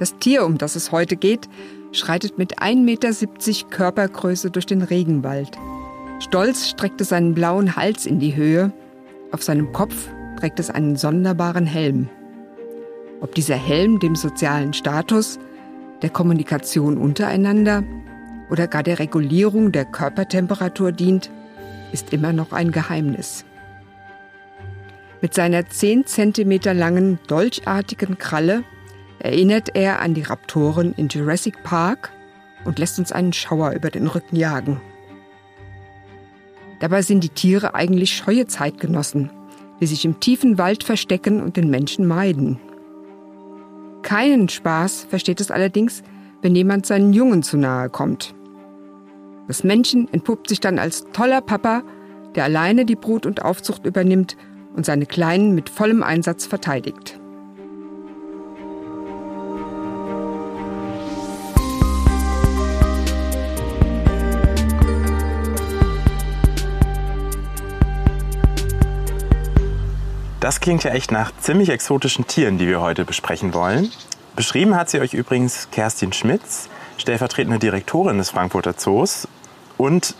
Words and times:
Das 0.00 0.16
Tier, 0.16 0.46
um 0.46 0.56
das 0.56 0.76
es 0.76 0.92
heute 0.92 1.14
geht, 1.14 1.46
schreitet 1.92 2.38
mit 2.38 2.58
1,70 2.58 2.76
Meter 2.84 3.68
Körpergröße 3.68 4.50
durch 4.50 4.64
den 4.64 4.80
Regenwald. 4.80 5.58
Stolz 6.20 6.68
streckt 6.68 7.02
es 7.02 7.10
seinen 7.10 7.34
blauen 7.34 7.76
Hals 7.76 8.06
in 8.06 8.18
die 8.18 8.34
Höhe. 8.34 8.72
Auf 9.30 9.42
seinem 9.42 9.74
Kopf 9.74 10.08
trägt 10.38 10.58
es 10.58 10.70
einen 10.70 10.96
sonderbaren 10.96 11.66
Helm. 11.66 12.08
Ob 13.20 13.34
dieser 13.34 13.56
Helm 13.56 13.98
dem 13.98 14.16
sozialen 14.16 14.72
Status, 14.72 15.38
der 16.00 16.08
Kommunikation 16.08 16.96
untereinander 16.96 17.84
oder 18.50 18.68
gar 18.68 18.82
der 18.82 19.00
Regulierung 19.00 19.70
der 19.70 19.84
Körpertemperatur 19.84 20.92
dient, 20.92 21.30
ist 21.92 22.10
immer 22.14 22.32
noch 22.32 22.52
ein 22.52 22.72
Geheimnis. 22.72 23.44
Mit 25.20 25.34
seiner 25.34 25.68
10 25.68 26.06
cm 26.06 26.60
langen, 26.72 27.18
dolchartigen 27.26 28.16
Kralle 28.16 28.64
erinnert 29.20 29.76
er 29.76 30.00
an 30.00 30.14
die 30.14 30.22
Raptoren 30.22 30.94
in 30.96 31.08
Jurassic 31.08 31.62
Park 31.62 32.10
und 32.64 32.78
lässt 32.78 32.98
uns 32.98 33.12
einen 33.12 33.32
Schauer 33.32 33.72
über 33.72 33.90
den 33.90 34.06
Rücken 34.06 34.36
jagen. 34.36 34.80
Dabei 36.80 37.02
sind 37.02 37.22
die 37.22 37.28
Tiere 37.28 37.74
eigentlich 37.74 38.16
scheue 38.16 38.46
Zeitgenossen, 38.46 39.30
die 39.80 39.86
sich 39.86 40.04
im 40.04 40.18
tiefen 40.18 40.58
Wald 40.58 40.82
verstecken 40.82 41.42
und 41.42 41.56
den 41.56 41.70
Menschen 41.70 42.06
meiden. 42.06 42.58
Keinen 44.02 44.48
Spaß 44.48 45.06
versteht 45.08 45.40
es 45.40 45.50
allerdings, 45.50 46.02
wenn 46.40 46.56
jemand 46.56 46.86
seinen 46.86 47.12
Jungen 47.12 47.42
zu 47.42 47.58
nahe 47.58 47.90
kommt. 47.90 48.34
Das 49.46 49.62
Männchen 49.62 50.08
entpuppt 50.12 50.48
sich 50.48 50.60
dann 50.60 50.78
als 50.78 51.04
toller 51.12 51.42
Papa, 51.42 51.82
der 52.34 52.44
alleine 52.44 52.86
die 52.86 52.96
Brut 52.96 53.26
und 53.26 53.42
Aufzucht 53.42 53.84
übernimmt 53.84 54.36
und 54.74 54.86
seine 54.86 55.04
Kleinen 55.04 55.54
mit 55.54 55.68
vollem 55.68 56.02
Einsatz 56.02 56.46
verteidigt. 56.46 57.19
Das 70.50 70.58
klingt 70.58 70.82
ja 70.82 70.90
echt 70.90 71.12
nach 71.12 71.30
ziemlich 71.38 71.68
exotischen 71.68 72.26
Tieren, 72.26 72.58
die 72.58 72.66
wir 72.66 72.80
heute 72.80 73.04
besprechen 73.04 73.54
wollen. 73.54 73.92
Beschrieben 74.34 74.74
hat 74.74 74.90
sie 74.90 74.98
euch 74.98 75.14
übrigens 75.14 75.68
Kerstin 75.70 76.12
Schmitz, 76.12 76.68
stellvertretende 76.98 77.60
Direktorin 77.60 78.18
des 78.18 78.30
Frankfurter 78.30 78.76
Zoos 78.76 79.28
und 79.78 80.16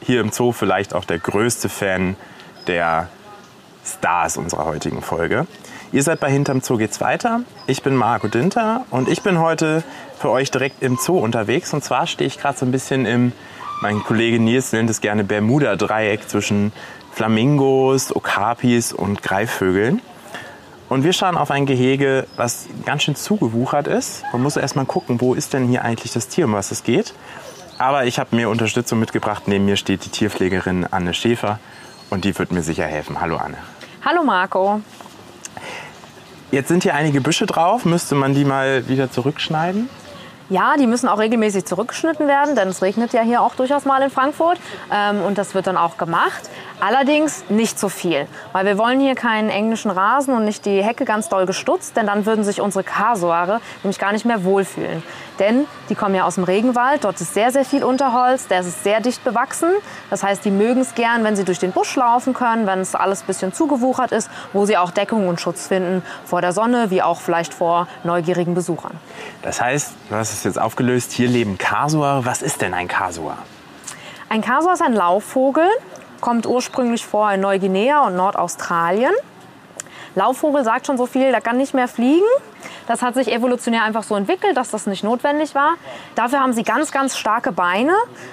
hier 0.00 0.22
im 0.22 0.32
Zoo 0.32 0.52
vielleicht 0.52 0.94
auch 0.94 1.04
der 1.04 1.18
größte 1.18 1.68
Fan 1.68 2.16
der 2.66 3.10
Stars 3.84 4.38
unserer 4.38 4.64
heutigen 4.64 5.02
Folge. 5.02 5.46
Ihr 5.92 6.02
seid 6.02 6.18
bei 6.18 6.30
Hinterm 6.30 6.62
Zoo 6.62 6.78
geht's 6.78 7.02
weiter. 7.02 7.40
Ich 7.66 7.82
bin 7.82 7.94
Marco 7.94 8.28
Dinter 8.28 8.86
und 8.88 9.06
ich 9.06 9.20
bin 9.20 9.38
heute 9.38 9.84
für 10.18 10.30
euch 10.30 10.50
direkt 10.50 10.82
im 10.82 10.96
Zoo 10.96 11.18
unterwegs. 11.18 11.74
Und 11.74 11.84
zwar 11.84 12.06
stehe 12.06 12.26
ich 12.26 12.38
gerade 12.38 12.56
so 12.56 12.64
ein 12.64 12.72
bisschen 12.72 13.04
im, 13.04 13.32
mein 13.82 14.02
Kollege 14.02 14.40
Nils 14.40 14.72
nennt 14.72 14.88
es 14.88 15.02
gerne 15.02 15.24
Bermuda-Dreieck 15.24 16.26
zwischen 16.26 16.72
Flamingos, 17.14 18.14
Okapis 18.14 18.92
und 18.92 19.22
Greifvögeln. 19.22 20.02
Und 20.88 21.04
wir 21.04 21.12
schauen 21.12 21.36
auf 21.36 21.52
ein 21.52 21.64
Gehege, 21.64 22.26
was 22.36 22.66
ganz 22.84 23.04
schön 23.04 23.14
zugewuchert 23.14 23.86
ist. 23.86 24.24
Man 24.32 24.42
muss 24.42 24.56
erst 24.56 24.74
mal 24.74 24.84
gucken, 24.84 25.20
wo 25.20 25.34
ist 25.34 25.52
denn 25.52 25.68
hier 25.68 25.82
eigentlich 25.82 26.12
das 26.12 26.26
Tier, 26.26 26.46
um 26.46 26.52
was 26.54 26.72
es 26.72 26.82
geht. 26.82 27.14
Aber 27.78 28.04
ich 28.04 28.18
habe 28.18 28.34
mir 28.34 28.50
Unterstützung 28.50 28.98
mitgebracht. 28.98 29.44
Neben 29.46 29.64
mir 29.64 29.76
steht 29.76 30.04
die 30.04 30.08
Tierpflegerin 30.08 30.86
Anne 30.90 31.14
Schäfer 31.14 31.60
und 32.10 32.24
die 32.24 32.36
wird 32.36 32.50
mir 32.50 32.62
sicher 32.62 32.84
helfen. 32.84 33.20
Hallo 33.20 33.36
Anne. 33.36 33.58
Hallo 34.04 34.24
Marco. 34.24 34.80
Jetzt 36.50 36.68
sind 36.68 36.82
hier 36.82 36.94
einige 36.94 37.20
Büsche 37.20 37.46
drauf. 37.46 37.84
Müsste 37.84 38.16
man 38.16 38.34
die 38.34 38.44
mal 38.44 38.88
wieder 38.88 39.10
zurückschneiden? 39.10 39.88
Ja, 40.50 40.76
die 40.76 40.86
müssen 40.86 41.08
auch 41.08 41.18
regelmäßig 41.18 41.64
zurückgeschnitten 41.64 42.28
werden, 42.28 42.54
denn 42.54 42.68
es 42.68 42.82
regnet 42.82 43.14
ja 43.14 43.22
hier 43.22 43.40
auch 43.40 43.54
durchaus 43.54 43.86
mal 43.86 44.02
in 44.02 44.10
Frankfurt. 44.10 44.58
Ähm, 44.92 45.22
und 45.22 45.38
das 45.38 45.54
wird 45.54 45.66
dann 45.66 45.78
auch 45.78 45.96
gemacht. 45.96 46.50
Allerdings 46.86 47.44
nicht 47.48 47.78
so 47.78 47.88
viel, 47.88 48.26
weil 48.52 48.66
wir 48.66 48.76
wollen 48.76 49.00
hier 49.00 49.14
keinen 49.14 49.48
englischen 49.48 49.90
Rasen 49.90 50.34
und 50.34 50.44
nicht 50.44 50.66
die 50.66 50.82
Hecke 50.82 51.06
ganz 51.06 51.30
doll 51.30 51.46
gestutzt, 51.46 51.96
denn 51.96 52.06
dann 52.06 52.26
würden 52.26 52.44
sich 52.44 52.60
unsere 52.60 52.84
Kasuare 52.84 53.62
nämlich 53.82 53.98
gar 53.98 54.12
nicht 54.12 54.26
mehr 54.26 54.44
wohlfühlen. 54.44 55.02
Denn 55.38 55.64
die 55.88 55.94
kommen 55.94 56.14
ja 56.14 56.24
aus 56.24 56.34
dem 56.34 56.44
Regenwald, 56.44 57.04
dort 57.04 57.18
ist 57.22 57.32
sehr, 57.32 57.52
sehr 57.52 57.64
viel 57.64 57.84
Unterholz, 57.84 58.48
der 58.48 58.60
ist 58.60 58.84
sehr 58.84 59.00
dicht 59.00 59.24
bewachsen. 59.24 59.70
Das 60.10 60.22
heißt, 60.22 60.44
die 60.44 60.50
mögen 60.50 60.82
es 60.82 60.94
gern, 60.94 61.24
wenn 61.24 61.36
sie 61.36 61.44
durch 61.44 61.58
den 61.58 61.72
Busch 61.72 61.96
laufen 61.96 62.34
können, 62.34 62.66
wenn 62.66 62.80
es 62.80 62.94
alles 62.94 63.22
ein 63.22 63.28
bisschen 63.28 63.54
zugewuchert 63.54 64.12
ist, 64.12 64.28
wo 64.52 64.66
sie 64.66 64.76
auch 64.76 64.90
Deckung 64.90 65.26
und 65.26 65.40
Schutz 65.40 65.68
finden 65.68 66.02
vor 66.26 66.42
der 66.42 66.52
Sonne, 66.52 66.90
wie 66.90 67.00
auch 67.00 67.22
vielleicht 67.22 67.54
vor 67.54 67.88
neugierigen 68.02 68.52
Besuchern. 68.52 68.92
Das 69.40 69.58
heißt, 69.58 69.94
du 70.10 70.16
hast 70.16 70.34
es 70.34 70.44
jetzt 70.44 70.60
aufgelöst, 70.60 71.12
hier 71.12 71.28
leben 71.28 71.56
Kasuare. 71.56 72.26
Was 72.26 72.42
ist 72.42 72.60
denn 72.60 72.74
ein 72.74 72.88
Kasuar? 72.88 73.38
Ein 74.28 74.42
Kasuar 74.42 74.74
ist 74.74 74.82
ein 74.82 74.94
Laufvogel, 74.94 75.68
kommt 76.24 76.46
ursprünglich 76.46 77.04
vor 77.04 77.30
in 77.32 77.42
Neuguinea 77.42 78.06
und 78.06 78.16
Nordaustralien. 78.16 79.12
Laufvogel 80.14 80.64
sagt 80.64 80.86
schon 80.86 80.96
so 80.96 81.04
viel, 81.04 81.30
der 81.30 81.42
kann 81.42 81.58
nicht 81.58 81.74
mehr 81.74 81.86
fliegen. 81.86 82.24
Das 82.86 83.02
hat 83.02 83.12
sich 83.14 83.30
evolutionär 83.30 83.82
einfach 83.82 84.04
so 84.04 84.16
entwickelt, 84.16 84.56
dass 84.56 84.70
das 84.70 84.86
nicht 84.86 85.04
notwendig 85.04 85.54
war. 85.54 85.74
Dafür 86.14 86.40
haben 86.40 86.54
sie 86.54 86.62
ganz, 86.62 86.92
ganz 86.92 87.18
starke 87.18 87.52
Beine, 87.52 87.92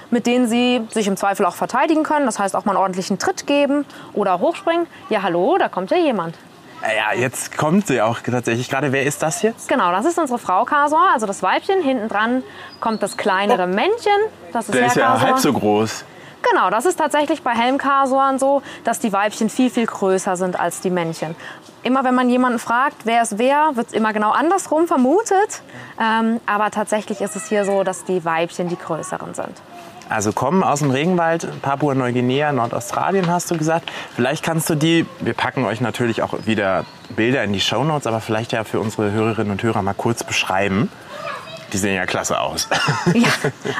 mit 0.09 0.25
denen 0.25 0.47
sie 0.47 0.87
sich 0.89 1.07
im 1.07 1.17
Zweifel 1.17 1.45
auch 1.45 1.55
verteidigen 1.55 2.03
können. 2.03 2.25
Das 2.25 2.39
heißt 2.39 2.55
auch 2.55 2.63
mal 2.63 2.71
einen 2.71 2.81
ordentlichen 2.81 3.19
Tritt 3.19 3.45
geben 3.45 3.83
oder 4.13 4.39
hochspringen. 4.39 4.87
Ja, 5.09 5.23
hallo, 5.23 5.57
da 5.57 5.67
kommt 5.67 5.91
ja 5.91 5.97
jemand. 5.97 6.37
Ja, 6.83 7.13
jetzt 7.19 7.57
kommt 7.57 7.87
sie 7.87 8.01
auch 8.01 8.21
tatsächlich 8.21 8.69
gerade. 8.69 8.93
Wer 8.93 9.03
ist 9.03 9.21
das 9.21 9.41
jetzt? 9.41 9.67
Genau, 9.67 9.91
das 9.91 10.05
ist 10.05 10.17
unsere 10.17 10.39
Frau 10.39 10.63
Kasor, 10.63 11.09
also 11.13 11.25
das 11.25 11.43
Weibchen. 11.43 11.81
Hinten 11.81 12.07
dran 12.07 12.41
kommt 12.79 13.03
das 13.03 13.17
kleinere 13.17 13.63
oh. 13.63 13.67
Männchen. 13.67 14.21
Das 14.53 14.69
ist 14.69 14.75
Der 14.75 14.85
ist 14.85 14.95
ja 14.95 15.19
halb 15.19 15.39
so 15.39 15.51
groß. 15.51 16.05
Genau, 16.51 16.69
das 16.69 16.85
ist 16.85 16.97
tatsächlich 16.97 17.43
bei 17.43 17.51
Helmkasuaren 17.51 18.37
so, 18.37 18.61
dass 18.83 18.99
die 18.99 19.13
Weibchen 19.13 19.49
viel, 19.49 19.69
viel 19.69 19.85
größer 19.85 20.35
sind 20.35 20.59
als 20.59 20.81
die 20.81 20.89
Männchen. 20.89 21.35
Immer 21.81 22.03
wenn 22.03 22.13
man 22.13 22.29
jemanden 22.29 22.59
fragt, 22.59 23.05
wer 23.05 23.21
ist 23.21 23.37
wer, 23.37 23.71
wird 23.75 23.87
es 23.87 23.93
immer 23.93 24.11
genau 24.11 24.31
andersrum 24.31 24.85
vermutet. 24.85 25.61
Ähm, 25.99 26.41
aber 26.45 26.69
tatsächlich 26.69 27.21
ist 27.21 27.37
es 27.37 27.47
hier 27.47 27.63
so, 27.63 27.83
dass 27.83 28.03
die 28.03 28.25
Weibchen 28.25 28.67
die 28.67 28.77
größeren 28.77 29.33
sind. 29.33 29.61
Also 30.09 30.33
kommen 30.33 30.61
aus 30.61 30.79
dem 30.79 30.91
Regenwald, 30.91 31.47
Papua-Neuguinea, 31.61 32.51
Nordaustralien 32.51 33.27
hast 33.27 33.49
du 33.49 33.57
gesagt. 33.57 33.89
Vielleicht 34.13 34.43
kannst 34.43 34.69
du 34.69 34.75
die, 34.75 35.05
wir 35.21 35.33
packen 35.33 35.63
euch 35.63 35.79
natürlich 35.79 36.21
auch 36.21 36.33
wieder 36.45 36.83
Bilder 37.15 37.45
in 37.45 37.53
die 37.53 37.61
Shownotes, 37.61 38.07
aber 38.07 38.19
vielleicht 38.19 38.51
ja 38.51 38.65
für 38.65 38.81
unsere 38.81 39.13
Hörerinnen 39.13 39.53
und 39.53 39.63
Hörer 39.63 39.81
mal 39.83 39.93
kurz 39.93 40.25
beschreiben. 40.25 40.91
Die 41.73 41.77
sehen 41.77 41.95
ja 41.95 42.05
klasse 42.05 42.39
aus. 42.39 42.67
ja, 43.13 43.29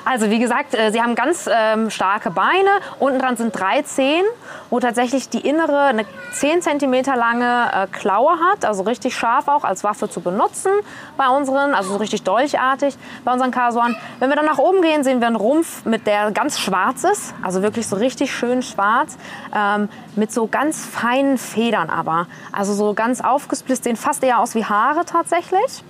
also 0.06 0.29
wie 0.29 0.40
gesagt, 0.40 0.74
äh, 0.74 0.91
sie 0.91 1.02
haben 1.02 1.16
ganz 1.16 1.50
ähm, 1.52 1.90
starke 1.90 2.31
Beine. 2.31 2.69
Unten 3.00 3.19
dran 3.19 3.35
sind 3.35 3.57
drei 3.57 3.81
Zehen, 3.81 4.25
wo 4.69 4.79
tatsächlich 4.79 5.29
die 5.29 5.40
innere 5.40 5.79
eine 5.85 6.06
10 6.34 6.62
cm 6.62 7.03
lange 7.16 7.72
äh, 7.74 7.88
Klaue 7.88 8.40
hat, 8.40 8.63
also 8.63 8.84
richtig 8.84 9.16
scharf 9.16 9.47
auch 9.47 9.63
als 9.63 9.84
Waffe 9.84 10.09
zu 10.09 10.22
benutzen 10.22 10.72
bei 11.18 11.28
unseren, 11.28 11.74
also 11.74 11.91
so 11.91 11.97
richtig 11.97 12.24
dolchartig 12.24 12.97
bei 13.25 13.34
unseren 13.34 13.51
Kasuan. 13.51 13.96
Wenn 14.19 14.30
wir 14.30 14.38
dann 14.38 14.46
nach 14.46 14.57
oben 14.57 14.81
gehen, 14.81 15.03
sehen 15.03 15.19
wir 15.19 15.28
einen 15.28 15.35
Rumpf, 15.35 15.84
mit 15.85 16.07
der 16.07 16.31
ganz 16.31 16.59
schwarz 16.59 17.03
ist, 17.03 17.34
also 17.41 17.62
wirklich 17.62 17.88
so 17.88 17.97
richtig 17.97 18.34
schön 18.34 18.62
schwarz, 18.62 19.18
ähm, 19.53 19.90
mit 20.16 20.31
so 20.31 20.47
ganz 20.47 20.85
feinen 20.85 21.38
Federn 21.38 21.90
aber. 21.90 22.28
Also 22.51 22.74
so 22.74 22.94
ganz 22.94 23.22
aufgesplittet, 23.22 23.84
sehen 23.84 23.96
fast 23.97 24.24
eher 24.24 24.40
aus 24.40 24.56
wie 24.56 24.63
Haare 24.63 25.06
tatsächlich. 25.06 25.84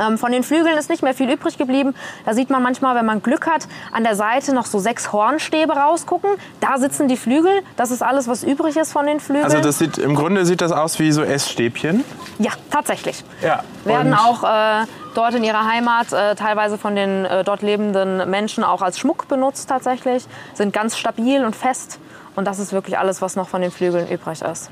Ähm, 0.00 0.18
von 0.18 0.32
den 0.32 0.42
Flügeln 0.42 0.76
ist 0.78 0.90
nicht 0.90 1.02
mehr 1.02 1.14
viel 1.14 1.30
übrig 1.30 1.58
geblieben. 1.58 1.94
Da 2.24 2.34
sieht 2.34 2.50
man 2.50 2.62
manchmal, 2.62 2.94
wenn 2.94 3.06
man 3.06 3.22
Glück 3.22 3.46
hat, 3.46 3.68
an 3.92 4.04
der 4.04 4.14
Seite 4.14 4.54
noch 4.54 4.66
so 4.66 4.78
sechs 4.78 5.12
Hornstäbe 5.12 5.72
rausgucken. 5.72 6.30
Da 6.60 6.78
sitzen 6.78 7.08
die 7.08 7.16
Flügel. 7.16 7.62
Das 7.76 7.90
ist 7.90 8.02
alles, 8.02 8.28
was 8.28 8.42
übrig 8.42 8.76
ist 8.76 8.92
von 8.92 9.06
den 9.06 9.20
Flügeln. 9.20 9.44
Also 9.44 9.60
das 9.60 9.78
sieht, 9.78 9.98
im 9.98 10.14
Grunde 10.14 10.44
sieht 10.46 10.60
das 10.60 10.72
aus 10.72 10.98
wie 10.98 11.12
so 11.12 11.22
Essstäbchen? 11.22 12.04
Ja, 12.38 12.52
tatsächlich. 12.70 13.24
Ja. 13.42 13.62
Werden 13.84 14.14
auch 14.14 14.44
äh, 14.44 14.86
dort 15.14 15.34
in 15.34 15.44
ihrer 15.44 15.66
Heimat 15.66 16.12
äh, 16.12 16.34
teilweise 16.34 16.78
von 16.78 16.94
den 16.94 17.24
äh, 17.24 17.44
dort 17.44 17.62
lebenden 17.62 18.28
Menschen 18.30 18.64
auch 18.64 18.82
als 18.82 18.98
Schmuck 18.98 19.28
benutzt 19.28 19.68
tatsächlich. 19.68 20.26
Sind 20.54 20.72
ganz 20.72 20.96
stabil 20.96 21.44
und 21.44 21.56
fest. 21.56 21.98
Und 22.36 22.44
das 22.44 22.58
ist 22.58 22.72
wirklich 22.72 22.98
alles, 22.98 23.20
was 23.20 23.34
noch 23.34 23.48
von 23.48 23.62
den 23.62 23.70
Flügeln 23.72 24.08
übrig 24.08 24.42
ist. 24.42 24.70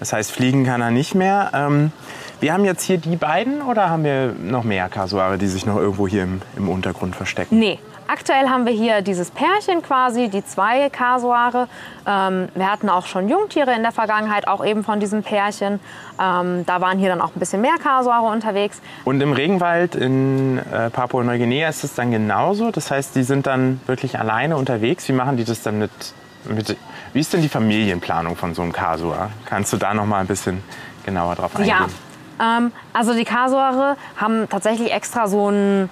Das 0.00 0.12
heißt, 0.12 0.32
fliegen 0.32 0.64
kann 0.64 0.80
er 0.80 0.90
nicht 0.90 1.14
mehr. 1.14 1.50
Ähm 1.54 1.92
wir 2.40 2.52
haben 2.52 2.64
jetzt 2.64 2.82
hier 2.82 2.98
die 2.98 3.16
beiden 3.16 3.62
oder 3.62 3.90
haben 3.90 4.04
wir 4.04 4.34
noch 4.38 4.64
mehr 4.64 4.88
Kasuare, 4.88 5.38
die 5.38 5.46
sich 5.46 5.66
noch 5.66 5.76
irgendwo 5.76 6.06
hier 6.06 6.24
im, 6.24 6.42
im 6.56 6.68
Untergrund 6.68 7.16
verstecken? 7.16 7.58
Nee, 7.58 7.78
Aktuell 8.08 8.48
haben 8.48 8.66
wir 8.66 8.72
hier 8.72 9.02
dieses 9.02 9.32
Pärchen 9.32 9.82
quasi, 9.82 10.28
die 10.28 10.44
zwei 10.44 10.88
Kasuare. 10.90 11.66
Ähm, 12.06 12.48
wir 12.54 12.70
hatten 12.70 12.88
auch 12.88 13.06
schon 13.06 13.28
Jungtiere 13.28 13.74
in 13.74 13.82
der 13.82 13.90
Vergangenheit, 13.90 14.46
auch 14.46 14.64
eben 14.64 14.84
von 14.84 15.00
diesem 15.00 15.24
Pärchen. 15.24 15.80
Ähm, 16.20 16.64
da 16.66 16.80
waren 16.80 16.98
hier 16.98 17.08
dann 17.08 17.20
auch 17.20 17.34
ein 17.34 17.40
bisschen 17.40 17.60
mehr 17.60 17.76
Kasuare 17.82 18.26
unterwegs. 18.26 18.80
Und 19.04 19.20
im 19.20 19.32
Regenwald 19.32 19.96
in 19.96 20.58
äh, 20.58 20.88
Papua-Neuguinea 20.90 21.68
ist 21.68 21.82
es 21.82 21.94
dann 21.94 22.12
genauso? 22.12 22.70
Das 22.70 22.92
heißt, 22.92 23.16
die 23.16 23.24
sind 23.24 23.46
dann 23.48 23.80
wirklich 23.86 24.18
alleine 24.18 24.56
unterwegs? 24.56 25.08
Wie 25.08 25.12
machen 25.12 25.36
die 25.36 25.44
das 25.44 25.62
dann 25.62 25.80
mit, 25.80 25.90
mit 26.44 26.76
wie 27.12 27.20
ist 27.20 27.32
denn 27.32 27.42
die 27.42 27.48
Familienplanung 27.48 28.36
von 28.36 28.54
so 28.54 28.62
einem 28.62 28.72
Kasua? 28.72 29.30
Kannst 29.46 29.72
du 29.72 29.78
da 29.78 29.94
noch 29.94 30.06
mal 30.06 30.20
ein 30.20 30.26
bisschen 30.28 30.62
genauer 31.04 31.34
drauf 31.34 31.56
eingehen? 31.56 31.70
Ja, 31.70 31.86
Ähm, 32.40 32.72
also 32.92 33.14
die 33.14 33.24
Kasuare 33.24 33.96
haben 34.16 34.48
tatsächlich 34.48 34.92
extra 34.92 35.28
so 35.28 35.48
einen 35.48 35.90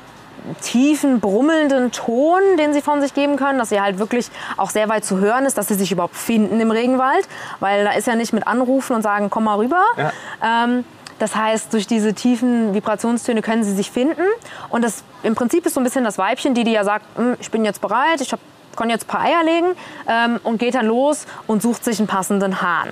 tiefen, 0.60 1.20
brummelnden 1.20 1.90
Ton, 1.90 2.40
den 2.58 2.72
sie 2.72 2.82
von 2.82 3.00
sich 3.00 3.14
geben 3.14 3.36
können, 3.36 3.58
dass 3.58 3.70
sie 3.70 3.80
halt 3.80 3.98
wirklich 3.98 4.28
auch 4.56 4.70
sehr 4.70 4.88
weit 4.88 5.04
zu 5.04 5.18
hören 5.18 5.46
ist, 5.46 5.56
dass 5.56 5.68
sie 5.68 5.74
sich 5.74 5.90
überhaupt 5.90 6.16
finden 6.16 6.60
im 6.60 6.70
Regenwald, 6.70 7.26
weil 7.60 7.84
da 7.84 7.92
ist 7.92 8.06
ja 8.06 8.14
nicht 8.14 8.32
mit 8.32 8.46
anrufen 8.46 8.94
und 8.94 9.02
sagen, 9.02 9.30
komm 9.30 9.44
mal 9.44 9.56
rüber. 9.56 9.82
Ja. 9.96 10.64
Ähm, 10.64 10.84
das 11.18 11.36
heißt, 11.36 11.72
durch 11.72 11.86
diese 11.86 12.12
tiefen 12.12 12.74
Vibrationstöne 12.74 13.40
können 13.40 13.64
sie 13.64 13.72
sich 13.72 13.90
finden. 13.90 14.22
Und 14.68 14.82
das 14.82 15.04
im 15.22 15.34
Prinzip 15.34 15.64
ist 15.64 15.74
so 15.74 15.80
ein 15.80 15.84
bisschen 15.84 16.04
das 16.04 16.18
Weibchen, 16.18 16.54
die, 16.54 16.64
die 16.64 16.72
ja 16.72 16.84
sagt, 16.84 17.06
hm, 17.16 17.36
ich 17.40 17.50
bin 17.50 17.64
jetzt 17.64 17.80
bereit, 17.80 18.20
ich 18.20 18.34
kann 18.76 18.90
jetzt 18.90 19.04
ein 19.04 19.08
paar 19.08 19.20
Eier 19.20 19.44
legen 19.44 19.68
ähm, 20.08 20.40
und 20.42 20.58
geht 20.58 20.74
dann 20.74 20.86
los 20.86 21.26
und 21.46 21.62
sucht 21.62 21.84
sich 21.84 21.98
einen 21.98 22.08
passenden 22.08 22.60
Hahn. 22.60 22.90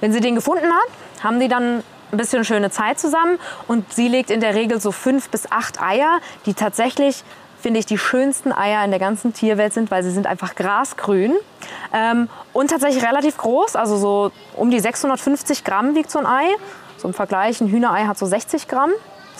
Wenn 0.00 0.12
sie 0.12 0.20
den 0.20 0.36
gefunden 0.36 0.66
hat, 0.66 1.24
haben 1.24 1.40
die 1.40 1.48
dann 1.48 1.82
ein 2.12 2.18
bisschen 2.18 2.44
schöne 2.44 2.70
Zeit 2.70 3.00
zusammen. 3.00 3.38
Und 3.68 3.92
sie 3.92 4.08
legt 4.08 4.30
in 4.30 4.40
der 4.40 4.54
Regel 4.54 4.80
so 4.80 4.92
fünf 4.92 5.28
bis 5.30 5.50
acht 5.50 5.80
Eier, 5.80 6.20
die 6.46 6.54
tatsächlich 6.54 7.24
finde 7.60 7.78
ich, 7.78 7.86
die 7.86 7.96
schönsten 7.96 8.52
Eier 8.52 8.84
in 8.84 8.90
der 8.90 8.98
ganzen 8.98 9.32
Tierwelt 9.32 9.72
sind, 9.72 9.90
weil 9.90 10.02
sie 10.02 10.10
sind 10.10 10.26
einfach 10.26 10.56
grasgrün. 10.56 11.32
Ähm, 11.92 12.28
und 12.52 12.70
tatsächlich 12.70 13.04
relativ 13.04 13.36
groß, 13.36 13.76
also 13.76 13.96
so 13.96 14.32
um 14.56 14.70
die 14.70 14.80
650 14.80 15.62
Gramm 15.62 15.94
wiegt 15.94 16.10
so 16.10 16.18
ein 16.18 16.26
Ei. 16.26 16.46
So 16.98 17.08
im 17.08 17.14
Vergleich, 17.14 17.60
ein 17.60 17.68
Hühnerei 17.68 18.04
hat 18.04 18.18
so 18.18 18.26
60 18.26 18.68
Gramm, 18.68 18.90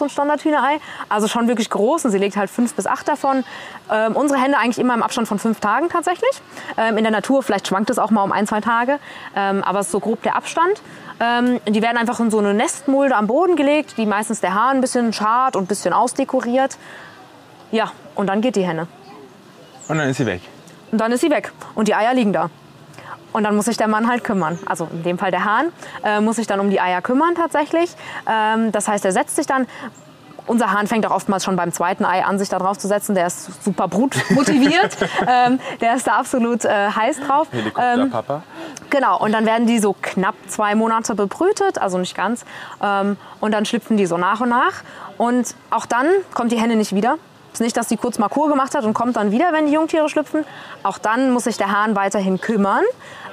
so 0.03 0.07
ein 0.07 0.11
Standardhühnerei. 0.11 0.81
Also 1.09 1.29
schon 1.29 1.49
wirklich 1.49 1.71
groß 1.71 2.05
und 2.05 2.11
sie 2.11 2.19
legt 2.19 2.37
halt 2.37 2.51
fünf 2.51 2.75
bis 2.75 2.87
acht 2.87 3.07
davon. 3.07 3.45
Ähm, 3.91 4.17
unsere 4.17 4.41
Hände 4.41 4.59
eigentlich 4.59 4.79
immer 4.79 4.95
im 4.95 5.03
Abstand 5.03 5.29
von 5.29 5.39
fünf 5.39 5.61
Tagen 5.61 5.89
tatsächlich. 5.89 6.31
Ähm, 6.77 6.97
in 6.97 7.05
der 7.05 7.13
Natur, 7.13 7.43
vielleicht 7.43 7.69
schwankt 7.69 7.91
es 7.91 7.99
auch 7.99 8.11
mal 8.11 8.23
um 8.23 8.33
ein, 8.33 8.47
zwei 8.47 8.61
Tage, 8.61 8.99
ähm, 9.37 9.63
aber 9.63 9.81
es 9.81 9.87
ist 9.87 9.93
so 9.93 10.01
grob 10.01 10.23
der 10.23 10.37
Abstand. 10.37 10.83
Ähm, 11.21 11.61
die 11.69 11.83
werden 11.83 11.99
einfach 11.99 12.19
in 12.19 12.31
so 12.31 12.39
eine 12.39 12.55
Nestmulde 12.55 13.15
am 13.15 13.29
Boden 13.29 13.55
gelegt, 13.55 13.97
die 13.97 14.07
meistens 14.07 14.41
der 14.41 14.55
Hahn 14.55 14.79
ein 14.79 14.81
bisschen 14.81 15.13
schart 15.13 15.55
und 15.55 15.65
ein 15.65 15.69
bisschen 15.69 15.93
ausdekoriert. 15.93 16.79
Ja, 17.71 17.93
und 18.15 18.27
dann 18.27 18.41
geht 18.41 18.57
die 18.57 18.67
Henne. 18.67 18.89
Und 19.89 19.99
dann 19.99 20.09
ist 20.09 20.17
sie 20.17 20.27
weg. 20.27 20.41
Und 20.91 21.01
dann 21.01 21.13
ist 21.13 21.21
sie 21.21 21.31
weg. 21.31 21.53
Und 21.75 21.89
die 21.89 21.95
Eier 21.95 22.13
liegen 22.13 22.33
da. 22.33 22.51
Und 23.32 23.44
dann 23.44 23.56
muss 23.56 23.67
sich 23.67 23.76
der 23.76 23.88
Mann 23.88 24.08
halt 24.08 24.25
kümmern. 24.25 24.58
Also 24.67 24.88
in 24.93 25.02
dem 25.02 25.19
Fall 25.19 25.31
der 25.31 25.44
Hahn 25.44 25.67
äh, 26.05 26.20
muss 26.20 26.37
sich 26.37 26.46
dann 26.46 26.61
um 26.61 26.70
die 26.70 26.81
Eier 26.81 27.02
kümmern 27.02 27.34
tatsächlich. 27.34 27.90
Ähm, 28.31 28.73
das 28.73 28.88
heißt, 28.88 29.05
er 29.05 29.12
setzt 29.12 29.37
sich 29.37 29.46
dann. 29.46 29.67
Unser 30.49 30.73
Hahn 30.73 30.88
fängt 30.88 31.06
auch 31.06 31.12
oftmals 31.12 31.44
schon 31.44 31.55
beim 31.55 31.73
zweiten 31.73 32.05
Ei 32.05 32.25
an, 32.25 32.37
sich 32.37 32.49
da 32.49 32.58
drauf 32.58 32.76
zu 32.76 32.88
setzen. 32.88 33.14
Der 33.14 33.29
ist 33.29 33.62
super 33.62 33.87
brutmotiviert. 33.87 34.96
ähm, 35.26 35.61
der 35.81 35.94
ist 35.94 36.08
da 36.08 36.17
absolut 36.17 36.64
äh, 36.64 36.90
heiß 36.90 37.20
drauf. 37.20 37.46
Helikopterpapa. 37.52 38.34
Ähm, 38.34 38.43
genau, 38.90 39.20
und 39.20 39.31
dann 39.31 39.46
werden 39.46 39.69
die 39.69 39.79
so 39.79 39.94
knapp 40.02 40.34
zwei 40.49 40.75
Monate 40.75 41.14
bebrütet, 41.14 41.79
also 41.79 41.96
nicht 41.96 42.17
ganz. 42.17 42.44
Ähm, 42.82 43.17
und 43.38 43.52
dann 43.52 43.64
schlüpfen 43.64 43.96
die 43.96 44.06
so 44.06 44.19
nach 44.19 44.40
und 44.40 44.49
nach. 44.49 44.82
Und 45.17 45.55
auch 45.70 45.87
dann 45.87 46.06
kommt 46.34 46.50
die 46.50 46.58
Henne 46.58 46.75
nicht 46.75 46.93
wieder. 46.93 47.19
Es 47.53 47.61
ist 47.61 47.65
nicht, 47.65 47.77
dass 47.77 47.91
sie 47.91 47.99
kurz 47.99 48.19
mal 48.19 48.29
Kur 48.29 48.49
gemacht 48.49 48.75
hat 48.75 48.85
und 48.85 48.95
kommt 48.95 49.17
dann 49.17 49.31
wieder, 49.31 49.53
wenn 49.53 49.67
die 49.67 49.73
Jungtiere 49.73 50.09
schlüpfen. 50.09 50.47
Auch 50.83 50.97
dann 50.97 51.33
muss 51.33 51.45
sich 51.45 51.59
der 51.59 51.71
Hahn 51.71 51.95
weiterhin 51.95 52.41
kümmern. 52.41 52.83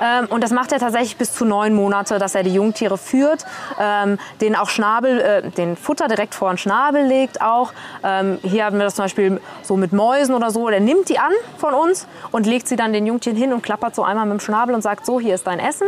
Ähm, 0.01 0.27
und 0.29 0.43
das 0.43 0.51
macht 0.51 0.73
er 0.73 0.79
tatsächlich 0.79 1.15
bis 1.15 1.33
zu 1.33 1.45
neun 1.45 1.73
Monate, 1.73 2.19
dass 2.19 2.35
er 2.35 2.43
die 2.43 2.53
Jungtiere 2.53 2.97
führt, 2.97 3.45
ähm, 3.79 4.19
den 4.41 4.57
auch 4.57 4.69
Schnabel, 4.69 5.21
äh, 5.21 5.49
den 5.51 5.77
Futter 5.77 6.09
direkt 6.09 6.35
vor 6.35 6.51
den 6.51 6.57
Schnabel 6.57 7.05
legt 7.05 7.41
auch. 7.41 7.71
Ähm, 8.03 8.39
hier 8.41 8.65
haben 8.65 8.77
wir 8.77 8.83
das 8.83 8.95
zum 8.95 9.05
Beispiel 9.05 9.41
so 9.61 9.77
mit 9.77 9.93
Mäusen 9.93 10.35
oder 10.35 10.51
so. 10.51 10.69
Der 10.69 10.81
nimmt 10.81 11.07
die 11.07 11.17
an 11.17 11.31
von 11.57 11.73
uns 11.73 12.05
und 12.31 12.45
legt 12.45 12.67
sie 12.67 12.75
dann 12.75 12.91
den 12.91 13.05
Jungtieren 13.05 13.37
hin 13.37 13.53
und 13.53 13.61
klappert 13.61 13.95
so 13.95 14.03
einmal 14.03 14.25
mit 14.25 14.33
dem 14.33 14.39
Schnabel 14.41 14.75
und 14.75 14.81
sagt, 14.81 15.05
so, 15.05 15.19
hier 15.19 15.35
ist 15.35 15.47
dein 15.47 15.59
Essen. 15.59 15.87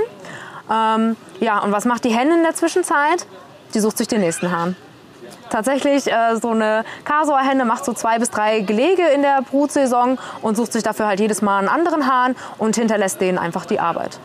Ja, 1.40 1.60
und 1.60 1.74
was 1.74 1.84
macht 1.84 2.06
die 2.06 2.12
Henne 2.12 2.36
in 2.36 2.44
der 2.44 2.56
Zwischenzeit? 2.56 3.26
Die 3.74 3.82
sucht 3.82 3.98
sich 3.98 4.08
den 4.08 4.22
nächsten 4.22 4.52
Hahn 4.52 4.78
tatsächlich 5.52 6.12
äh, 6.12 6.36
so 6.42 6.50
eine 6.50 6.84
Kasoa-Henne 7.06 7.66
macht 7.66 7.86
so 7.86 7.94
zwei 7.94 8.18
bis 8.18 8.32
drei 8.32 8.62
Gelege 8.62 9.04
in 9.14 9.22
der 9.22 9.42
Brutsaison 9.44 10.18
und 10.42 10.58
sucht 10.58 10.74
sich 10.74 10.84
dafür 10.84 11.08
halt 11.08 11.20
jedes 11.20 11.42
Mal 11.42 11.60
einen 11.60 11.68
anderen 11.68 12.08
Hahn 12.08 12.36
und 12.58 12.76
hinterlässt 12.76 13.22
denen 13.22 13.38
einfach 13.38 13.66
die 13.66 13.80
Arbeit. 13.80 14.20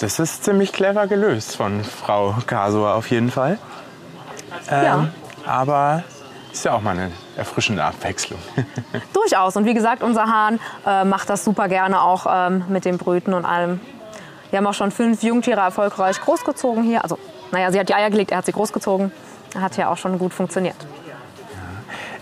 Das 0.00 0.18
ist 0.18 0.44
ziemlich 0.44 0.72
clever 0.72 1.06
gelöst 1.06 1.56
von 1.56 1.82
Frau 1.84 2.34
Kasoa 2.46 2.94
auf 2.94 3.10
jeden 3.10 3.30
Fall. 3.30 3.58
Ähm, 4.70 4.84
ja. 4.84 5.08
Aber 5.46 6.02
ist 6.52 6.64
ja 6.64 6.72
auch 6.72 6.80
mal 6.80 6.92
eine 6.92 7.12
erfrischende 7.36 7.84
Abwechslung. 7.84 8.38
Durchaus. 9.12 9.56
Und 9.56 9.64
wie 9.64 9.74
gesagt, 9.74 10.02
unser 10.02 10.26
Hahn 10.26 10.58
äh, 10.86 11.04
macht 11.04 11.30
das 11.30 11.44
super 11.44 11.68
gerne 11.68 12.00
auch 12.00 12.26
ähm, 12.28 12.64
mit 12.68 12.84
dem 12.84 12.98
Brüten 12.98 13.34
und 13.34 13.44
allem. 13.44 13.80
Wir 14.50 14.58
haben 14.58 14.66
auch 14.66 14.74
schon 14.74 14.90
fünf 14.90 15.22
Jungtiere 15.22 15.60
erfolgreich 15.60 16.20
großgezogen 16.20 16.82
hier. 16.82 17.02
Also, 17.02 17.18
naja, 17.52 17.70
sie 17.72 17.78
hat 17.78 17.88
die 17.88 17.94
Eier 17.94 18.10
gelegt, 18.10 18.30
er 18.30 18.38
hat 18.38 18.46
sie 18.46 18.52
großgezogen 18.52 19.12
hat 19.58 19.76
ja 19.76 19.90
auch 19.90 19.96
schon 19.96 20.18
gut 20.18 20.34
funktioniert. 20.34 20.76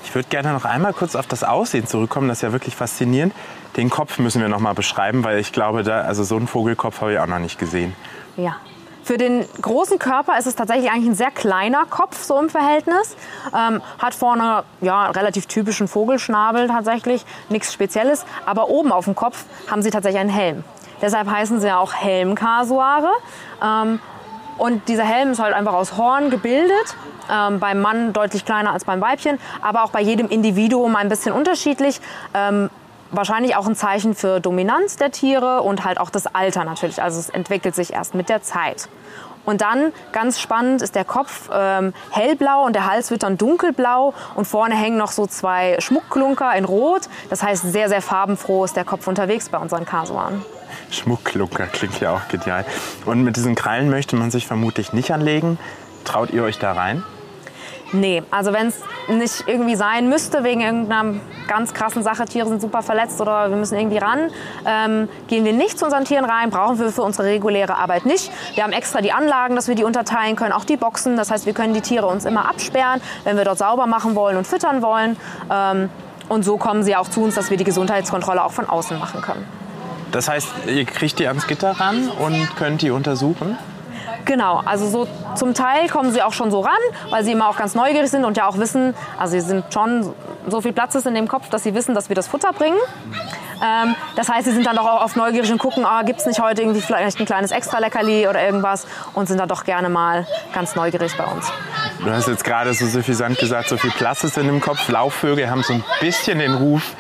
Ich 0.05 0.15
würde 0.15 0.29
gerne 0.29 0.53
noch 0.53 0.65
einmal 0.65 0.93
kurz 0.93 1.17
auf 1.17 1.27
das 1.27 1.43
Aussehen 1.43 1.87
zurückkommen. 1.87 2.29
Das 2.29 2.39
ist 2.39 2.43
ja 2.43 2.53
wirklich 2.53 2.77
faszinierend. 2.77 3.35
Den 3.77 3.91
Kopf 3.91 4.19
müssen 4.19 4.41
wir 4.41 4.49
noch 4.49 4.61
mal 4.61 4.75
beschreiben, 4.75 5.25
weil 5.25 5.39
ich 5.39 5.53
glaube, 5.53 5.83
da, 5.83 6.03
also 6.03 6.23
so 6.23 6.37
einen 6.37 6.47
Vogelkopf 6.47 7.01
habe 7.01 7.15
ich 7.15 7.19
auch 7.19 7.27
noch 7.27 7.41
nicht 7.41 7.59
gesehen. 7.59 7.97
Ja. 8.37 8.57
Für 9.03 9.19
den 9.19 9.45
großen 9.61 9.99
Körper 9.99 10.39
ist 10.39 10.47
es 10.47 10.55
tatsächlich 10.55 10.91
eigentlich 10.91 11.09
ein 11.09 11.15
sehr 11.15 11.31
kleiner 11.31 11.85
Kopf, 11.85 12.23
so 12.23 12.39
im 12.41 12.49
Verhältnis. 12.49 13.17
Ähm, 13.55 13.83
hat 13.99 14.15
vorne 14.15 14.65
ja, 14.81 15.11
relativ 15.11 15.47
typischen 15.47 15.89
Vogelschnabel 15.89 16.69
tatsächlich, 16.69 17.27
nichts 17.51 17.73
Spezielles. 17.73 18.25
Aber 18.47 18.69
oben 18.69 18.93
auf 18.93 19.05
dem 19.05 19.15
Kopf 19.15 19.45
haben 19.71 19.83
sie 19.83 19.91
tatsächlich 19.91 20.21
einen 20.21 20.31
Helm. 20.31 20.65
Deshalb 21.03 21.29
heißen 21.29 21.61
sie 21.61 21.67
ja 21.67 21.79
auch 21.79 21.93
Helmkasuare. 21.93 23.11
Ähm, 23.63 24.01
und 24.59 24.89
dieser 24.89 25.05
Helm 25.05 25.33
ist 25.33 25.41
halt 25.41 25.55
einfach 25.55 25.75
aus 25.75 25.97
Horn 25.97 26.31
gebildet 26.31 26.97
ähm, 27.31 27.61
beim 27.61 27.81
Mann 27.81 28.13
deutlich 28.13 28.45
kleiner 28.45 28.73
als 28.73 28.85
beim 28.85 29.01
Weibchen, 29.01 29.39
aber 29.63 29.85
auch 29.85 29.91
bei 29.91 30.01
jedem 30.01 30.29
Individuum 30.29 30.97
ein 30.97 31.09
bisschen 31.09 31.33
unterschiedlich. 31.33 32.01
Ähm, 32.35 32.71
wahrscheinlich 33.11 33.57
auch 33.57 33.67
ein 33.67 33.77
Zeichen 33.77 34.15
für 34.15 34.41
Dominanz 34.41 34.97
der 34.97 35.11
Tiere 35.11 35.63
und 35.63 35.85
halt 35.85 35.99
auch 35.99 36.11
das 36.11 36.27
Alter 36.35 36.65
natürlich. 36.65 37.01
Also 37.03 37.21
es 37.21 37.29
entwickelt 37.29 37.75
sich 37.75 37.93
erst 37.93 38.15
mit 38.15 38.29
der 38.29 38.43
Zeit. 38.43 38.89
Und 39.45 39.61
dann, 39.61 39.93
ganz 40.13 40.41
spannend, 40.41 40.81
ist 40.81 40.95
der 40.95 41.05
Kopf 41.05 41.51
ähm, 41.53 41.93
hellblau 42.11 42.65
und 42.65 42.75
der 42.75 42.87
Hals 42.87 43.11
wird 43.11 43.23
dann 43.23 43.37
dunkelblau 43.37 44.15
und 44.35 44.47
vorne 44.47 44.75
hängen 44.75 44.97
noch 44.97 45.13
so 45.13 45.27
zwei 45.27 45.77
Schmuckklunker 45.81 46.55
in 46.55 46.65
Rot. 46.65 47.03
Das 47.29 47.43
heißt, 47.43 47.71
sehr, 47.71 47.91
sehr 47.91 48.01
farbenfroh 48.01 48.65
ist 48.65 48.75
der 48.75 48.87
Kopf 48.87 49.07
unterwegs 49.07 49.51
bei 49.51 49.59
unseren 49.59 49.85
Kasuan. 49.85 50.43
Schmuckklunker 50.91 51.67
klingt 51.67 52.01
ja 52.01 52.15
auch 52.15 52.29
genial. 52.29 52.65
Und 53.05 53.25
mit 53.25 53.37
diesen 53.37 53.55
Krallen 53.55 53.91
möchte 53.91 54.17
man 54.17 54.31
sich 54.31 54.47
vermutlich 54.47 54.93
nicht 54.93 55.13
anlegen. 55.13 55.59
Traut 56.05 56.31
ihr 56.31 56.43
euch 56.45 56.59
da 56.59 56.73
rein? 56.73 57.03
Nee, 57.95 58.25
also 58.31 58.53
wenn 58.53 58.67
es 58.67 58.81
nicht 59.09 59.45
irgendwie 59.47 59.77
sein 59.77 60.09
müsste, 60.09 60.43
wegen 60.43 60.61
irgendeiner 60.61 61.21
ganz 61.47 61.75
krassen 61.75 62.03
Sache, 62.03 62.25
Tiere 62.25 62.49
sind 62.49 62.61
super 62.61 62.83
verletzt 62.83 63.21
oder 63.21 63.51
wir 63.51 63.57
müssen 63.57 63.79
irgendwie 63.79 63.99
ran, 63.99 64.31
ähm, 64.67 65.09
gehen 65.29 65.45
wir 65.45 65.53
nicht 65.53 65.79
zu 65.79 65.85
unseren 65.85 66.05
Tieren 66.05 66.25
rein, 66.25 66.51
brauchen 66.51 66.79
wir 66.79 66.91
für 66.91 67.03
unsere 67.03 67.29
reguläre 67.29 67.77
Arbeit 67.77 68.05
nicht. 68.05 68.33
Wir 68.55 68.65
haben 68.65 68.73
extra 68.73 69.01
die 69.01 69.13
Anlagen, 69.13 69.55
dass 69.55 69.69
wir 69.69 69.77
die 69.77 69.85
unterteilen 69.85 70.35
können, 70.35 70.53
auch 70.53 70.65
die 70.65 70.77
Boxen. 70.77 71.17
Das 71.17 71.31
heißt, 71.31 71.47
wir 71.47 71.53
können 71.53 71.75
die 71.75 71.83
Tiere 71.83 72.07
uns 72.07 72.25
immer 72.25 72.49
absperren, 72.49 73.01
wenn 73.23 73.37
wir 73.37 73.45
dort 73.45 73.59
sauber 73.59 73.87
machen 73.87 74.17
wollen 74.17 74.37
und 74.37 74.47
füttern 74.47 74.83
wollen. 74.83 75.17
Ähm, 75.51 75.89
und 76.29 76.45
so 76.45 76.57
kommen 76.57 76.83
sie 76.83 76.97
auch 76.97 77.09
zu 77.09 77.23
uns, 77.23 77.35
dass 77.37 77.51
wir 77.51 77.57
die 77.57 77.65
Gesundheitskontrolle 77.65 78.43
auch 78.43 78.53
von 78.53 78.69
außen 78.69 78.99
machen 78.99 79.21
können. 79.21 79.47
Das 80.15 80.29
heißt, 80.29 80.49
ihr 80.69 80.85
kriegt 80.85 81.19
die 81.19 81.27
ans 81.27 81.49
Gitter 81.49 81.73
ran 81.73 82.09
und 82.09 82.55
könnt 82.55 82.83
die 82.83 82.93
untersuchen? 82.93 83.59
Genau, 84.25 84.63
also 84.65 84.89
so 84.89 85.09
zum 85.35 85.55
Teil 85.55 85.89
kommen 85.89 86.13
sie 86.13 86.23
auch 86.23 86.33
schon 86.33 86.53
so 86.53 86.61
ran, 86.61 86.71
weil 87.11 87.25
sie 87.25 87.33
immer 87.33 87.49
auch 87.49 87.57
ganz 87.57 87.75
neugierig 87.75 88.09
sind 88.11 88.25
und 88.25 88.37
ja 88.37 88.47
auch 88.47 88.57
wissen, 88.59 88.95
also 89.19 89.33
sie 89.33 89.41
sind 89.41 89.65
schon 89.75 90.15
so 90.47 90.61
viel 90.61 90.73
Platz 90.73 90.95
ist 90.95 91.09
in 91.09 91.15
dem 91.15 91.27
Kopf, 91.27 91.49
dass 91.49 91.65
sie 91.65 91.75
wissen, 91.75 91.97
dass 91.97 92.11
wir 92.11 92.15
das 92.15 92.29
Futter 92.29 92.53
bringen. 92.53 92.79
Ähm, 93.61 93.97
das 94.15 94.29
heißt, 94.29 94.45
sie 94.45 94.53
sind 94.53 94.67
dann 94.67 94.79
auch 94.79 95.03
oft 95.03 95.17
neugierig 95.17 95.51
und 95.51 95.59
gucken, 95.59 95.85
ah, 95.85 96.03
gibt 96.03 96.21
es 96.21 96.27
nicht 96.27 96.41
heute 96.41 96.63
irgendwie 96.63 96.81
vielleicht 96.81 97.19
ein 97.19 97.27
kleines 97.27 97.51
Extra-Leckerli 97.51 98.29
oder 98.29 98.41
irgendwas 98.41 98.87
und 99.15 99.27
sind 99.27 99.41
dann 99.41 99.49
doch 99.49 99.65
gerne 99.65 99.89
mal 99.89 100.29
ganz 100.53 100.77
neugierig 100.77 101.17
bei 101.17 101.25
uns. 101.25 101.51
Du 102.05 102.11
hast 102.11 102.29
jetzt 102.29 102.45
gerade 102.45 102.73
so 102.73 102.87
suffisant 102.87 103.37
gesagt, 103.39 103.69
so 103.69 103.77
viel 103.77 103.91
Platz 103.91 104.23
ist 104.23 104.39
in 104.39 104.47
dem 104.47 104.61
Kopf. 104.61 104.89
Laufvögel 104.89 105.51
haben 105.51 105.65
so 105.65 105.73
ein 105.73 105.85
bisschen 106.01 106.39
den 106.39 106.55
Ruf, 106.55 106.95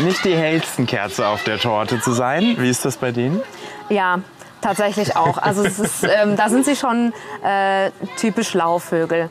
nicht 0.00 0.24
die 0.24 0.34
hellsten 0.34 0.86
Kerze 0.86 1.26
auf 1.26 1.44
der 1.44 1.58
Torte 1.58 2.00
zu 2.00 2.12
sein. 2.12 2.56
Wie 2.58 2.68
ist 2.68 2.84
das 2.84 2.96
bei 2.96 3.12
denen? 3.12 3.40
Ja, 3.88 4.20
Tatsächlich 4.60 5.16
auch. 5.16 5.38
Also 5.38 5.62
ist, 5.62 6.02
ähm, 6.02 6.36
da 6.36 6.48
sind 6.48 6.64
sie 6.64 6.76
schon 6.76 7.12
äh, 7.44 7.90
typisch 8.16 8.54
Laufvögel. 8.54 9.30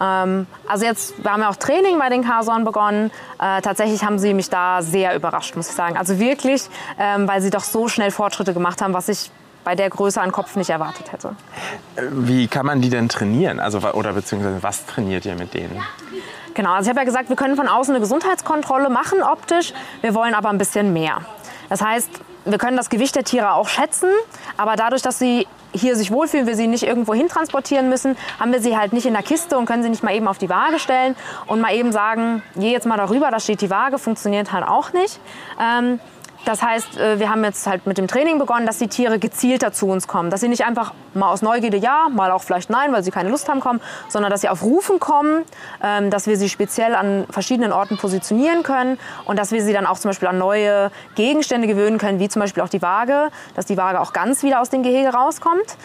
Ähm, 0.00 0.46
also 0.66 0.84
jetzt, 0.84 1.22
wir 1.22 1.32
haben 1.32 1.42
ja 1.42 1.48
auch 1.48 1.56
Training 1.56 1.98
bei 1.98 2.08
den 2.08 2.24
Kasoren 2.24 2.64
begonnen. 2.64 3.10
Äh, 3.40 3.62
tatsächlich 3.62 4.04
haben 4.04 4.18
sie 4.18 4.34
mich 4.34 4.50
da 4.50 4.82
sehr 4.82 5.14
überrascht, 5.14 5.54
muss 5.56 5.68
ich 5.68 5.74
sagen. 5.74 5.96
Also 5.96 6.18
wirklich, 6.18 6.62
ähm, 6.98 7.28
weil 7.28 7.40
sie 7.40 7.50
doch 7.50 7.62
so 7.62 7.88
schnell 7.88 8.10
Fortschritte 8.10 8.52
gemacht 8.52 8.82
haben, 8.82 8.94
was 8.94 9.08
ich 9.08 9.30
bei 9.62 9.74
der 9.74 9.88
Größe 9.88 10.20
an 10.20 10.32
Kopf 10.32 10.56
nicht 10.56 10.70
erwartet 10.70 11.12
hätte. 11.12 11.36
Äh, 11.96 12.02
wie 12.10 12.48
kann 12.48 12.66
man 12.66 12.80
die 12.80 12.90
denn 12.90 13.08
trainieren? 13.08 13.60
Also, 13.60 13.78
oder 13.78 14.12
beziehungsweise 14.12 14.62
was 14.62 14.86
trainiert 14.86 15.24
ihr 15.24 15.36
mit 15.36 15.54
denen? 15.54 15.80
Genau, 16.54 16.72
also 16.72 16.84
ich 16.84 16.88
habe 16.90 17.00
ja 17.00 17.04
gesagt, 17.04 17.28
wir 17.28 17.36
können 17.36 17.56
von 17.56 17.68
außen 17.68 17.92
eine 17.94 18.00
Gesundheitskontrolle 18.00 18.88
machen 18.88 19.22
optisch. 19.22 19.72
Wir 20.00 20.14
wollen 20.14 20.34
aber 20.34 20.50
ein 20.50 20.58
bisschen 20.58 20.92
mehr. 20.92 21.20
Das 21.68 21.82
heißt, 21.82 22.10
wir 22.44 22.58
können 22.58 22.76
das 22.76 22.90
Gewicht 22.90 23.16
der 23.16 23.24
Tiere 23.24 23.52
auch 23.54 23.68
schätzen, 23.68 24.10
aber 24.56 24.76
dadurch, 24.76 25.02
dass 25.02 25.18
sie 25.18 25.46
hier 25.72 25.96
sich 25.96 26.10
wohlfühlen, 26.10 26.46
wir 26.46 26.54
sie 26.54 26.66
nicht 26.66 26.84
irgendwo 26.84 27.14
hin 27.14 27.28
transportieren 27.28 27.88
müssen, 27.88 28.16
haben 28.38 28.52
wir 28.52 28.60
sie 28.60 28.76
halt 28.76 28.92
nicht 28.92 29.06
in 29.06 29.14
der 29.14 29.22
Kiste 29.22 29.58
und 29.58 29.66
können 29.66 29.82
sie 29.82 29.88
nicht 29.88 30.04
mal 30.04 30.14
eben 30.14 30.28
auf 30.28 30.38
die 30.38 30.48
Waage 30.48 30.78
stellen 30.78 31.16
und 31.46 31.60
mal 31.60 31.74
eben 31.74 31.90
sagen, 31.90 32.42
geh 32.54 32.70
jetzt 32.70 32.86
mal 32.86 32.96
darüber, 32.96 33.30
da 33.30 33.40
steht 33.40 33.60
die 33.60 33.70
Waage, 33.70 33.98
funktioniert 33.98 34.52
halt 34.52 34.66
auch 34.68 34.92
nicht. 34.92 35.18
Ähm, 35.60 35.98
das 36.44 36.62
heißt, 36.62 36.98
äh, 36.98 37.18
wir 37.18 37.30
haben 37.30 37.44
jetzt 37.44 37.66
halt 37.66 37.86
mit 37.86 37.98
dem 37.98 38.08
Training 38.08 38.38
begonnen, 38.38 38.66
dass 38.66 38.78
die 38.78 38.88
Tiere 38.88 39.18
gezielter 39.18 39.72
zu 39.72 39.86
uns 39.86 40.06
kommen. 40.06 40.30
Dass 40.30 40.40
sie 40.40 40.48
nicht 40.48 40.64
einfach 40.64 40.92
mal 41.14 41.30
aus 41.30 41.42
Neugierde 41.42 41.76
ja, 41.76 42.08
mal 42.10 42.30
auch 42.30 42.42
vielleicht 42.42 42.70
nein, 42.70 42.92
weil 42.92 43.02
sie 43.02 43.10
keine 43.10 43.30
Lust 43.30 43.48
haben 43.48 43.60
kommen, 43.60 43.80
sondern 44.08 44.30
dass 44.30 44.42
sie 44.42 44.48
auf 44.48 44.62
Rufen 44.62 45.00
kommen, 45.00 45.44
ähm, 45.82 46.10
dass 46.10 46.26
wir 46.26 46.36
sie 46.36 46.48
speziell 46.48 46.94
an 46.94 47.26
verschiedenen 47.30 47.72
Orten 47.72 47.96
positionieren 47.96 48.62
können 48.62 48.98
und 49.24 49.38
dass 49.38 49.52
wir 49.52 49.62
sie 49.62 49.72
dann 49.72 49.86
auch 49.86 49.98
zum 49.98 50.10
Beispiel 50.10 50.28
an 50.28 50.38
neue 50.38 50.90
Gegenstände 51.14 51.66
gewöhnen 51.66 51.98
können, 51.98 52.18
wie 52.18 52.28
zum 52.28 52.40
Beispiel 52.40 52.62
auch 52.62 52.68
die 52.68 52.82
Waage, 52.82 53.30
dass 53.54 53.66
die 53.66 53.76
Waage 53.76 54.00
auch 54.00 54.12
ganz 54.12 54.42
wieder 54.42 54.60
aus 54.60 54.70
dem 54.70 54.82
Gehege 54.82 55.08
rauskommt. 55.08 55.76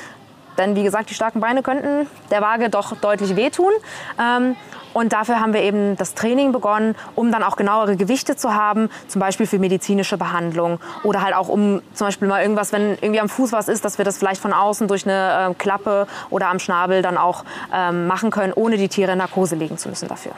Denn 0.60 0.76
wie 0.76 0.84
gesagt, 0.84 1.10
die 1.10 1.16
starken 1.16 1.40
Beine 1.40 1.64
könnten 1.64 2.06
der 2.30 2.42
Waage 2.42 2.70
doch 2.70 2.96
deutlich 2.98 3.36
wehtun. 3.36 3.72
Ähm, 4.20 4.56
und 4.94 5.14
dafür 5.14 5.40
haben 5.40 5.54
wir 5.54 5.62
eben 5.62 5.96
das 5.98 6.14
Training 6.14 6.52
begonnen, 6.52 6.96
um 7.16 7.32
dann 7.32 7.44
auch 7.44 7.56
genauere 7.56 7.96
Gewichte 7.96 8.36
zu 8.36 8.54
haben, 8.54 8.90
zum 9.08 9.20
Beispiel 9.20 9.46
für 9.46 9.60
medizinische 9.60 10.18
Behandlung 10.18 10.80
oder 11.04 11.22
halt 11.22 11.36
auch 11.36 11.48
um 11.48 11.82
zum 11.94 12.08
Beispiel 12.08 12.28
mal 12.28 12.42
irgendwas, 12.42 12.74
wenn 12.74 12.98
irgendwie 13.02 13.20
am 13.20 13.30
Fuß 13.30 13.52
was 13.52 13.68
ist, 13.68 13.86
dass 13.86 13.98
wir 13.98 14.06
das 14.06 14.18
vielleicht 14.18 14.42
von 14.42 14.52
außen 14.52 14.88
durch 14.88 15.06
eine 15.06 15.52
äh, 15.52 15.54
Klappe 15.54 16.08
oder 16.30 16.50
am 16.50 16.60
Schnabel 16.60 17.02
dann 17.02 17.18
auch 17.18 17.46
ähm, 17.74 18.08
machen 18.08 18.32
können, 18.32 18.54
ohne 18.54 18.78
die 18.78 18.90
Tiere 18.90 19.14
in 19.14 19.20
Narkose 19.20 19.56
legen 19.56 19.78
zu 19.78 19.90
müssen 19.90 20.10
dafür. 20.10 20.34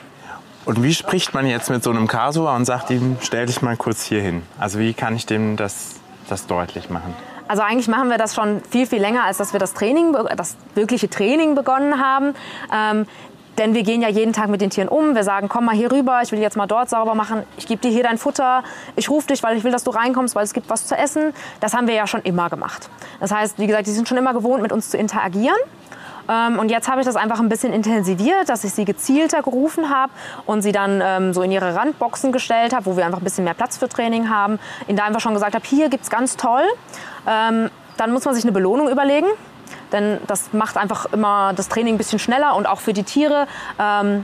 Und 0.66 0.84
wie 0.84 0.94
spricht 0.94 1.34
man 1.34 1.48
jetzt 1.48 1.70
mit 1.70 1.84
so 1.84 1.90
einem 1.90 2.08
Kasua 2.08 2.56
und 2.56 2.66
sagt 2.66 2.92
ihm, 2.92 3.18
stell 3.22 3.48
dich 3.48 3.62
mal 3.62 3.75
kurz 3.78 4.04
hier 4.04 4.22
hin? 4.22 4.44
Also 4.60 4.78
wie 4.78 4.94
kann 4.94 5.16
ich 5.16 5.25
dem 5.25 5.58
das, 5.58 5.96
das 6.30 6.46
deutlich 6.46 6.90
machen? 6.90 7.16
Also 7.51 7.63
eigentlich 7.63 7.89
machen 7.89 8.10
wir 8.10 8.17
das 8.17 8.34
schon 8.34 8.62
viel, 8.70 8.88
viel 8.88 9.01
länger, 9.01 9.25
als 9.25 9.36
dass 9.36 9.51
wir 9.51 9.60
das 9.60 9.74
Training, 9.74 10.15
das 10.38 10.55
wirkliche 10.74 11.10
Training 11.10 11.53
begonnen 11.53 12.01
haben. 12.01 12.34
Ähm, 12.74 13.05
denn 13.58 13.74
wir 13.74 13.84
gehen 13.84 14.01
ja 14.01 14.08
jeden 14.08 14.31
Tag 14.31 14.48
mit 14.48 14.62
den 14.62 14.70
Tieren 14.70 14.88
um. 14.88 15.15
Wir 15.15 15.25
sagen, 15.25 15.50
komm 15.50 15.65
mal 15.65 15.75
hier 15.75 15.91
rüber, 15.91 16.22
ich 16.24 16.31
will 16.31 16.39
jetzt 16.39 16.55
mal 16.55 16.65
dort 16.65 16.89
sauber 16.89 17.13
machen. 17.13 17.43
Ich 17.58 17.67
gebe 17.67 17.81
dir 17.81 17.91
hier 17.91 18.03
dein 18.03 18.17
Futter. 18.17 18.63
Ich 18.96 19.10
rufe 19.10 19.27
dich, 19.27 19.43
weil 19.43 19.58
ich 19.58 19.65
will, 19.65 19.72
dass 19.74 19.84
du 19.84 19.91
reinkommst, 19.91 20.34
weil 20.34 20.46
es 20.46 20.53
gibt 20.53 20.70
was 20.70 20.88
zu 20.88 20.96
essen. 20.96 21.34
Das 21.60 21.74
haben 21.74 21.88
wir 21.88 21.93
ja 21.93 22.08
schon 22.08 22.22
immer 22.22 22.50
gemacht. 22.50 22.89
Das 23.20 23.34
heißt, 23.34 23.60
wie 23.60 23.67
gesagt, 23.67 23.86
die 23.86 23.91
sind 23.91 24.08
schon 24.08 24.17
immer 24.17 24.34
gewohnt, 24.34 24.62
mit 24.62 24.72
uns 24.72 24.89
zu 24.89 24.98
interagieren. 24.98 25.60
Ähm, 26.32 26.60
und 26.60 26.72
jetzt 26.72 26.88
habe 26.88 27.02
ich 27.02 27.06
das 27.06 27.18
einfach 27.18 27.40
ein 27.40 27.50
bisschen 27.50 27.74
intensiviert, 27.74 28.48
dass 28.48 28.64
ich 28.64 28.74
sie 28.74 28.86
gezielter 28.86 29.42
gerufen 29.42 29.90
habe 29.90 30.14
und 30.46 30.62
sie 30.62 30.72
dann 30.72 31.02
ähm, 31.04 31.34
so 31.34 31.42
in 31.42 31.52
ihre 31.52 31.76
Randboxen 31.76 32.32
gestellt 32.32 32.74
habe, 32.74 32.86
wo 32.86 32.96
wir 32.96 33.06
einfach 33.06 33.20
ein 33.20 33.24
bisschen 33.24 33.44
mehr 33.44 33.54
Platz 33.54 33.78
für 33.78 33.90
Training 33.90 34.30
haben. 34.30 34.58
Ihnen 34.88 34.98
da 34.98 35.04
einfach 35.04 35.20
schon 35.20 35.34
gesagt 35.34 35.56
habe, 35.56 35.66
hier 35.68 35.90
gibt 35.90 36.04
es 36.04 36.10
ganz 36.10 36.38
toll. 36.38 36.64
Ähm, 37.28 37.70
dann 37.98 38.14
muss 38.14 38.24
man 38.24 38.34
sich 38.34 38.46
eine 38.46 38.54
Belohnung 38.54 38.90
überlegen. 38.90 39.28
Denn 39.92 40.20
das 40.28 40.54
macht 40.54 40.78
einfach 40.78 41.08
immer 41.12 41.52
das 41.54 41.68
Training 41.68 41.96
ein 41.96 41.98
bisschen 41.98 42.20
schneller 42.20 42.56
und 42.56 42.66
auch 42.66 42.80
für 42.80 42.94
die 42.94 43.04
Tiere 43.04 43.46
ein 43.78 44.24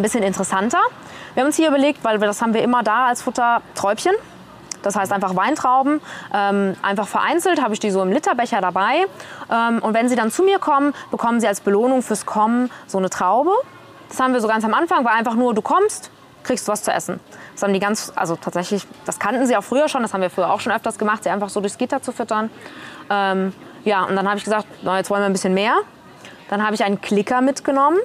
bisschen 0.00 0.22
interessanter. 0.22 0.78
Wir 1.34 1.42
haben 1.42 1.48
uns 1.48 1.56
hier 1.56 1.68
überlegt, 1.68 2.04
weil 2.04 2.20
wir, 2.20 2.28
das 2.28 2.40
haben 2.40 2.54
wir 2.54 2.62
immer 2.62 2.84
da 2.84 3.06
als 3.06 3.22
Futter, 3.22 3.62
Träubchen. 3.74 4.12
Das 4.82 4.96
heißt 4.96 5.12
einfach 5.12 5.36
Weintrauben. 5.36 6.00
Ähm, 6.34 6.76
einfach 6.82 7.08
vereinzelt 7.08 7.62
habe 7.62 7.74
ich 7.74 7.80
die 7.80 7.90
so 7.90 8.02
im 8.02 8.12
Literbecher 8.12 8.60
dabei. 8.60 9.06
Ähm, 9.50 9.78
und 9.80 9.94
wenn 9.94 10.08
sie 10.08 10.16
dann 10.16 10.30
zu 10.30 10.42
mir 10.42 10.58
kommen, 10.58 10.94
bekommen 11.10 11.40
sie 11.40 11.48
als 11.48 11.60
Belohnung 11.60 12.02
fürs 12.02 12.26
Kommen 12.26 12.70
so 12.86 12.98
eine 12.98 13.10
Traube. 13.10 13.52
Das 14.08 14.20
haben 14.20 14.34
wir 14.34 14.40
so 14.40 14.48
ganz 14.48 14.64
am 14.64 14.74
Anfang, 14.74 15.04
war 15.04 15.12
einfach 15.12 15.34
nur, 15.34 15.54
du 15.54 15.62
kommst, 15.62 16.10
kriegst 16.42 16.68
was 16.68 16.82
zu 16.82 16.92
essen. 16.92 17.18
Das 17.54 17.62
haben 17.62 17.72
die 17.72 17.80
ganz, 17.80 18.12
also 18.14 18.36
tatsächlich, 18.36 18.86
das 19.06 19.18
kannten 19.18 19.46
sie 19.46 19.56
auch 19.56 19.64
früher 19.64 19.88
schon, 19.88 20.02
das 20.02 20.12
haben 20.12 20.20
wir 20.20 20.30
früher 20.30 20.52
auch 20.52 20.60
schon 20.60 20.72
öfters 20.72 20.98
gemacht, 20.98 21.24
sie 21.24 21.30
einfach 21.30 21.48
so 21.48 21.60
durchs 21.60 21.78
Gitter 21.78 22.02
zu 22.02 22.12
füttern. 22.12 22.50
Ähm, 23.08 23.52
ja, 23.84 24.04
und 24.04 24.16
dann 24.16 24.28
habe 24.28 24.38
ich 24.38 24.44
gesagt, 24.44 24.66
na, 24.82 24.98
jetzt 24.98 25.10
wollen 25.10 25.22
wir 25.22 25.26
ein 25.26 25.32
bisschen 25.32 25.54
mehr. 25.54 25.76
Dann 26.50 26.64
habe 26.64 26.74
ich 26.74 26.84
einen 26.84 27.00
Klicker 27.00 27.40
mitgenommen 27.40 27.98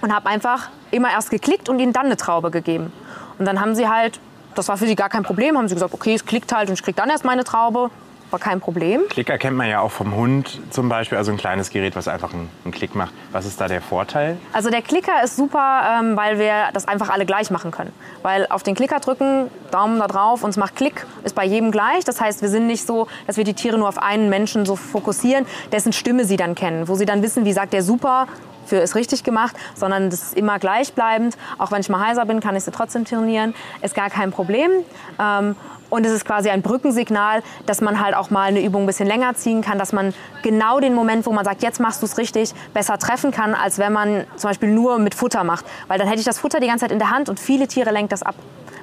und 0.00 0.14
habe 0.14 0.28
einfach 0.28 0.68
immer 0.90 1.10
erst 1.10 1.30
geklickt 1.30 1.68
und 1.68 1.80
ihnen 1.80 1.92
dann 1.92 2.06
eine 2.06 2.16
Traube 2.16 2.50
gegeben. 2.50 2.92
Und 3.38 3.46
dann 3.46 3.60
haben 3.60 3.74
sie 3.74 3.88
halt, 3.88 4.20
das 4.54 4.68
war 4.68 4.76
für 4.76 4.86
sie 4.86 4.96
gar 4.96 5.08
kein 5.08 5.22
Problem, 5.22 5.56
haben 5.56 5.68
sie 5.68 5.74
gesagt, 5.74 5.94
okay, 5.94 6.14
es 6.14 6.24
klickt 6.24 6.52
halt 6.52 6.68
und 6.68 6.74
ich 6.74 6.82
kriege 6.82 6.96
dann 6.96 7.10
erst 7.10 7.24
meine 7.24 7.44
Traube 7.44 7.90
war 8.34 8.40
kein 8.40 8.60
Problem. 8.60 9.02
Klicker 9.10 9.38
kennt 9.38 9.56
man 9.56 9.68
ja 9.68 9.78
auch 9.78 9.92
vom 9.92 10.14
Hund 10.16 10.60
zum 10.70 10.88
Beispiel, 10.88 11.16
also 11.16 11.30
ein 11.30 11.36
kleines 11.36 11.70
Gerät, 11.70 11.94
was 11.94 12.08
einfach 12.08 12.32
einen, 12.32 12.48
einen 12.64 12.72
Klick 12.72 12.96
macht. 12.96 13.14
Was 13.30 13.46
ist 13.46 13.60
da 13.60 13.68
der 13.68 13.80
Vorteil? 13.80 14.36
Also 14.52 14.70
der 14.70 14.82
Klicker 14.82 15.22
ist 15.22 15.36
super, 15.36 16.00
ähm, 16.00 16.16
weil 16.16 16.40
wir 16.40 16.70
das 16.72 16.88
einfach 16.88 17.10
alle 17.10 17.26
gleich 17.26 17.52
machen 17.52 17.70
können. 17.70 17.92
Weil 18.22 18.48
auf 18.48 18.64
den 18.64 18.74
Klicker 18.74 18.98
drücken, 18.98 19.50
Daumen 19.70 20.00
da 20.00 20.08
drauf 20.08 20.42
und 20.42 20.50
es 20.50 20.56
macht 20.56 20.74
Klick, 20.74 21.06
ist 21.22 21.36
bei 21.36 21.44
jedem 21.44 21.70
gleich. 21.70 22.04
Das 22.04 22.20
heißt, 22.20 22.42
wir 22.42 22.48
sind 22.48 22.66
nicht 22.66 22.84
so, 22.84 23.06
dass 23.28 23.36
wir 23.36 23.44
die 23.44 23.54
Tiere 23.54 23.78
nur 23.78 23.88
auf 23.88 23.98
einen 23.98 24.28
Menschen 24.28 24.66
so 24.66 24.74
fokussieren, 24.74 25.46
dessen 25.70 25.92
Stimme 25.92 26.24
sie 26.24 26.36
dann 26.36 26.56
kennen, 26.56 26.88
wo 26.88 26.96
sie 26.96 27.06
dann 27.06 27.22
wissen, 27.22 27.44
wie 27.44 27.52
sagt 27.52 27.72
der 27.72 27.84
super, 27.84 28.26
für 28.66 28.76
ist 28.76 28.94
richtig 28.94 29.24
gemacht, 29.24 29.56
sondern 29.74 30.10
das 30.10 30.22
ist 30.22 30.36
immer 30.36 30.58
gleichbleibend. 30.58 31.36
Auch 31.58 31.72
wenn 31.72 31.80
ich 31.80 31.88
mal 31.88 32.06
heiser 32.06 32.24
bin, 32.24 32.40
kann 32.40 32.56
ich 32.56 32.64
sie 32.64 32.70
trotzdem 32.70 33.04
trainieren. 33.04 33.54
Ist 33.82 33.94
gar 33.94 34.10
kein 34.10 34.30
Problem. 34.30 34.70
Ähm, 35.18 35.56
und 35.90 36.04
es 36.04 36.10
ist 36.10 36.24
quasi 36.24 36.50
ein 36.50 36.60
Brückensignal, 36.60 37.42
dass 37.66 37.80
man 37.80 38.00
halt 38.00 38.16
auch 38.16 38.30
mal 38.30 38.48
eine 38.48 38.60
Übung 38.64 38.82
ein 38.82 38.86
bisschen 38.86 39.06
länger 39.06 39.34
ziehen 39.34 39.62
kann, 39.62 39.78
dass 39.78 39.92
man 39.92 40.12
genau 40.42 40.80
den 40.80 40.92
Moment, 40.92 41.24
wo 41.24 41.32
man 41.32 41.44
sagt, 41.44 41.62
jetzt 41.62 41.78
machst 41.78 42.02
du 42.02 42.06
es 42.06 42.18
richtig, 42.18 42.52
besser 42.72 42.98
treffen 42.98 43.30
kann, 43.30 43.54
als 43.54 43.78
wenn 43.78 43.92
man 43.92 44.24
zum 44.36 44.50
Beispiel 44.50 44.70
nur 44.70 44.98
mit 44.98 45.14
Futter 45.14 45.44
macht. 45.44 45.64
Weil 45.86 45.98
dann 45.98 46.08
hätte 46.08 46.18
ich 46.18 46.26
das 46.26 46.38
Futter 46.38 46.58
die 46.58 46.66
ganze 46.66 46.86
Zeit 46.86 46.90
in 46.90 46.98
der 46.98 47.10
Hand 47.10 47.28
und 47.28 47.38
viele 47.38 47.68
Tiere 47.68 47.92
lenkt 47.92 48.10
das 48.10 48.24
ab. 48.24 48.34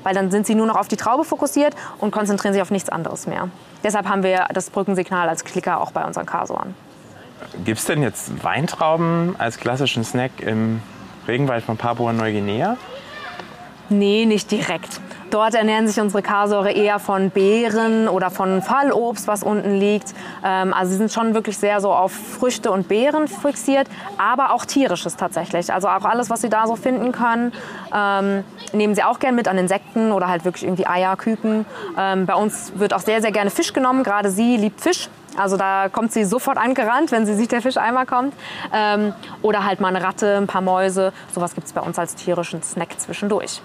Weil 0.04 0.16
dann 0.16 0.32
sind 0.32 0.48
sie 0.48 0.56
nur 0.56 0.66
noch 0.66 0.78
auf 0.78 0.88
die 0.88 0.96
Traube 0.96 1.26
fokussiert 1.26 1.76
und 2.00 2.12
konzentrieren 2.12 2.54
sich 2.54 2.62
auf 2.62 2.72
nichts 2.72 2.90
anderes 2.90 3.28
mehr. 3.28 3.50
Deshalb 3.84 4.08
haben 4.08 4.24
wir 4.24 4.48
das 4.54 4.70
Brückensignal 4.70 5.28
als 5.28 5.44
Klicker 5.44 5.82
auch 5.82 5.92
bei 5.92 6.06
unseren 6.06 6.26
Kasuan. 6.26 6.76
Gibt 7.66 7.80
es 7.80 7.86
denn 7.86 8.02
jetzt 8.02 8.44
Weintrauben 8.44 9.36
als 9.38 9.58
klassischen 9.58 10.04
Snack 10.04 10.32
im 10.40 10.82
Regenwald 11.28 11.64
von 11.64 11.78
Papua-Neuguinea? 11.78 12.78
Nee, 13.90 14.26
nicht 14.26 14.50
direkt. 14.52 15.02
Dort 15.32 15.54
ernähren 15.54 15.86
sich 15.86 16.00
unsere 16.00 16.22
Kasore 16.22 16.72
eher 16.72 16.98
von 16.98 17.30
Beeren 17.30 18.08
oder 18.08 18.30
von 18.30 18.62
Fallobst, 18.62 19.28
was 19.28 19.44
unten 19.44 19.76
liegt. 19.76 20.14
Ähm, 20.46 20.74
also 20.74 20.92
sie 20.92 20.98
sind 20.98 21.12
schon 21.12 21.34
wirklich 21.34 21.58
sehr 21.58 21.82
so 21.82 21.92
auf 21.92 22.14
Früchte 22.14 22.72
und 22.72 22.88
Beeren 22.88 23.28
fixiert, 23.28 23.88
aber 24.18 24.54
auch 24.54 24.66
tierisches 24.66 25.18
tatsächlich. 25.18 25.74
Also 25.74 25.90
auch 25.90 26.06
alles, 26.06 26.30
was 26.30 26.42
sie 26.42 26.50
da 26.50 26.68
so 26.68 26.78
finden 26.78 27.12
können, 27.12 27.52
ähm, 27.94 28.46
nehmen 28.72 28.96
sie 28.96 29.04
auch 29.04 29.20
gern 29.20 29.36
mit 29.36 29.50
an 29.50 29.58
Insekten 29.58 30.14
oder 30.14 30.28
halt 30.30 30.46
wirklich 30.46 30.64
irgendwie 30.64 30.88
Eier, 30.88 31.18
Küken. 31.18 31.66
Ähm, 31.98 32.26
bei 32.26 32.36
uns 32.36 32.74
wird 32.76 32.94
auch 32.94 33.02
sehr, 33.02 33.22
sehr 33.22 33.32
gerne 33.32 33.52
Fisch 33.52 33.74
genommen. 33.74 34.04
Gerade 34.04 34.32
sie 34.32 34.56
liebt 34.56 34.80
Fisch. 34.80 35.10
Also 35.38 35.58
da 35.58 35.90
kommt 35.90 36.12
sie 36.12 36.24
sofort 36.26 36.58
angerannt, 36.58 37.12
wenn 37.12 37.26
sie 37.26 37.36
sieht, 37.36 37.52
der 37.52 37.62
Fisch 37.62 37.78
einmal 37.78 38.06
kommt. 38.06 38.34
Ähm, 38.74 39.14
oder 39.42 39.66
halt 39.66 39.80
mal 39.80 39.90
eine 39.90 40.04
Ratte, 40.04 40.38
ein 40.38 40.48
paar 40.48 40.62
Mäuse. 40.62 41.14
Sowas 41.34 41.56
gibt 41.56 41.68
es 41.68 41.74
bei 41.74 41.82
uns 41.82 41.98
als 41.98 42.16
tierischen 42.16 42.62
Snack 42.64 43.00
zwischendurch. 43.00 43.62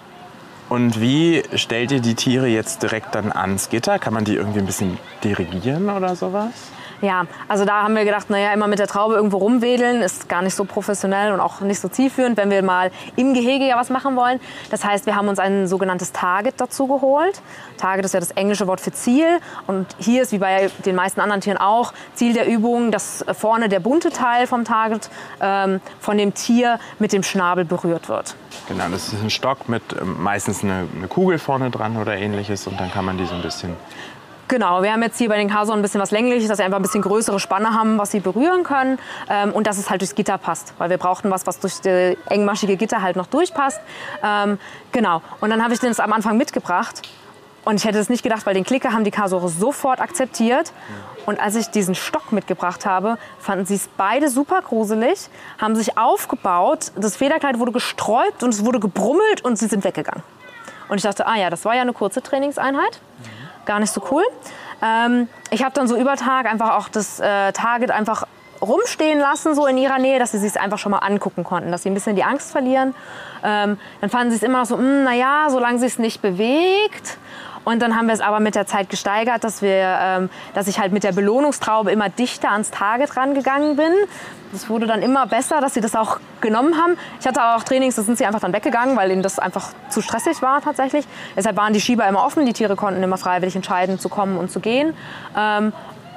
Und 0.68 1.00
wie 1.00 1.44
stellt 1.54 1.92
ihr 1.92 2.00
die 2.00 2.14
Tiere 2.14 2.48
jetzt 2.48 2.82
direkt 2.82 3.14
dann 3.14 3.30
ans 3.30 3.68
Gitter? 3.68 3.98
Kann 3.98 4.14
man 4.14 4.24
die 4.24 4.34
irgendwie 4.34 4.58
ein 4.58 4.66
bisschen 4.66 4.98
dirigieren 5.22 5.88
oder 5.88 6.16
sowas? 6.16 6.50
Ja, 7.00 7.26
also 7.48 7.64
da 7.64 7.82
haben 7.82 7.94
wir 7.94 8.04
gedacht, 8.04 8.30
naja, 8.30 8.52
immer 8.52 8.66
mit 8.66 8.78
der 8.78 8.86
Traube 8.86 9.14
irgendwo 9.14 9.38
rumwedeln 9.38 10.02
ist 10.02 10.28
gar 10.28 10.42
nicht 10.42 10.54
so 10.54 10.64
professionell 10.64 11.32
und 11.32 11.40
auch 11.40 11.60
nicht 11.60 11.80
so 11.80 11.88
zielführend, 11.88 12.36
wenn 12.36 12.50
wir 12.50 12.62
mal 12.62 12.90
im 13.16 13.34
Gehege 13.34 13.66
ja 13.66 13.76
was 13.76 13.90
machen 13.90 14.16
wollen. 14.16 14.40
Das 14.70 14.84
heißt, 14.84 15.06
wir 15.06 15.16
haben 15.16 15.28
uns 15.28 15.38
ein 15.38 15.66
sogenanntes 15.66 16.12
Target 16.12 16.54
dazu 16.58 16.86
geholt. 16.86 17.40
Target 17.76 18.04
ist 18.04 18.14
ja 18.14 18.20
das 18.20 18.30
englische 18.32 18.66
Wort 18.66 18.80
für 18.80 18.92
Ziel. 18.92 19.38
Und 19.66 19.86
hier 19.98 20.22
ist, 20.22 20.32
wie 20.32 20.38
bei 20.38 20.70
den 20.84 20.96
meisten 20.96 21.20
anderen 21.20 21.40
Tieren 21.40 21.58
auch, 21.58 21.92
Ziel 22.14 22.32
der 22.32 22.46
Übung, 22.46 22.90
dass 22.90 23.24
vorne 23.32 23.68
der 23.68 23.80
bunte 23.80 24.10
Teil 24.10 24.46
vom 24.46 24.64
Target 24.64 25.10
ähm, 25.40 25.80
von 26.00 26.18
dem 26.18 26.34
Tier 26.34 26.78
mit 26.98 27.12
dem 27.12 27.22
Schnabel 27.22 27.64
berührt 27.64 28.08
wird. 28.08 28.36
Genau, 28.68 28.88
das 28.90 29.12
ist 29.12 29.22
ein 29.22 29.30
Stock 29.30 29.68
mit 29.68 29.82
ähm, 30.00 30.22
meistens 30.22 30.64
eine, 30.64 30.88
eine 30.96 31.08
Kugel 31.08 31.38
vorne 31.38 31.70
dran 31.70 31.96
oder 31.96 32.16
ähnliches 32.16 32.66
und 32.66 32.80
dann 32.80 32.90
kann 32.90 33.04
man 33.04 33.18
die 33.18 33.26
so 33.26 33.34
ein 33.34 33.42
bisschen 33.42 33.76
Genau, 34.48 34.80
wir 34.82 34.92
haben 34.92 35.02
jetzt 35.02 35.18
hier 35.18 35.28
bei 35.28 35.38
den 35.38 35.50
Kason 35.50 35.76
ein 35.76 35.82
bisschen 35.82 36.00
was 36.00 36.12
längliches, 36.12 36.48
dass 36.48 36.58
sie 36.58 36.62
einfach 36.62 36.78
ein 36.78 36.82
bisschen 36.82 37.02
größere 37.02 37.40
Spanne 37.40 37.74
haben, 37.74 37.98
was 37.98 38.12
sie 38.12 38.20
berühren 38.20 38.62
können 38.62 39.00
ähm, 39.28 39.52
und 39.52 39.66
dass 39.66 39.76
es 39.76 39.90
halt 39.90 40.02
durchs 40.02 40.14
Gitter 40.14 40.38
passt, 40.38 40.72
weil 40.78 40.88
wir 40.88 40.98
brauchten 40.98 41.32
was, 41.32 41.48
was 41.48 41.58
durch 41.58 41.80
das 41.80 42.16
engmaschige 42.28 42.76
Gitter 42.76 43.02
halt 43.02 43.16
noch 43.16 43.26
durchpasst. 43.26 43.80
Ähm, 44.22 44.58
genau, 44.92 45.20
und 45.40 45.50
dann 45.50 45.64
habe 45.64 45.74
ich 45.74 45.80
den 45.80 45.98
am 45.98 46.12
Anfang 46.12 46.36
mitgebracht 46.36 47.02
und 47.64 47.74
ich 47.74 47.84
hätte 47.84 47.98
es 47.98 48.08
nicht 48.08 48.22
gedacht, 48.22 48.46
weil 48.46 48.54
den 48.54 48.62
Klicker 48.62 48.92
haben 48.92 49.02
die 49.02 49.10
Kasore 49.10 49.48
sofort 49.48 50.00
akzeptiert. 50.00 50.72
Und 51.26 51.40
als 51.40 51.56
ich 51.56 51.66
diesen 51.70 51.96
Stock 51.96 52.30
mitgebracht 52.30 52.86
habe, 52.86 53.18
fanden 53.40 53.66
sie 53.66 53.74
es 53.74 53.88
beide 53.96 54.28
super 54.28 54.62
gruselig, 54.62 55.28
haben 55.58 55.74
sich 55.74 55.98
aufgebaut, 55.98 56.92
das 56.94 57.16
Federkleid 57.16 57.58
wurde 57.58 57.72
gesträubt 57.72 58.44
und 58.44 58.50
es 58.50 58.64
wurde 58.64 58.78
gebrummelt 58.78 59.44
und 59.44 59.58
sie 59.58 59.66
sind 59.66 59.82
weggegangen. 59.82 60.22
Und 60.88 60.98
ich 60.98 61.02
dachte, 61.02 61.26
ah 61.26 61.34
ja, 61.34 61.50
das 61.50 61.64
war 61.64 61.74
ja 61.74 61.82
eine 61.82 61.92
kurze 61.92 62.22
Trainingseinheit 62.22 63.00
gar 63.66 63.80
nicht 63.80 63.92
so 63.92 64.02
cool. 64.10 64.22
Ähm, 64.82 65.28
ich 65.50 65.62
habe 65.62 65.74
dann 65.74 65.88
so 65.88 65.96
über 65.96 66.16
Tag 66.16 66.46
einfach 66.46 66.76
auch 66.76 66.88
das 66.88 67.20
äh, 67.20 67.52
Target 67.52 67.90
einfach 67.90 68.24
rumstehen 68.60 69.18
lassen, 69.18 69.54
so 69.54 69.66
in 69.66 69.76
ihrer 69.78 69.98
Nähe, 69.98 70.18
dass 70.18 70.32
sie 70.32 70.38
sich 70.38 70.58
einfach 70.58 70.78
schon 70.78 70.92
mal 70.92 70.98
angucken 70.98 71.44
konnten, 71.44 71.70
dass 71.70 71.82
sie 71.82 71.90
ein 71.90 71.94
bisschen 71.94 72.16
die 72.16 72.24
Angst 72.24 72.52
verlieren. 72.52 72.94
Ähm, 73.44 73.78
dann 74.00 74.10
fanden 74.10 74.30
sie 74.30 74.36
es 74.36 74.42
immer 74.42 74.60
noch 74.60 74.66
so, 74.66 74.78
hm, 74.78 75.04
naja, 75.04 75.46
solange 75.50 75.78
sie 75.78 75.86
es 75.86 75.98
nicht 75.98 76.22
bewegt. 76.22 77.18
Und 77.66 77.82
dann 77.82 77.96
haben 77.96 78.06
wir 78.06 78.14
es 78.14 78.20
aber 78.20 78.38
mit 78.38 78.54
der 78.54 78.64
Zeit 78.68 78.90
gesteigert, 78.90 79.42
dass, 79.42 79.60
wir, 79.60 79.98
ähm, 80.00 80.30
dass 80.54 80.68
ich 80.68 80.78
halt 80.78 80.92
mit 80.92 81.02
der 81.02 81.10
Belohnungstraube 81.10 81.90
immer 81.90 82.08
dichter 82.08 82.52
ans 82.52 82.70
Target 82.70 83.16
rangegangen 83.16 83.74
bin. 83.74 83.92
Das 84.52 84.70
wurde 84.70 84.86
dann 84.86 85.02
immer 85.02 85.26
besser, 85.26 85.60
dass 85.60 85.74
sie 85.74 85.80
das 85.80 85.96
auch 85.96 86.20
genommen 86.40 86.80
haben. 86.80 86.96
Ich 87.18 87.26
hatte 87.26 87.42
auch 87.42 87.64
Trainings, 87.64 87.96
da 87.96 88.02
sind 88.02 88.18
sie 88.18 88.24
einfach 88.24 88.38
dann 88.38 88.52
weggegangen, 88.52 88.96
weil 88.96 89.10
ihnen 89.10 89.24
das 89.24 89.40
einfach 89.40 89.70
zu 89.88 90.00
stressig 90.00 90.42
war 90.42 90.60
tatsächlich. 90.60 91.08
Deshalb 91.36 91.56
waren 91.56 91.72
die 91.72 91.80
Schieber 91.80 92.06
immer 92.06 92.24
offen, 92.24 92.46
die 92.46 92.52
Tiere 92.52 92.76
konnten 92.76 93.02
immer 93.02 93.18
freiwillig 93.18 93.56
entscheiden, 93.56 93.98
zu 93.98 94.08
kommen 94.08 94.38
und 94.38 94.48
zu 94.48 94.60
gehen. 94.60 94.94
Ähm, 95.36 95.72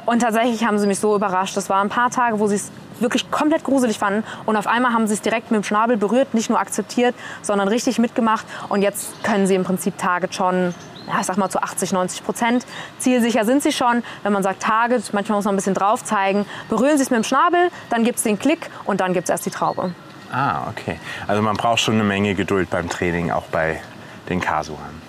und 0.06 0.20
tatsächlich 0.20 0.68
haben 0.68 0.78
sie 0.78 0.86
mich 0.86 1.00
so 1.00 1.16
überrascht. 1.16 1.58
Das 1.58 1.68
waren 1.68 1.88
ein 1.88 1.90
paar 1.90 2.12
Tage, 2.12 2.40
wo 2.40 2.46
sie 2.46 2.58
es 2.58 2.72
wirklich 3.00 3.32
komplett 3.32 3.64
gruselig 3.64 3.98
fanden. 3.98 4.24
Und 4.46 4.56
auf 4.56 4.68
einmal 4.68 4.94
haben 4.94 5.08
sie 5.08 5.16
es 5.16 5.22
direkt 5.24 5.50
mit 5.50 5.64
dem 5.64 5.64
Schnabel 5.64 5.98
berührt, 5.98 6.36
nicht 6.36 6.52
nur 6.52 6.60
akzeptiert, 6.60 7.16
sondern 7.42 7.68
richtig 7.68 7.98
mitgemacht. 7.98 8.46
Und 8.70 8.84
jetzt 8.84 9.24
können 9.24 9.48
sie 9.48 9.56
im 9.56 9.64
Prinzip 9.64 9.98
Target 9.98 10.36
schon 10.36 10.76
ja, 11.10 11.20
ich 11.20 11.26
sag 11.26 11.38
mal 11.38 11.50
zu 11.50 11.62
80, 11.62 11.92
90 11.92 12.24
Prozent. 12.24 12.66
Zielsicher 13.00 13.46
sind 13.46 13.64
sie 13.64 13.72
schon. 13.72 14.04
Wenn 14.24 14.32
man 14.32 14.44
sagt 14.44 14.62
Target, 14.62 15.12
manchmal 15.14 15.38
muss 15.38 15.46
man 15.46 15.56
ein 15.56 15.58
bisschen 15.58 15.74
drauf 15.74 16.04
zeigen. 16.04 16.46
Berühren 16.70 16.98
Sie 16.98 17.04
es 17.04 17.10
mit 17.10 17.18
dem 17.18 17.24
Schnabel, 17.24 17.70
dann 17.90 18.04
gibt 18.04 18.18
es 18.18 18.24
den 18.24 18.38
Klick 18.38 18.70
und 18.86 19.02
dann 19.02 19.14
gibt 19.14 19.26
es 19.26 19.30
erst 19.30 19.46
die 19.46 19.50
Traube. 19.50 19.94
Ah, 20.32 20.68
okay. 20.70 21.00
Also 21.28 21.42
man 21.42 21.58
braucht 21.58 21.80
schon 21.80 21.96
eine 21.96 22.04
Menge 22.04 22.36
Geduld 22.36 22.70
beim 22.70 22.88
Training, 22.88 23.32
auch 23.32 23.46
bei 23.46 23.82
den 24.30 24.40
Kasuan. 24.40 25.02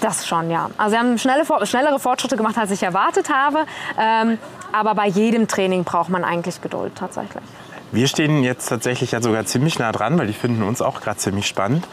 Das 0.00 0.26
schon, 0.26 0.50
ja. 0.50 0.70
Also 0.76 0.92
wir 0.92 0.98
haben 0.98 1.16
schnelle, 1.18 1.44
schnellere 1.66 2.00
Fortschritte 2.00 2.36
gemacht, 2.36 2.58
als 2.58 2.70
ich 2.72 2.82
erwartet 2.82 3.30
habe. 3.32 3.64
Ähm, 3.98 4.38
aber 4.72 4.94
bei 4.94 5.06
jedem 5.06 5.46
Training 5.46 5.84
braucht 5.84 6.10
man 6.10 6.24
eigentlich 6.24 6.60
Geduld 6.60 6.96
tatsächlich. 6.96 7.44
Wir 7.92 8.08
stehen 8.08 8.42
jetzt 8.42 8.66
tatsächlich 8.68 9.12
ja 9.12 9.22
sogar 9.22 9.46
ziemlich 9.46 9.78
nah 9.78 9.92
dran, 9.92 10.18
weil 10.18 10.26
die 10.26 10.32
finden 10.32 10.64
uns 10.64 10.82
auch 10.82 11.00
gerade 11.00 11.18
ziemlich 11.18 11.46
spannend. 11.46 11.86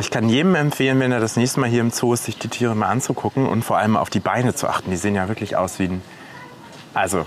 Ich 0.00 0.10
kann 0.10 0.28
jedem 0.30 0.54
empfehlen, 0.54 0.98
wenn 0.98 1.12
er 1.12 1.20
das 1.20 1.36
nächste 1.36 1.60
Mal 1.60 1.68
hier 1.68 1.82
im 1.82 1.90
Zoo 1.90 2.14
ist, 2.14 2.24
sich 2.24 2.38
die 2.38 2.48
Tiere 2.48 2.74
mal 2.74 2.88
anzugucken 2.88 3.46
und 3.46 3.62
vor 3.62 3.76
allem 3.76 3.96
auf 3.96 4.08
die 4.08 4.20
Beine 4.20 4.54
zu 4.54 4.66
achten. 4.66 4.90
Die 4.90 4.96
sehen 4.96 5.14
ja 5.14 5.28
wirklich 5.28 5.56
aus 5.56 5.78
wie 5.78 5.84
ein, 5.84 6.02
also 6.94 7.26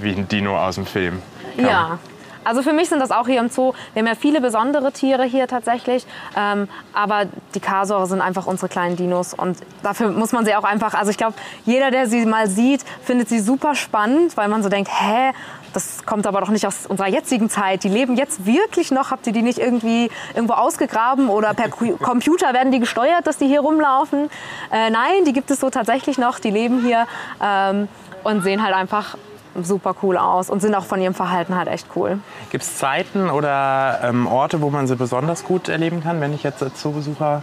wie 0.00 0.10
ein 0.10 0.26
Dino 0.26 0.58
aus 0.58 0.74
dem 0.74 0.86
Film. 0.86 1.22
Ja. 1.56 1.98
Also 2.48 2.62
für 2.62 2.72
mich 2.72 2.88
sind 2.88 3.00
das 3.00 3.10
auch 3.10 3.26
hier 3.26 3.40
im 3.40 3.50
Zoo. 3.50 3.74
Wir 3.92 4.00
haben 4.00 4.06
ja 4.06 4.14
viele 4.14 4.40
besondere 4.40 4.90
Tiere 4.90 5.24
hier 5.24 5.48
tatsächlich. 5.48 6.06
Ähm, 6.34 6.66
aber 6.94 7.26
die 7.54 7.60
Kasore 7.60 8.06
sind 8.06 8.22
einfach 8.22 8.46
unsere 8.46 8.70
kleinen 8.70 8.96
Dinos. 8.96 9.34
Und 9.34 9.58
dafür 9.82 10.10
muss 10.12 10.32
man 10.32 10.46
sie 10.46 10.54
auch 10.54 10.64
einfach, 10.64 10.94
also 10.94 11.10
ich 11.10 11.18
glaube, 11.18 11.34
jeder, 11.66 11.90
der 11.90 12.06
sie 12.06 12.24
mal 12.24 12.48
sieht, 12.48 12.82
findet 13.04 13.28
sie 13.28 13.40
super 13.40 13.74
spannend, 13.74 14.34
weil 14.38 14.48
man 14.48 14.62
so 14.62 14.70
denkt, 14.70 14.90
hä, 14.90 15.32
das 15.74 16.06
kommt 16.06 16.26
aber 16.26 16.40
doch 16.40 16.48
nicht 16.48 16.66
aus 16.66 16.86
unserer 16.86 17.08
jetzigen 17.08 17.50
Zeit. 17.50 17.84
Die 17.84 17.90
leben 17.90 18.16
jetzt 18.16 18.46
wirklich 18.46 18.90
noch. 18.90 19.10
Habt 19.10 19.26
ihr 19.26 19.34
die 19.34 19.42
nicht 19.42 19.58
irgendwie 19.58 20.10
irgendwo 20.34 20.54
ausgegraben 20.54 21.28
oder 21.28 21.52
per 21.52 21.68
Computer 21.98 22.54
werden 22.54 22.72
die 22.72 22.78
gesteuert, 22.80 23.26
dass 23.26 23.36
die 23.36 23.46
hier 23.46 23.60
rumlaufen? 23.60 24.30
Äh, 24.72 24.88
nein, 24.88 25.26
die 25.26 25.34
gibt 25.34 25.50
es 25.50 25.60
so 25.60 25.68
tatsächlich 25.68 26.16
noch. 26.16 26.38
Die 26.38 26.50
leben 26.50 26.82
hier 26.82 27.06
ähm, 27.42 27.88
und 28.24 28.40
sehen 28.40 28.64
halt 28.64 28.74
einfach 28.74 29.18
super 29.64 29.94
cool 30.02 30.16
aus 30.16 30.50
und 30.50 30.60
sind 30.60 30.74
auch 30.74 30.84
von 30.84 31.00
ihrem 31.00 31.14
Verhalten 31.14 31.56
halt 31.56 31.68
echt 31.68 31.86
cool. 31.96 32.18
Gibt 32.50 32.64
es 32.64 32.78
Zeiten 32.78 33.30
oder 33.30 34.00
ähm, 34.02 34.26
Orte, 34.26 34.60
wo 34.60 34.70
man 34.70 34.86
sie 34.86 34.96
besonders 34.96 35.44
gut 35.44 35.68
erleben 35.68 36.02
kann, 36.02 36.20
wenn 36.20 36.32
ich 36.32 36.42
jetzt 36.42 36.62
als 36.62 36.80
Zoobesucher 36.80 37.42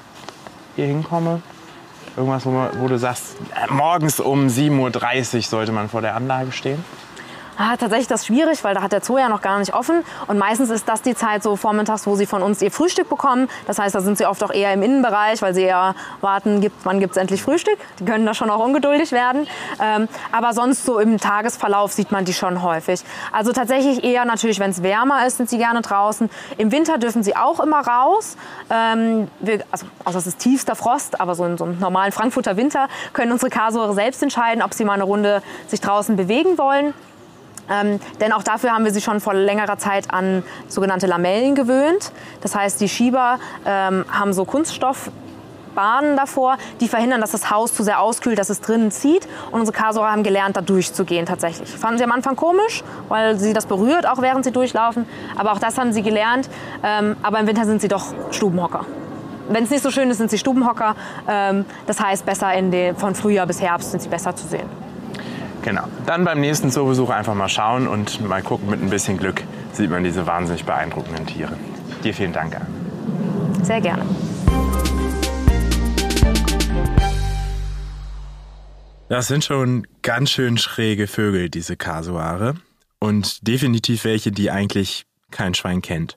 hier 0.75 0.85
hinkomme? 0.85 1.41
Irgendwas, 2.17 2.45
wo, 2.45 2.67
wo 2.79 2.87
du 2.87 2.97
sagst, 2.97 3.35
äh, 3.55 3.71
morgens 3.71 4.19
um 4.19 4.47
7.30 4.47 5.35
Uhr 5.35 5.41
sollte 5.43 5.71
man 5.71 5.89
vor 5.89 6.01
der 6.01 6.15
Anlage 6.15 6.51
stehen? 6.51 6.83
Ah, 7.57 7.77
tatsächlich 7.77 8.07
das 8.07 8.25
schwierig, 8.25 8.65
weil 8.65 8.75
da 8.75 8.81
hat 8.81 8.91
der 8.91 9.01
Zoo 9.01 9.17
ja 9.17 9.29
noch 9.29 9.41
gar 9.41 9.59
nicht 9.59 9.73
offen. 9.73 10.03
Und 10.27 10.37
meistens 10.37 10.69
ist 10.69 10.89
das 10.89 11.01
die 11.01 11.15
Zeit 11.15 11.41
so 11.41 11.55
vormittags, 11.55 12.05
wo 12.05 12.15
sie 12.17 12.25
von 12.25 12.41
uns 12.43 12.61
ihr 12.61 12.69
Frühstück 12.69 13.07
bekommen. 13.07 13.47
Das 13.65 13.79
heißt, 13.79 13.95
da 13.95 14.01
sind 14.01 14.17
sie 14.17 14.25
oft 14.25 14.43
auch 14.43 14.51
eher 14.51 14.73
im 14.73 14.83
Innenbereich, 14.83 15.41
weil 15.41 15.53
sie 15.53 15.63
eher 15.63 15.95
warten, 16.19 16.59
gibt, 16.59 16.75
wann 16.83 16.99
gibt 16.99 17.15
es 17.15 17.17
endlich 17.17 17.41
Frühstück. 17.41 17.77
Die 17.99 18.05
können 18.05 18.25
da 18.25 18.33
schon 18.33 18.49
auch 18.49 18.59
ungeduldig 18.59 19.13
werden. 19.13 19.47
Ähm, 19.81 20.09
aber 20.33 20.51
sonst 20.51 20.85
so 20.85 20.99
im 20.99 21.17
Tagesverlauf 21.17 21.93
sieht 21.93 22.11
man 22.11 22.25
die 22.25 22.33
schon 22.33 22.61
häufig. 22.61 23.01
Also 23.31 23.53
tatsächlich 23.53 24.03
eher 24.03 24.25
natürlich, 24.25 24.59
wenn 24.59 24.71
es 24.71 24.83
wärmer 24.83 25.25
ist, 25.25 25.37
sind 25.37 25.49
sie 25.49 25.57
gerne 25.57 25.81
draußen. 25.81 26.29
Im 26.57 26.73
Winter 26.73 26.97
dürfen 26.97 27.23
sie 27.23 27.37
auch 27.37 27.61
immer 27.61 27.87
raus. 27.87 28.35
Ähm, 28.69 29.29
wir, 29.39 29.63
also, 29.71 29.85
also 30.03 30.17
das 30.17 30.27
ist 30.27 30.39
tiefster 30.39 30.75
Frost, 30.75 31.21
aber 31.21 31.35
so 31.35 31.45
in 31.45 31.57
so 31.57 31.63
einem 31.63 31.79
normalen 31.79 32.11
Frankfurter 32.11 32.57
Winter 32.57 32.89
können 33.13 33.31
unsere 33.31 33.49
Kasore 33.49 33.93
selbst 33.93 34.21
entscheiden, 34.21 34.61
ob 34.61 34.73
sie 34.73 34.83
mal 34.83 34.95
eine 34.95 35.05
Runde 35.05 35.41
sich 35.67 35.79
draußen 35.79 36.17
bewegen 36.17 36.57
wollen. 36.57 36.93
Ähm, 37.69 37.99
denn 38.19 38.31
auch 38.31 38.43
dafür 38.43 38.71
haben 38.71 38.85
wir 38.85 38.91
sie 38.91 39.01
schon 39.01 39.19
vor 39.19 39.33
längerer 39.33 39.77
Zeit 39.77 40.13
an 40.13 40.43
sogenannte 40.67 41.07
Lamellen 41.07 41.55
gewöhnt. 41.55 42.11
Das 42.41 42.55
heißt, 42.55 42.79
die 42.81 42.89
Schieber 42.89 43.39
ähm, 43.65 44.05
haben 44.11 44.33
so 44.33 44.45
Kunststoffbahnen 44.45 46.15
davor, 46.15 46.57
die 46.79 46.87
verhindern, 46.87 47.21
dass 47.21 47.31
das 47.31 47.49
Haus 47.49 47.73
zu 47.73 47.83
sehr 47.83 47.99
auskühlt, 48.01 48.37
dass 48.37 48.49
es 48.49 48.61
drinnen 48.61 48.91
zieht. 48.91 49.27
Und 49.51 49.61
unsere 49.61 49.77
Kasora 49.77 50.11
haben 50.11 50.23
gelernt, 50.23 50.57
da 50.57 50.61
durchzugehen 50.61 51.25
tatsächlich. 51.25 51.69
Fanden 51.69 51.97
sie 51.97 52.03
am 52.03 52.11
Anfang 52.11 52.35
komisch, 52.35 52.83
weil 53.09 53.37
sie 53.39 53.53
das 53.53 53.65
berührt, 53.65 54.07
auch 54.07 54.21
während 54.21 54.45
sie 54.45 54.51
durchlaufen. 54.51 55.07
Aber 55.35 55.53
auch 55.53 55.59
das 55.59 55.77
haben 55.77 55.91
sie 55.91 56.03
gelernt. 56.03 56.49
Ähm, 56.83 57.15
aber 57.23 57.39
im 57.39 57.47
Winter 57.47 57.65
sind 57.65 57.81
sie 57.81 57.87
doch 57.87 58.13
Stubenhocker. 58.31 58.85
Wenn 59.47 59.63
es 59.63 59.69
nicht 59.69 59.83
so 59.83 59.91
schön 59.91 60.09
ist, 60.09 60.17
sind 60.17 60.31
sie 60.31 60.39
Stubenhocker. 60.39 60.95
Ähm, 61.27 61.65
das 61.85 61.99
heißt, 61.99 62.25
besser 62.25 62.49
den, 62.59 62.95
von 62.95 63.13
Frühjahr 63.13 63.45
bis 63.45 63.61
Herbst 63.61 63.91
sind 63.91 64.01
sie 64.01 64.09
besser 64.09 64.35
zu 64.35 64.47
sehen. 64.47 64.84
Genau. 65.65 65.87
Dann 66.05 66.23
beim 66.23 66.39
nächsten 66.41 66.69
Zoobesuch 66.69 67.09
einfach 67.09 67.33
mal 67.33 67.49
schauen 67.49 67.87
und 67.87 68.21
mal 68.21 68.43
gucken, 68.43 68.69
mit 68.69 68.83
ein 68.83 68.91
bisschen 68.91 69.17
Glück 69.17 69.43
sieht 69.73 69.89
man 69.89 70.03
diese 70.03 70.27
wahnsinnig 70.27 70.63
beeindruckenden 70.63 71.25
Tiere. 71.25 71.57
Dir 72.03 72.13
vielen 72.13 72.33
Dank, 72.33 72.55
Anne. 72.55 72.67
Sehr 73.63 73.81
gerne. 73.81 74.05
Das 79.09 79.27
sind 79.27 79.43
schon 79.43 79.87
ganz 80.03 80.29
schön 80.29 80.59
schräge 80.59 81.07
Vögel, 81.07 81.49
diese 81.49 81.75
Kasuare. 81.75 82.53
Und 82.99 83.47
definitiv 83.47 84.05
welche, 84.05 84.31
die 84.31 84.51
eigentlich 84.51 85.07
kein 85.31 85.55
Schwein 85.55 85.81
kennt. 85.81 86.15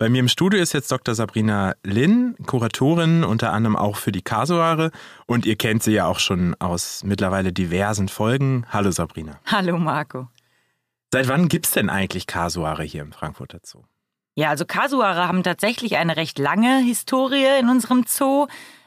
Bei 0.00 0.08
mir 0.08 0.20
im 0.20 0.28
Studio 0.28 0.62
ist 0.62 0.72
jetzt 0.72 0.90
Dr. 0.90 1.14
Sabrina 1.14 1.74
Lin, 1.82 2.34
Kuratorin 2.46 3.22
unter 3.22 3.52
anderem 3.52 3.76
auch 3.76 3.98
für 3.98 4.12
die 4.12 4.22
Kasuare. 4.22 4.92
Und 5.26 5.44
ihr 5.44 5.56
kennt 5.56 5.82
sie 5.82 5.92
ja 5.92 6.06
auch 6.06 6.20
schon 6.20 6.56
aus 6.58 7.04
mittlerweile 7.04 7.52
diversen 7.52 8.08
Folgen. 8.08 8.64
Hallo 8.70 8.92
Sabrina. 8.92 9.38
Hallo 9.44 9.76
Marco. 9.76 10.28
Seit 11.12 11.28
wann 11.28 11.48
gibt 11.48 11.66
es 11.66 11.72
denn 11.72 11.90
eigentlich 11.90 12.26
Kasuare 12.26 12.82
hier 12.82 13.02
im 13.02 13.12
Frankfurter 13.12 13.58
Zoo? 13.62 13.82
Ja, 14.36 14.48
also 14.48 14.64
Kasuare 14.64 15.28
haben 15.28 15.42
tatsächlich 15.42 15.98
eine 15.98 16.16
recht 16.16 16.38
lange 16.38 16.78
Historie 16.78 17.58
in 17.60 17.68
unserem 17.68 18.04
Zoo. 18.08 18.46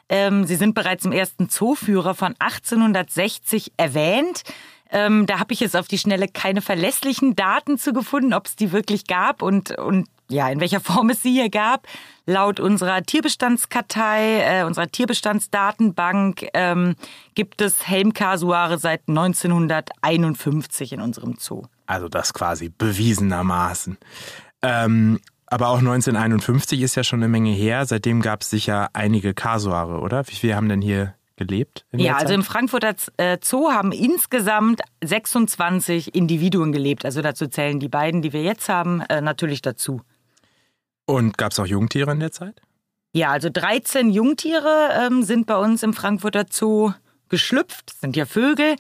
Ähm, 0.10 0.46
sie 0.46 0.56
sind 0.56 0.74
bereits 0.74 1.06
im 1.06 1.12
ersten 1.12 1.48
Zooführer 1.48 2.16
von 2.16 2.34
1860 2.40 3.74
erwähnt. 3.78 4.42
Ähm, 4.90 5.28
da 5.28 5.38
habe 5.38 5.54
ich 5.54 5.60
jetzt 5.60 5.76
auf 5.76 5.88
die 5.88 6.00
Schnelle 6.00 6.28
keine 6.28 6.62
verlässlichen 6.64 7.36
Daten 7.36 7.78
zu 7.78 7.94
gefunden, 7.94 8.34
ob 8.34 8.48
es 8.48 8.56
die 8.56 8.72
wirklich 8.72 9.06
gab 9.06 9.44
und, 9.44 9.78
und 9.78 10.08
ja, 10.34 10.50
in 10.50 10.60
welcher 10.60 10.80
Form 10.82 11.10
es 11.10 11.22
sie 11.22 11.32
hier 11.32 11.50
gab. 11.50 11.88
Laut 12.26 12.60
unserer 12.60 13.04
Tierbestandskartei, 13.04 14.60
äh, 14.60 14.64
unserer 14.64 14.88
Tierbestandsdatenbank, 14.88 16.48
ähm, 16.54 16.96
gibt 17.36 17.62
es 17.62 17.88
Helmkasuare 17.88 18.78
seit 18.78 19.08
1951 19.08 20.94
in 20.94 21.02
unserem 21.02 21.36
Zoo. 21.38 21.64
Also 21.86 22.08
das 22.08 22.34
quasi 22.34 22.70
bewiesenermaßen. 22.70 23.98
Ähm, 24.62 25.20
aber 25.48 25.68
auch 25.68 25.80
1951 25.80 26.82
ist 26.82 26.96
ja 26.96 27.04
schon 27.04 27.20
eine 27.20 27.28
Menge 27.28 27.52
her. 27.52 27.86
Seitdem 27.86 28.22
gab 28.22 28.42
es 28.42 28.50
sicher 28.50 28.90
einige 28.94 29.34
Kasuare, 29.34 30.00
oder? 30.00 30.28
Wie 30.28 30.36
viele 30.36 30.56
haben 30.56 30.70
denn 30.70 30.82
hier 30.82 31.14
gelebt? 31.36 31.86
ja, 31.92 32.16
also 32.16 32.34
im 32.34 32.44
Frankfurter 32.44 32.96
äh, 33.18 33.38
Zoo 33.44 33.72
haben 33.72 33.92
insgesamt 33.92 34.82
26 35.04 36.16
Individuen 36.16 36.72
gelebt. 36.72 37.06
Also 37.06 37.22
dazu 37.22 37.48
zählen 37.48 37.80
die 37.80 37.90
beiden, 37.90 38.22
die 38.22 38.34
wir 38.34 38.44
jetzt 38.44 38.70
haben, 38.70 39.02
äh, 39.02 39.22
natürlich 39.22 39.62
dazu. 39.62 40.02
Und 41.06 41.38
gab 41.38 41.52
es 41.52 41.60
auch 41.60 41.66
Jungtiere 41.66 42.12
in 42.12 42.20
der 42.20 42.32
Zeit? 42.32 42.62
Ja, 43.14 43.32
also 43.32 43.50
13 43.52 44.10
Jungtiere 44.10 44.90
ähm, 45.06 45.24
sind 45.24 45.46
bei 45.46 45.58
uns 45.58 45.84
im 45.84 45.94
Frankfurter 45.94 46.46
Zoo 46.50 46.94
geschlüpft, 47.30 47.92
das 47.92 48.00
sind 48.00 48.16
ja 48.16 48.26
Vögel. 48.26 48.76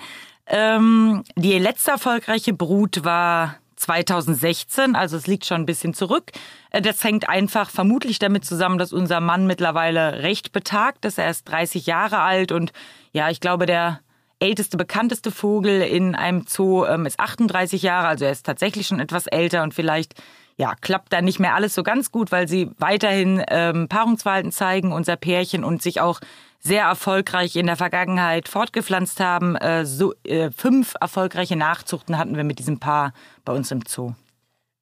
Ähm, 0.47 1.23
die 1.35 1.57
letzte 1.59 1.91
erfolgreiche 1.91 2.53
Brut 2.53 3.03
war 3.03 3.55
2016, 3.75 4.95
also 4.95 5.17
es 5.17 5.27
liegt 5.27 5.45
schon 5.45 5.61
ein 5.61 5.65
bisschen 5.65 5.93
zurück. 5.93 6.31
Äh, 6.71 6.81
das 6.81 7.03
hängt 7.03 7.29
einfach 7.29 7.69
vermutlich 7.69 8.19
damit 8.19 8.45
zusammen, 8.45 8.77
dass 8.77 8.93
unser 8.93 9.19
Mann 9.19 9.45
mittlerweile 9.45 10.23
recht 10.23 10.51
betagt 10.51 11.05
ist. 11.05 11.19
Er 11.19 11.29
ist 11.29 11.47
30 11.49 11.85
Jahre 11.85 12.19
alt 12.19 12.51
und 12.51 12.71
ja, 13.11 13.29
ich 13.29 13.39
glaube, 13.39 13.65
der 13.65 13.99
älteste, 14.39 14.77
bekannteste 14.77 15.31
Vogel 15.31 15.81
in 15.81 16.15
einem 16.15 16.45
Zoo 16.47 16.85
ähm, 16.85 17.05
ist 17.05 17.19
38 17.19 17.81
Jahre, 17.81 18.07
also 18.07 18.25
er 18.25 18.31
ist 18.31 18.45
tatsächlich 18.45 18.87
schon 18.87 18.99
etwas 18.99 19.27
älter 19.27 19.63
und 19.63 19.73
vielleicht 19.73 20.15
ja, 20.57 20.75
klappt 20.81 21.11
da 21.13 21.21
nicht 21.21 21.39
mehr 21.39 21.55
alles 21.55 21.75
so 21.75 21.83
ganz 21.83 22.11
gut, 22.11 22.31
weil 22.31 22.47
sie 22.47 22.69
weiterhin 22.77 23.43
ähm, 23.47 23.87
Paarungsverhalten 23.87 24.51
zeigen, 24.51 24.91
unser 24.91 25.15
Pärchen, 25.15 25.63
und 25.63 25.81
sich 25.81 26.01
auch 26.01 26.19
sehr 26.59 26.83
erfolgreich 26.83 27.55
in 27.55 27.65
der 27.65 27.75
Vergangenheit 27.75 28.47
fortgepflanzt 28.47 29.19
haben. 29.19 29.55
Äh, 29.55 29.85
so, 29.85 30.13
äh, 30.23 30.49
fünf 30.51 30.93
erfolgreiche 30.99 31.55
Nachzuchten 31.55 32.17
hatten 32.17 32.37
wir 32.37 32.43
mit 32.43 32.59
diesem 32.59 32.79
Paar 32.79 33.13
bei 33.43 33.53
uns 33.53 33.71
im 33.71 33.81
Zoo. 33.87 34.13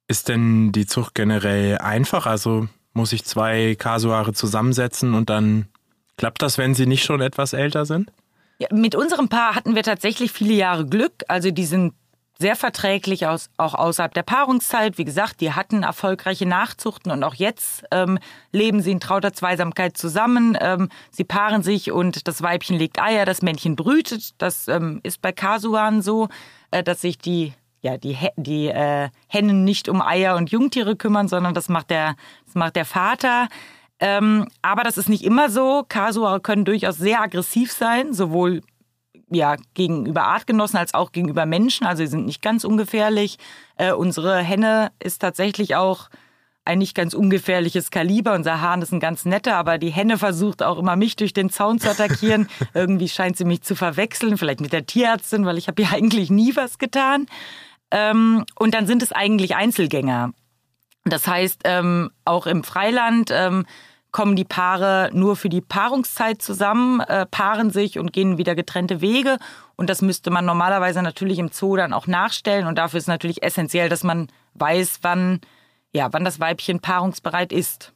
Ist 0.08 0.28
denn 0.28 0.72
die 0.72 0.86
Zucht 0.86 1.14
generell 1.14 1.78
einfach? 1.78 2.26
Also 2.26 2.68
muss 2.92 3.12
ich 3.12 3.24
zwei 3.24 3.74
Kasuare 3.74 4.32
zusammensetzen 4.32 5.14
und 5.14 5.30
dann 5.30 5.66
klappt 6.16 6.42
das, 6.42 6.58
wenn 6.58 6.74
sie 6.74 6.86
nicht 6.86 7.04
schon 7.04 7.20
etwas 7.20 7.52
älter 7.52 7.86
sind? 7.86 8.12
Ja, 8.58 8.68
mit 8.70 8.94
unserem 8.94 9.28
Paar 9.28 9.56
hatten 9.56 9.74
wir 9.74 9.82
tatsächlich 9.82 10.30
viele 10.30 10.54
Jahre 10.54 10.86
Glück. 10.86 11.24
Also 11.26 11.50
die 11.50 11.64
sind 11.64 11.94
sehr 12.42 12.56
verträglich 12.56 13.26
aus, 13.26 13.48
auch 13.56 13.74
außerhalb 13.74 14.12
der 14.12 14.24
Paarungszeit. 14.24 14.98
Wie 14.98 15.04
gesagt, 15.04 15.40
die 15.40 15.52
hatten 15.52 15.84
erfolgreiche 15.84 16.44
Nachzuchten 16.44 17.10
und 17.10 17.24
auch 17.24 17.34
jetzt 17.34 17.84
ähm, 17.90 18.18
leben 18.50 18.82
sie 18.82 18.90
in 18.90 19.00
trauter 19.00 19.32
Zweisamkeit 19.32 19.96
zusammen. 19.96 20.58
Ähm, 20.60 20.90
sie 21.10 21.24
paaren 21.24 21.62
sich 21.62 21.90
und 21.90 22.28
das 22.28 22.42
Weibchen 22.42 22.76
legt 22.76 23.00
Eier, 23.00 23.24
das 23.24 23.40
Männchen 23.40 23.76
brütet. 23.76 24.34
Das 24.36 24.68
ähm, 24.68 25.00
ist 25.02 25.22
bei 25.22 25.32
Kasuan 25.32 26.02
so, 26.02 26.28
äh, 26.70 26.82
dass 26.82 27.00
sich 27.00 27.16
die 27.16 27.54
ja, 27.84 27.96
die, 27.96 28.16
die 28.36 28.68
äh, 28.68 29.08
Hennen 29.26 29.64
nicht 29.64 29.88
um 29.88 30.02
Eier 30.02 30.36
und 30.36 30.52
Jungtiere 30.52 30.94
kümmern, 30.94 31.26
sondern 31.26 31.52
das 31.52 31.68
macht 31.68 31.90
der, 31.90 32.14
das 32.46 32.54
macht 32.54 32.76
der 32.76 32.84
Vater. 32.84 33.48
Ähm, 33.98 34.46
aber 34.62 34.82
das 34.82 34.98
ist 34.98 35.08
nicht 35.08 35.24
immer 35.24 35.50
so. 35.50 35.84
Kasuare 35.88 36.40
können 36.40 36.64
durchaus 36.64 36.96
sehr 36.96 37.20
aggressiv 37.20 37.72
sein, 37.72 38.12
sowohl 38.12 38.62
ja, 39.32 39.56
gegenüber 39.74 40.24
Artgenossen 40.24 40.78
als 40.78 40.94
auch 40.94 41.12
gegenüber 41.12 41.46
Menschen. 41.46 41.86
Also 41.86 42.02
sie 42.04 42.10
sind 42.10 42.26
nicht 42.26 42.42
ganz 42.42 42.64
ungefährlich. 42.64 43.38
Äh, 43.76 43.92
unsere 43.92 44.38
Henne 44.38 44.92
ist 44.98 45.20
tatsächlich 45.20 45.76
auch 45.76 46.08
ein 46.64 46.78
nicht 46.78 46.94
ganz 46.94 47.14
ungefährliches 47.14 47.90
Kaliber. 47.90 48.34
Unser 48.34 48.60
Hahn 48.60 48.82
ist 48.82 48.92
ein 48.92 49.00
ganz 49.00 49.24
netter, 49.24 49.56
aber 49.56 49.78
die 49.78 49.90
Henne 49.90 50.18
versucht 50.18 50.62
auch 50.62 50.78
immer 50.78 50.96
mich 50.96 51.16
durch 51.16 51.32
den 51.32 51.50
Zaun 51.50 51.80
zu 51.80 51.90
attackieren. 51.90 52.48
Irgendwie 52.74 53.08
scheint 53.08 53.36
sie 53.36 53.44
mich 53.44 53.62
zu 53.62 53.74
verwechseln, 53.74 54.38
vielleicht 54.38 54.60
mit 54.60 54.72
der 54.72 54.86
Tierärztin, 54.86 55.44
weil 55.44 55.58
ich 55.58 55.68
habe 55.68 55.82
ihr 55.82 55.90
eigentlich 55.90 56.30
nie 56.30 56.54
was 56.54 56.78
getan. 56.78 57.26
Ähm, 57.90 58.44
und 58.58 58.74
dann 58.74 58.86
sind 58.86 59.02
es 59.02 59.12
eigentlich 59.12 59.56
Einzelgänger. 59.56 60.32
Das 61.04 61.26
heißt, 61.26 61.62
ähm, 61.64 62.10
auch 62.24 62.46
im 62.46 62.62
Freiland 62.62 63.30
ähm, 63.32 63.66
kommen 64.12 64.36
die 64.36 64.44
Paare 64.44 65.10
nur 65.12 65.36
für 65.36 65.48
die 65.48 65.62
Paarungszeit 65.62 66.40
zusammen, 66.42 67.00
äh, 67.00 67.26
paaren 67.26 67.70
sich 67.70 67.98
und 67.98 68.12
gehen 68.12 68.38
wieder 68.38 68.54
getrennte 68.54 69.00
Wege. 69.00 69.38
Und 69.74 69.90
das 69.90 70.02
müsste 70.02 70.30
man 70.30 70.44
normalerweise 70.44 71.02
natürlich 71.02 71.38
im 71.38 71.48
Zoo 71.48 71.76
dann 71.76 71.92
auch 71.92 72.06
nachstellen. 72.06 72.66
Und 72.66 72.76
dafür 72.76 72.98
ist 72.98 73.08
natürlich 73.08 73.42
essentiell, 73.42 73.88
dass 73.88 74.04
man 74.04 74.28
weiß, 74.54 74.98
wann, 75.02 75.40
ja, 75.92 76.12
wann 76.12 76.24
das 76.24 76.38
Weibchen 76.38 76.80
paarungsbereit 76.80 77.52
ist. 77.52 77.92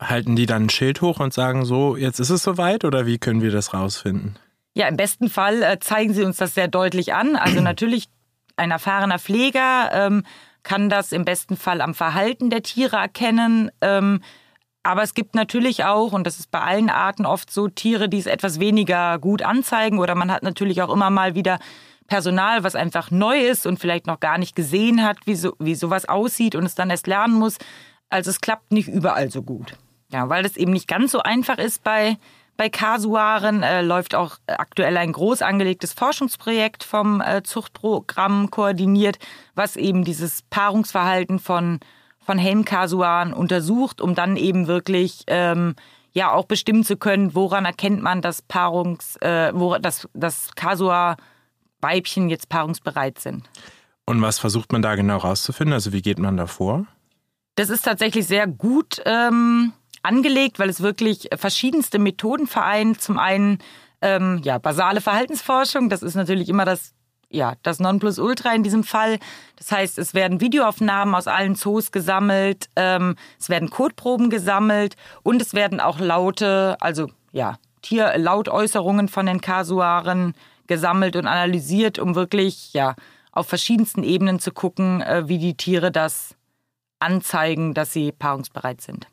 Halten 0.00 0.36
die 0.36 0.46
dann 0.46 0.64
ein 0.64 0.70
Schild 0.70 1.00
hoch 1.00 1.20
und 1.20 1.34
sagen 1.34 1.64
so, 1.64 1.96
jetzt 1.96 2.20
ist 2.20 2.30
es 2.30 2.42
soweit 2.42 2.84
oder 2.84 3.06
wie 3.06 3.18
können 3.18 3.42
wir 3.42 3.50
das 3.50 3.74
rausfinden? 3.74 4.38
Ja, 4.74 4.88
im 4.88 4.96
besten 4.96 5.28
Fall 5.28 5.62
äh, 5.62 5.78
zeigen 5.80 6.14
sie 6.14 6.24
uns 6.24 6.38
das 6.38 6.54
sehr 6.54 6.68
deutlich 6.68 7.14
an. 7.14 7.36
Also 7.36 7.60
natürlich 7.62 8.08
ein 8.56 8.70
erfahrener 8.70 9.18
Pfleger 9.18 9.90
ähm, 9.92 10.24
kann 10.62 10.88
das 10.88 11.10
im 11.10 11.24
besten 11.24 11.56
Fall 11.56 11.80
am 11.80 11.94
Verhalten 11.94 12.48
der 12.48 12.62
Tiere 12.62 12.96
erkennen. 12.96 13.70
Ähm, 13.80 14.20
aber 14.82 15.02
es 15.02 15.14
gibt 15.14 15.34
natürlich 15.34 15.84
auch, 15.84 16.12
und 16.12 16.26
das 16.26 16.38
ist 16.38 16.50
bei 16.50 16.60
allen 16.60 16.90
Arten 16.90 17.26
oft 17.26 17.50
so, 17.50 17.68
Tiere, 17.68 18.08
die 18.08 18.18
es 18.18 18.26
etwas 18.26 18.58
weniger 18.58 19.18
gut 19.18 19.42
anzeigen. 19.42 19.98
Oder 19.98 20.14
man 20.14 20.32
hat 20.32 20.42
natürlich 20.42 20.82
auch 20.82 20.92
immer 20.92 21.10
mal 21.10 21.34
wieder 21.34 21.58
Personal, 22.08 22.64
was 22.64 22.74
einfach 22.74 23.10
neu 23.10 23.38
ist 23.38 23.66
und 23.66 23.78
vielleicht 23.78 24.06
noch 24.06 24.20
gar 24.20 24.38
nicht 24.38 24.56
gesehen 24.56 25.04
hat, 25.04 25.18
wie, 25.24 25.36
so, 25.36 25.54
wie 25.58 25.74
sowas 25.74 26.08
aussieht 26.08 26.54
und 26.54 26.64
es 26.64 26.74
dann 26.74 26.90
erst 26.90 27.06
lernen 27.06 27.34
muss. 27.34 27.58
Also 28.10 28.30
es 28.30 28.40
klappt 28.40 28.72
nicht 28.72 28.88
überall 28.88 29.30
so 29.30 29.42
gut. 29.42 29.74
Ja, 30.10 30.28
weil 30.28 30.42
das 30.42 30.56
eben 30.56 30.72
nicht 30.72 30.88
ganz 30.88 31.12
so 31.12 31.20
einfach 31.20 31.58
ist 31.58 31.82
bei 31.84 32.18
bei 32.58 32.68
Kasuaren 32.68 33.62
äh, 33.62 33.80
läuft 33.80 34.14
auch 34.14 34.36
aktuell 34.46 34.96
ein 34.98 35.12
groß 35.12 35.42
angelegtes 35.42 35.94
Forschungsprojekt 35.94 36.84
vom 36.84 37.20
äh, 37.20 37.42
Zuchtprogramm 37.42 38.50
koordiniert, 38.50 39.18
was 39.54 39.76
eben 39.76 40.04
dieses 40.04 40.42
Paarungsverhalten 40.42 41.38
von, 41.38 41.80
von 42.24 42.38
Helmkasuaren 42.38 43.32
untersucht, 43.32 44.00
um 44.00 44.14
dann 44.14 44.36
eben 44.36 44.66
wirklich 44.66 45.24
ähm, 45.26 45.74
ja 46.12 46.32
auch 46.32 46.44
bestimmen 46.44 46.84
zu 46.84 46.96
können, 46.96 47.34
woran 47.34 47.64
erkennt 47.64 48.02
man, 48.02 48.22
dass 48.22 48.42
Paarungs, 48.42 49.16
äh, 49.16 49.52
wo, 49.54 49.76
dass, 49.78 50.08
dass 50.14 50.54
Kasua-Weibchen 50.54 52.28
jetzt 52.28 52.48
paarungsbereit 52.48 53.18
sind. 53.18 53.48
Und 54.06 54.20
was 54.20 54.38
versucht 54.38 54.72
man 54.72 54.82
da 54.82 54.94
genau 54.94 55.18
rauszufinden? 55.18 55.72
Also 55.72 55.92
wie 55.92 56.02
geht 56.02 56.18
man 56.18 56.36
da 56.36 56.46
vor? 56.46 56.86
Das 57.54 57.70
ist 57.70 57.84
tatsächlich 57.84 58.26
sehr 58.26 58.46
gut. 58.46 59.02
Ähm, 59.04 59.72
angelegt, 60.02 60.58
weil 60.58 60.68
es 60.68 60.80
wirklich 60.80 61.28
verschiedenste 61.36 61.98
Methoden 61.98 62.46
vereint. 62.46 63.00
Zum 63.00 63.18
einen 63.18 63.58
ähm, 64.00 64.40
ja 64.42 64.58
basale 64.58 65.00
Verhaltensforschung, 65.00 65.88
das 65.88 66.02
ist 66.02 66.14
natürlich 66.14 66.48
immer 66.48 66.64
das 66.64 66.92
ja, 67.32 67.54
das 67.62 67.80
Nonplusultra 67.80 68.54
in 68.54 68.62
diesem 68.62 68.84
Fall. 68.84 69.18
Das 69.56 69.72
heißt, 69.72 69.98
es 69.98 70.14
werden 70.14 70.40
Videoaufnahmen 70.40 71.14
aus 71.14 71.26
allen 71.26 71.54
Zoos 71.54 71.90
gesammelt, 71.90 72.68
ähm, 72.76 73.16
es 73.38 73.48
werden 73.48 73.70
Kotproben 73.70 74.30
gesammelt 74.30 74.96
und 75.22 75.40
es 75.42 75.54
werden 75.54 75.80
auch 75.80 75.98
Laute, 75.98 76.76
also 76.80 77.08
ja, 77.32 77.58
Tierlautäußerungen 77.82 79.08
von 79.08 79.26
den 79.26 79.40
Kasuaren 79.40 80.34
gesammelt 80.66 81.16
und 81.16 81.26
analysiert, 81.26 81.98
um 81.98 82.14
wirklich 82.14 82.72
ja 82.72 82.94
auf 83.32 83.48
verschiedensten 83.48 84.04
Ebenen 84.04 84.38
zu 84.38 84.52
gucken, 84.52 85.00
äh, 85.00 85.26
wie 85.26 85.38
die 85.38 85.56
Tiere 85.56 85.90
das 85.90 86.36
anzeigen, 87.00 87.74
dass 87.74 87.92
sie 87.92 88.12
paarungsbereit 88.12 88.80
sind. 88.80 89.08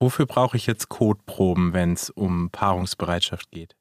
Wofür 0.00 0.26
brauche 0.26 0.56
ich 0.56 0.66
jetzt 0.66 0.88
Kotproben, 0.88 1.74
wenn 1.74 1.92
es 1.92 2.08
um 2.10 2.50
Paarungsbereitschaft 2.50 3.50
geht? 3.50 3.76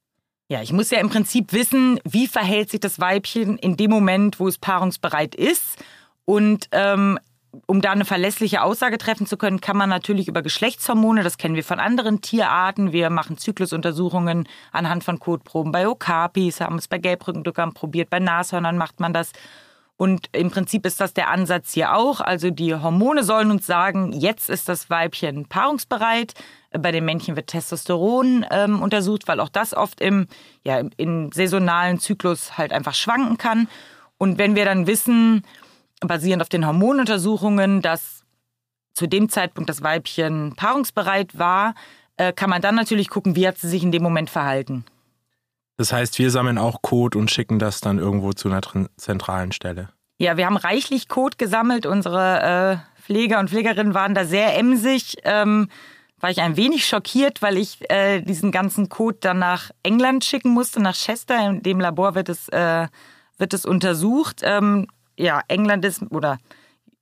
Ja, 0.52 0.62
ich 0.62 0.74
muss 0.74 0.92
ja 0.92 1.00
im 1.00 1.10
Prinzip 1.10 1.54
wissen, 1.54 1.98
wie 2.04 2.28
verhält 2.28 2.72
sich 2.72 2.82
das 2.82 3.00
Weibchen 3.00 3.58
in 3.58 3.78
dem 3.78 3.90
Moment, 3.90 4.38
wo 4.38 4.50
es 4.50 4.58
paarungsbereit 4.58 5.34
ist. 5.34 5.82
Und 6.26 6.68
ähm, 6.74 7.18
um 7.68 7.80
da 7.80 7.94
eine 7.94 8.04
verlässliche 8.04 8.62
Aussage 8.62 8.98
treffen 8.98 9.26
zu 9.26 9.38
können, 9.38 9.62
kann 9.62 9.78
man 9.78 9.88
natürlich 9.88 10.28
über 10.28 10.42
Geschlechtshormone, 10.42 11.24
das 11.24 11.38
kennen 11.38 11.56
wir 11.56 11.64
von 11.64 11.80
anderen 11.80 12.20
Tierarten. 12.20 12.92
Wir 12.92 13.10
machen 13.10 13.38
Zyklusuntersuchungen 13.38 14.46
anhand 14.74 15.06
von 15.06 15.20
Kotproben 15.20 15.72
bei 15.72 15.88
Okapis, 15.88 16.60
haben 16.60 16.80
es 16.80 16.90
bei 16.90 16.98
Gelbrückenduckern 16.98 17.74
probiert, 17.74 18.10
bei 18.10 18.20
Nashörnern 18.20 18.76
macht 18.76 19.00
man 19.00 19.14
das. 19.14 19.32
Und 20.02 20.30
im 20.32 20.50
Prinzip 20.50 20.88
ist 20.88 21.00
das 21.00 21.14
der 21.14 21.30
Ansatz 21.30 21.74
hier 21.76 21.96
auch. 21.96 22.22
Also 22.22 22.50
die 22.50 22.74
Hormone 22.74 23.24
sollen 23.24 23.52
uns 23.52 23.68
sagen, 23.68 24.14
jetzt 24.14 24.50
ist 24.50 24.68
das 24.68 24.90
Weibchen 24.90 25.46
paarungsbereit. 25.46 26.34
Bei 26.72 26.92
den 26.92 27.06
Männchen 27.06 27.36
wird 27.36 27.46
Testosteron 27.46 28.44
ähm, 28.50 28.82
untersucht, 28.82 29.28
weil 29.28 29.40
auch 29.40 29.50
das 29.50 29.76
oft 29.76 30.02
im, 30.02 30.26
ja, 30.64 30.82
im 30.98 31.32
saisonalen 31.32 32.00
Zyklus 32.00 32.58
halt 32.58 32.74
einfach 32.74 32.96
schwanken 32.96 33.38
kann. 33.38 33.68
Und 34.18 34.40
wenn 34.40 34.56
wir 34.56 34.66
dann 34.66 34.88
wissen, 34.88 35.44
basierend 36.00 36.42
auf 36.42 36.50
den 36.50 36.66
Hormonuntersuchungen, 36.66 37.84
dass 37.84 38.24
zu 38.96 39.06
dem 39.06 39.30
Zeitpunkt 39.30 39.70
das 39.70 39.84
Weibchen 39.84 40.56
paarungsbereit 40.56 41.38
war, 41.38 41.76
äh, 42.18 42.34
kann 42.34 42.50
man 42.50 42.64
dann 42.64 42.74
natürlich 42.74 43.08
gucken, 43.08 43.36
wie 43.36 43.48
hat 43.48 43.60
sie 43.60 43.70
sich 43.70 43.84
in 43.84 43.92
dem 43.92 44.02
Moment 44.02 44.32
verhalten. 44.32 44.84
Das 45.78 45.94
heißt, 45.94 46.20
wir 46.20 46.30
sammeln 46.30 46.58
auch 46.58 46.82
Code 46.82 47.18
und 47.18 47.32
schicken 47.32 47.60
das 47.60 47.82
dann 47.82 47.98
irgendwo 47.98 48.34
zu 48.34 48.50
einer 48.50 48.62
zentralen 48.98 49.52
Stelle. 49.52 49.90
Ja, 50.20 50.38
wir 50.38 50.46
haben 50.46 50.58
reichlich 50.58 51.08
Code 51.08 51.38
gesammelt. 51.38 51.86
Unsere 51.86 52.84
äh, 53.00 53.02
Pfleger 53.02 53.40
und 53.40 53.50
Pflegerinnen 53.50 53.94
waren 53.94 54.14
da 54.14 54.26
sehr 54.26 54.58
emsig. 54.58 55.18
Ähm, 55.24 55.68
war 56.20 56.30
ich 56.30 56.42
ein 56.42 56.56
wenig 56.56 56.86
schockiert, 56.86 57.42
weil 57.42 57.58
ich 57.58 57.90
äh, 57.90 58.22
diesen 58.22 58.52
ganzen 58.52 58.90
Code 58.90 59.18
dann 59.22 59.40
nach 59.40 59.72
England 59.82 60.24
schicken 60.24 60.52
musste, 60.52 60.80
nach 60.80 60.96
Chester. 60.96 61.50
In 61.50 61.64
dem 61.64 61.80
Labor 61.80 62.14
wird 62.14 62.30
es, 62.30 62.48
äh, 62.50 62.88
wird 63.40 63.54
es 63.54 63.66
untersucht. 63.66 64.42
Ähm, 64.44 64.88
ja, 65.18 65.42
England 65.48 65.84
ist 65.84 66.04
oder 66.12 66.38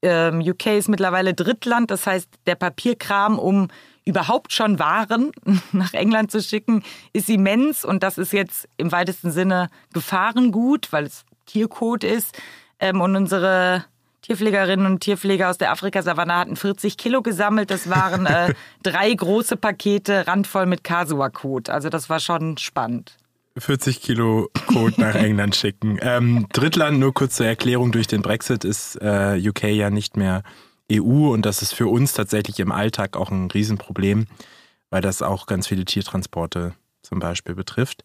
ähm, 0.01 0.39
UK 0.39 0.67
ist 0.67 0.88
mittlerweile 0.88 1.34
Drittland. 1.34 1.91
Das 1.91 2.08
heißt, 2.08 2.29
der 2.45 2.55
Papierkram, 2.55 3.38
um 3.38 3.67
überhaupt 4.10 4.52
schon 4.52 4.80
Waren 4.80 5.32
nach 5.72 5.93
England 5.93 6.32
zu 6.32 6.41
schicken, 6.41 6.84
ist 7.13 7.30
immens. 7.30 7.86
Und 7.86 8.04
das 8.04 8.17
ist 8.17 8.34
jetzt 8.34 8.67
im 8.78 8.91
weitesten 8.91 9.32
Sinne 9.32 9.69
Gefahrengut, 9.93 10.91
weil 10.91 11.06
es 11.06 11.26
Tiercode 11.45 12.04
ist. 12.04 12.38
Ähm, 12.80 13.02
und 13.02 13.15
unsere 13.15 13.86
Tierpflegerinnen 14.24 14.86
und 14.86 15.00
Tierpfleger 15.00 15.50
aus 15.50 15.58
der 15.58 15.72
Afrikasavanne 15.72 16.36
hatten 16.36 16.56
40 16.56 16.98
Kilo 16.98 17.22
gesammelt. 17.22 17.72
Das 17.72 17.89
waren 17.89 18.26
äh, 18.26 18.54
drei 18.84 19.13
große 19.13 19.58
Pakete 19.58 20.28
randvoll 20.28 20.65
mit 20.65 20.84
Kasua-Kot. 20.84 21.69
Also 21.69 21.89
das 21.89 22.10
war 22.10 22.19
schon 22.19 22.58
spannend. 22.58 23.15
40 23.58 24.02
Kilo 24.02 24.50
Kot 24.67 24.98
nach 24.98 25.15
England 25.15 25.56
schicken. 25.56 26.00
Ähm, 26.02 26.48
Drittland, 26.52 27.00
nur 27.00 27.13
kurz 27.13 27.36
zur 27.36 27.45
Erklärung, 27.45 27.91
durch 27.91 28.08
den 28.08 28.22
Brexit 28.22 28.63
ist 28.63 28.95
äh, 29.02 29.39
UK 29.39 29.63
ja 29.65 29.89
nicht 29.89 30.17
mehr 30.17 30.43
EU 30.91 31.32
und 31.34 31.45
das 31.45 31.62
ist 31.62 31.73
für 31.73 31.88
uns 31.88 32.13
tatsächlich 32.13 32.60
im 32.60 32.71
Alltag 32.71 33.15
auch 33.15 33.32
ein 33.32 33.49
Riesenproblem, 33.52 34.28
weil 34.89 35.02
das 35.02 35.21
auch 35.21 35.45
ganz 35.45 35.67
viele 35.67 35.86
Tiertransporte 35.86 36.73
zum 37.02 37.19
Beispiel 37.19 37.56
betrifft. 37.56 38.04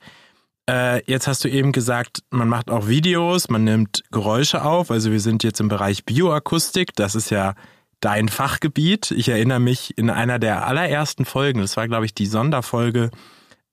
Äh, 0.68 1.02
jetzt 1.10 1.26
hast 1.26 1.44
du 1.44 1.48
eben 1.48 1.72
gesagt, 1.72 2.22
man 2.30 2.48
macht 2.48 2.70
auch 2.70 2.88
Videos, 2.88 3.48
man 3.48 3.64
nimmt 3.64 4.02
Geräusche 4.10 4.64
auf. 4.64 4.90
Also 4.90 5.10
wir 5.10 5.20
sind 5.20 5.44
jetzt 5.44 5.60
im 5.60 5.68
Bereich 5.68 6.04
Bioakustik. 6.04 6.94
Das 6.94 7.14
ist 7.14 7.30
ja 7.30 7.54
dein 8.00 8.28
Fachgebiet. 8.28 9.10
Ich 9.10 9.28
erinnere 9.28 9.60
mich 9.60 9.96
in 9.98 10.10
einer 10.10 10.38
der 10.38 10.66
allerersten 10.66 11.24
Folgen, 11.24 11.60
das 11.60 11.76
war 11.76 11.86
glaube 11.86 12.06
ich 12.06 12.14
die 12.14 12.26
Sonderfolge 12.26 13.10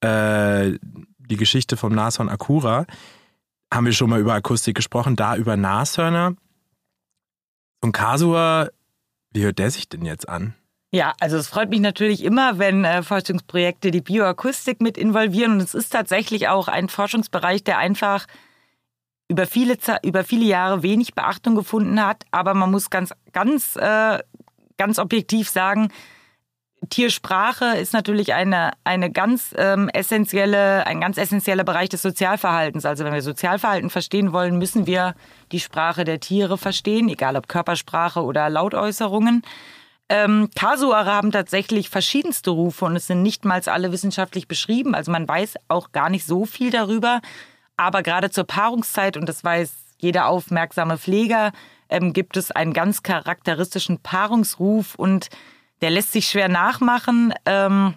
äh, 0.02 0.78
die 1.18 1.38
Geschichte 1.38 1.78
vom 1.78 1.94
Nashorn 1.94 2.30
Akura, 2.30 2.86
haben 3.74 3.86
wir 3.86 3.94
schon 3.94 4.10
mal 4.10 4.20
über 4.20 4.34
Akustik 4.34 4.76
gesprochen, 4.76 5.16
da 5.16 5.38
über 5.38 5.56
Nashörner. 5.56 6.36
Und 7.80 7.94
Kasua, 7.94 8.70
wie 9.32 9.44
hört 9.44 9.60
der 9.60 9.72
sich 9.72 9.90
denn 9.90 10.06
jetzt 10.06 10.28
an? 10.28 10.54
Ja, 10.94 11.14
also 11.22 11.38
es 11.38 11.48
freut 11.48 11.70
mich 11.70 11.80
natürlich 11.80 12.24
immer, 12.24 12.60
wenn 12.60 12.84
äh, 12.84 13.02
Forschungsprojekte 13.02 13.92
die 13.92 14.02
Bioakustik 14.02 14.82
mit 14.82 14.98
involvieren. 14.98 15.54
Und 15.54 15.62
es 15.62 15.74
ist 15.74 15.90
tatsächlich 15.90 16.50
auch 16.50 16.68
ein 16.68 16.90
Forschungsbereich, 16.90 17.64
der 17.64 17.78
einfach 17.78 18.28
über 19.30 19.48
viele, 19.48 19.78
über 20.04 20.26
viele 20.26 20.44
Jahre 20.44 20.84
wenig 20.84 21.16
Beachtung 21.16 21.56
gefunden 21.56 22.06
hat. 22.06 22.26
Aber 22.32 22.54
man 22.54 22.72
muss 22.72 22.90
ganz, 22.90 23.14
ganz, 23.32 23.78
äh, 23.78 24.20
ganz 24.78 25.00
objektiv 25.00 25.50
sagen, 25.50 25.94
Tiersprache 26.90 27.78
ist 27.78 27.94
natürlich 27.94 28.34
eine, 28.34 28.72
eine 28.84 29.12
ganz 29.12 29.54
ähm, 29.58 29.88
essentielle, 29.90 30.86
ein 30.88 31.00
ganz 31.00 31.18
essentieller 31.18 31.64
Bereich 31.64 31.90
des 31.90 32.02
Sozialverhaltens. 32.02 32.86
Also 32.86 33.06
wenn 33.06 33.14
wir 33.14 33.22
Sozialverhalten 33.22 33.90
verstehen 33.90 34.34
wollen, 34.34 34.58
müssen 34.58 34.88
wir 34.88 35.14
die 35.52 35.60
Sprache 35.60 36.04
der 36.06 36.20
Tiere 36.20 36.58
verstehen, 36.58 37.08
egal 37.08 37.36
ob 37.36 37.48
Körpersprache 37.48 38.24
oder 38.24 38.50
Lautäußerungen. 38.50 39.44
Ähm, 40.10 40.50
Kasuare 40.56 41.12
haben 41.12 41.32
tatsächlich 41.32 41.90
verschiedenste 41.90 42.50
Rufe 42.50 42.84
und 42.86 42.96
es 42.96 43.08
sind 43.08 43.22
nicht 43.22 43.46
mal 43.46 43.62
alle 43.68 43.92
wissenschaftlich 43.92 44.48
beschrieben. 44.48 44.96
Also 44.96 45.12
man 45.12 45.28
weiß 45.28 45.56
auch 45.68 45.92
gar 45.92 46.10
nicht 46.10 46.26
so 46.26 46.46
viel 46.46 46.72
darüber. 46.72 47.22
Aber 47.78 48.04
gerade 48.04 48.32
zur 48.32 48.44
Paarungszeit, 48.44 49.18
und 49.18 49.30
das 49.30 49.44
weiß 49.44 49.72
jeder 50.00 50.28
aufmerksame 50.28 50.98
Pfleger, 50.98 51.52
ähm, 51.90 52.12
gibt 52.12 52.38
es 52.38 52.52
einen 52.52 52.74
ganz 52.74 53.04
charakteristischen 53.04 54.00
Paarungsruf 54.00 54.96
und 54.96 55.30
der 55.82 55.90
lässt 55.90 56.12
sich 56.12 56.28
schwer 56.28 56.50
nachmachen. 56.50 57.34
Ähm, 57.46 57.96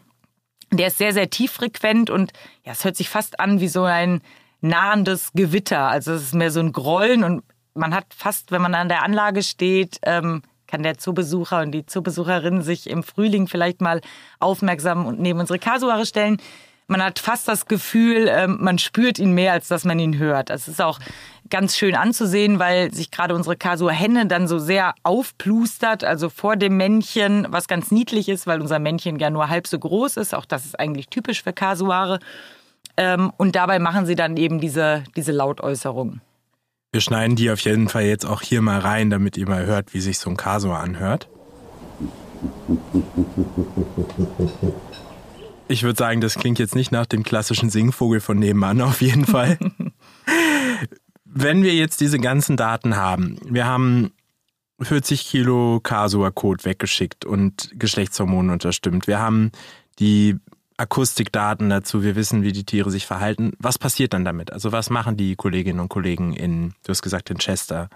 der 0.73 0.89
ist 0.89 0.99
sehr, 0.99 1.13
sehr 1.13 1.31
tieffrequent 1.31 2.11
und 2.11 2.33
ja, 2.65 2.73
es 2.73 2.85
hört 2.85 2.97
sich 2.97 3.09
fast 3.09 3.39
an 3.39 3.61
wie 3.61 3.69
so 3.69 3.85
ein 3.85 4.23
nahendes 4.61 5.33
Gewitter. 5.35 5.89
Also 5.89 6.13
es 6.13 6.23
ist 6.23 6.35
mehr 6.35 6.51
so 6.51 6.61
ein 6.61 6.73
Grollen 6.73 7.23
und 7.23 7.45
man 7.75 7.95
hat 7.95 8.07
fast, 8.15 8.51
wenn 8.51 8.63
man 8.63 8.75
an 8.75 8.89
der 8.89 9.03
Anlage 9.03 9.43
steht, 9.43 9.99
ähm, 10.05 10.43
kann 10.67 10.83
der 10.83 10.99
Zoobesucher 10.99 11.61
und 11.61 11.73
die 11.73 11.87
Zoobesucherin 11.87 12.63
sich 12.63 12.89
im 12.89 13.03
Frühling 13.03 13.47
vielleicht 13.47 13.81
mal 13.81 14.01
aufmerksam 14.41 15.07
und 15.07 15.21
neben 15.21 15.39
unsere 15.39 15.59
Kasuare 15.59 16.07
stellen. 16.07 16.39
Man 16.87 17.03
hat 17.03 17.19
fast 17.19 17.49
das 17.49 17.67
Gefühl, 17.67 18.29
ähm, 18.29 18.59
man 18.61 18.79
spürt 18.79 19.19
ihn 19.19 19.33
mehr, 19.33 19.53
als 19.53 19.69
dass 19.69 19.85
man 19.85 19.99
ihn 19.99 20.19
hört. 20.19 20.51
Es 20.51 20.69
ist 20.69 20.83
auch 20.83 20.99
ganz 21.49 21.77
schön 21.77 21.95
anzusehen, 21.95 22.59
weil 22.59 22.93
sich 22.93 23.11
gerade 23.11 23.35
unsere 23.35 23.57
Kasua-Henne 23.57 24.27
dann 24.27 24.49
so 24.49 24.59
sehr 24.59 24.95
aufplustert, 25.03 26.05
also 26.05 26.29
vor 26.29 26.57
dem 26.57 26.77
Männchen, 26.77 27.47
was 27.51 27.69
ganz 27.69 27.91
niedlich 27.91 28.29
ist, 28.29 28.47
weil 28.47 28.61
unser 28.61 28.79
Männchen 28.79 29.19
ja 29.19 29.31
nur 29.31 29.49
halb 29.49 29.67
so 29.67 29.79
groß 29.79 30.19
ist. 30.19 30.35
Auch 30.35 30.45
das 30.45 30.67
ist 30.67 30.79
eigentlich 30.79 31.09
typisch 31.09 31.43
für 31.43 31.53
Kasuare. 31.53 32.19
Ähm, 32.97 33.33
und 33.39 33.57
dabei 33.57 33.79
machen 33.79 34.07
sie 34.07 34.15
dann 34.15 34.37
eben 34.37 34.61
diese, 34.61 35.05
diese 35.17 35.33
Lautäußerungen. 35.33 36.21
Wir 36.93 37.01
schneiden 37.01 37.35
die 37.35 37.51
auf 37.51 37.61
jeden 37.61 37.89
Fall 37.89 38.05
jetzt 38.05 38.25
auch 38.25 38.41
hier 38.41 38.63
mal 38.63 38.79
rein, 38.79 39.11
damit 39.11 39.37
ihr 39.37 39.49
mal 39.49 39.67
hört, 39.67 39.95
wie 39.95 40.01
sich 40.01 40.19
so 40.19 40.31
ein 40.31 40.37
Kasua 40.37 40.79
anhört. 40.81 41.29
Ich 45.67 45.83
würde 45.83 45.99
sagen, 45.99 46.21
das 46.21 46.35
klingt 46.35 46.59
jetzt 46.59 46.75
nicht 46.75 46.93
nach 46.93 47.07
dem 47.07 47.23
klassischen 47.23 47.71
Singvogel 47.71 48.21
von 48.21 48.39
nebenan, 48.39 48.81
auf 48.81 49.01
jeden 49.01 49.25
Fall. 49.25 49.59
Wenn 51.25 51.63
wir 51.63 51.75
jetzt 51.75 52.01
diese 52.01 52.19
ganzen 52.19 52.57
Daten 52.57 52.97
haben, 52.97 53.39
wir 53.49 53.67
haben 53.67 54.13
40 54.81 55.27
Kilo 55.27 55.81
Kasua-Code 55.83 56.65
weggeschickt 56.65 57.25
und 57.25 57.71
Geschlechtshormone 57.75 58.53
unterstimmt. 58.53 59.07
Wir 59.07 59.19
haben 59.19 59.53
die 59.99 60.37
Akustikdaten 60.77 61.71
dazu, 61.71 62.03
wir 62.03 62.17
wissen, 62.17 62.43
wie 62.43 62.53
die 62.53 62.65
Tiere 62.65 62.91
sich 62.91 63.07
verhalten. 63.07 63.53
Was 63.59 63.79
passiert 63.79 64.13
dann 64.13 64.25
damit? 64.25 64.53
Also 64.53 64.73
was 64.73 64.91
machen 64.91 65.17
die 65.17 65.37
Kolleginnen 65.37 65.81
und 65.81 65.89
Kollegen 65.89 66.35
in, 66.35 66.75
du 66.83 66.91
hast 66.91 67.03
gesagt, 67.03 67.31
in 67.31 67.39
Chester 67.39 67.89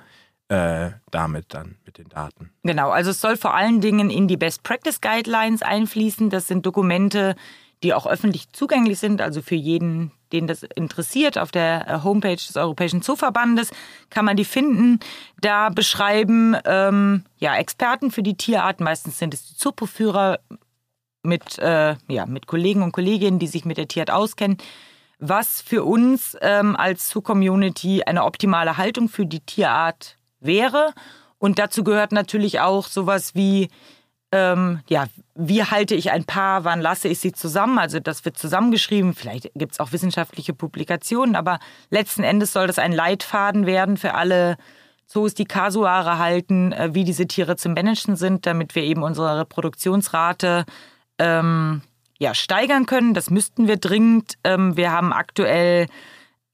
äh, 0.48 0.90
damit 1.10 1.54
dann 1.54 1.76
mit 1.84 1.98
den 1.98 2.08
Daten? 2.08 2.50
Genau, 2.62 2.90
also 2.90 3.10
es 3.10 3.20
soll 3.20 3.36
vor 3.36 3.54
allen 3.54 3.80
Dingen 3.80 4.10
in 4.10 4.28
die 4.28 4.36
Best 4.36 4.62
Practice 4.62 5.00
Guidelines 5.00 5.62
einfließen. 5.62 6.30
Das 6.30 6.46
sind 6.46 6.64
Dokumente, 6.64 7.36
die 7.82 7.94
auch 7.94 8.06
öffentlich 8.06 8.50
zugänglich 8.52 8.98
sind, 8.98 9.20
also 9.20 9.42
für 9.42 9.54
jeden, 9.54 10.10
den 10.32 10.46
das 10.46 10.62
interessiert. 10.62 11.38
Auf 11.38 11.50
der 11.50 11.88
äh, 11.88 12.02
Homepage 12.02 12.36
des 12.36 12.56
Europäischen 12.56 13.02
Zooverbandes 13.02 13.70
kann 14.10 14.24
man 14.24 14.36
die 14.36 14.44
finden. 14.44 15.00
Da 15.40 15.68
beschreiben 15.68 16.56
ähm, 16.64 17.24
ja 17.38 17.56
Experten 17.56 18.10
für 18.10 18.22
die 18.22 18.36
Tierarten, 18.36 18.84
meistens 18.84 19.18
sind 19.18 19.34
es 19.34 19.46
die 19.46 19.56
Zooproführer 19.56 20.40
mit, 21.22 21.58
äh, 21.58 21.96
ja, 22.08 22.26
mit 22.26 22.46
Kollegen 22.46 22.82
und 22.82 22.92
Kolleginnen, 22.92 23.38
die 23.38 23.46
sich 23.46 23.64
mit 23.64 23.76
der 23.76 23.88
Tierart 23.88 24.10
auskennen, 24.10 24.58
was 25.18 25.60
für 25.60 25.84
uns 25.84 26.36
ähm, 26.40 26.76
als 26.76 27.10
Zoo-Community 27.10 28.02
eine 28.04 28.24
optimale 28.24 28.76
Haltung 28.76 29.08
für 29.08 29.26
die 29.26 29.40
Tierart 29.40 30.17
wäre. 30.40 30.92
Und 31.38 31.58
dazu 31.58 31.84
gehört 31.84 32.12
natürlich 32.12 32.60
auch 32.60 32.86
sowas 32.86 33.34
wie 33.34 33.68
ähm, 34.30 34.80
ja, 34.88 35.06
wie 35.34 35.64
halte 35.64 35.94
ich 35.94 36.10
ein 36.10 36.24
Paar, 36.24 36.64
wann 36.64 36.80
lasse 36.80 37.08
ich 37.08 37.18
sie 37.18 37.32
zusammen? 37.32 37.78
Also 37.78 37.98
das 37.98 38.24
wird 38.24 38.36
zusammengeschrieben, 38.36 39.14
vielleicht 39.14 39.50
gibt 39.54 39.72
es 39.72 39.80
auch 39.80 39.92
wissenschaftliche 39.92 40.52
Publikationen, 40.52 41.34
aber 41.34 41.58
letzten 41.90 42.24
Endes 42.24 42.52
soll 42.52 42.66
das 42.66 42.78
ein 42.78 42.92
Leitfaden 42.92 43.64
werden 43.64 43.96
für 43.96 44.14
alle 44.14 44.58
Zoos, 45.06 45.32
die 45.32 45.46
Kasuare 45.46 46.18
halten, 46.18 46.72
äh, 46.72 46.90
wie 46.92 47.04
diese 47.04 47.26
Tiere 47.26 47.56
zu 47.56 47.70
managen 47.70 48.16
sind, 48.16 48.44
damit 48.44 48.74
wir 48.74 48.82
eben 48.82 49.02
unsere 49.02 49.38
Reproduktionsrate 49.38 50.66
ähm, 51.18 51.80
ja, 52.18 52.34
steigern 52.34 52.84
können. 52.84 53.14
Das 53.14 53.30
müssten 53.30 53.68
wir 53.68 53.78
dringend. 53.78 54.34
Ähm, 54.44 54.76
wir 54.76 54.92
haben 54.92 55.14
aktuell 55.14 55.86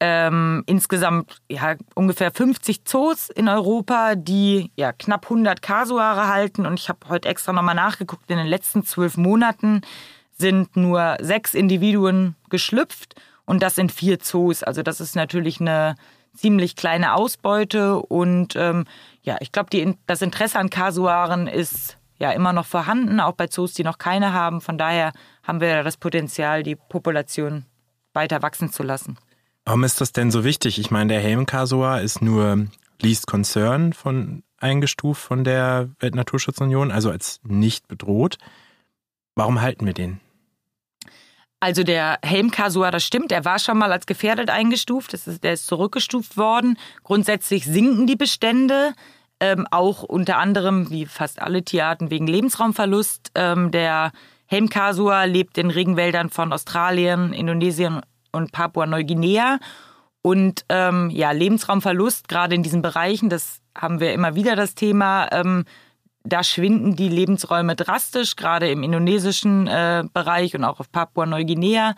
ähm, 0.06 0.64
insgesamt 0.66 1.40
ja, 1.50 1.76
ungefähr 1.94 2.30
50 2.30 2.84
Zoos 2.84 3.30
in 3.30 3.48
Europa, 3.48 4.16
die 4.16 4.70
ja 4.76 4.92
knapp 4.92 5.24
100 5.24 5.62
Kasuare 5.62 6.28
halten. 6.28 6.66
Und 6.66 6.78
ich 6.78 6.90
habe 6.90 7.08
heute 7.08 7.26
extra 7.26 7.54
nochmal 7.54 7.74
nachgeguckt, 7.74 8.30
in 8.30 8.36
den 8.36 8.46
letzten 8.46 8.84
zwölf 8.84 9.16
Monaten 9.16 9.80
sind 10.36 10.76
nur 10.76 11.16
sechs 11.20 11.54
Individuen 11.54 12.36
geschlüpft 12.50 13.14
und 13.46 13.62
das 13.62 13.76
sind 13.76 13.92
vier 13.92 14.18
Zoos. 14.18 14.62
Also 14.62 14.82
das 14.82 15.00
ist 15.00 15.16
natürlich 15.16 15.58
eine 15.58 15.94
ziemlich 16.34 16.76
kleine 16.76 17.14
Ausbeute 17.14 17.96
und 17.96 18.56
ähm, 18.56 18.84
ja, 19.22 19.38
ich 19.40 19.52
glaube, 19.52 19.96
das 20.06 20.20
Interesse 20.20 20.58
an 20.58 20.68
Kasuaren 20.68 21.46
ist 21.46 21.96
ja 22.18 22.30
immer 22.32 22.52
noch 22.52 22.66
vorhanden, 22.66 23.20
auch 23.20 23.32
bei 23.32 23.46
Zoos, 23.46 23.72
die 23.72 23.84
noch 23.84 23.96
keine 23.96 24.34
haben. 24.34 24.60
Von 24.60 24.76
daher 24.76 25.12
haben 25.42 25.62
wir 25.62 25.82
das 25.82 25.96
Potenzial, 25.96 26.62
die 26.62 26.76
Population 26.76 27.64
weiter 28.12 28.42
wachsen 28.42 28.70
zu 28.70 28.82
lassen. 28.82 29.16
Warum 29.64 29.84
ist 29.84 30.00
das 30.00 30.12
denn 30.12 30.30
so 30.30 30.44
wichtig? 30.44 30.78
Ich 30.78 30.90
meine, 30.90 31.14
der 31.14 31.22
Helmkasua 31.22 31.98
ist 31.98 32.20
nur 32.20 32.66
Least 33.00 33.26
Concern 33.26 33.92
von 33.92 34.42
eingestuft 34.58 35.22
von 35.22 35.44
der 35.44 35.90
Weltnaturschutzunion, 36.00 36.90
also 36.90 37.10
als 37.10 37.40
nicht 37.44 37.88
bedroht. 37.88 38.36
Warum 39.34 39.60
halten 39.60 39.86
wir 39.86 39.94
den? 39.94 40.20
Also 41.60 41.82
der 41.82 42.18
Helmkasua, 42.22 42.90
das 42.90 43.04
stimmt, 43.04 43.32
er 43.32 43.46
war 43.46 43.58
schon 43.58 43.78
mal 43.78 43.90
als 43.90 44.04
gefährdet 44.04 44.50
eingestuft, 44.50 45.14
ist, 45.14 45.42
der 45.42 45.54
ist 45.54 45.66
zurückgestuft 45.66 46.36
worden. 46.36 46.78
Grundsätzlich 47.04 47.64
sinken 47.64 48.06
die 48.06 48.16
Bestände, 48.16 48.92
ähm, 49.40 49.66
auch 49.70 50.02
unter 50.02 50.36
anderem, 50.36 50.90
wie 50.90 51.06
fast 51.06 51.40
alle 51.40 51.62
Tierarten, 51.64 52.10
wegen 52.10 52.26
Lebensraumverlust. 52.26 53.32
Ähm, 53.34 53.70
der 53.70 54.12
Helmkasua 54.46 55.24
lebt 55.24 55.56
in 55.56 55.70
Regenwäldern 55.70 56.28
von 56.28 56.52
Australien, 56.52 57.32
Indonesien 57.32 58.02
und 58.34 58.52
Papua-Neuguinea. 58.52 59.58
Und 60.22 60.64
ähm, 60.68 61.10
ja, 61.10 61.32
Lebensraumverlust, 61.32 62.28
gerade 62.28 62.54
in 62.54 62.62
diesen 62.62 62.82
Bereichen, 62.82 63.28
das 63.28 63.60
haben 63.76 64.00
wir 64.00 64.12
immer 64.12 64.34
wieder 64.34 64.56
das 64.56 64.74
Thema, 64.74 65.28
ähm, 65.32 65.64
da 66.24 66.42
schwinden 66.42 66.96
die 66.96 67.10
Lebensräume 67.10 67.76
drastisch, 67.76 68.36
gerade 68.36 68.70
im 68.70 68.82
indonesischen 68.82 69.66
äh, 69.66 70.04
Bereich 70.12 70.54
und 70.54 70.64
auch 70.64 70.80
auf 70.80 70.90
Papua-Neuguinea. 70.90 71.94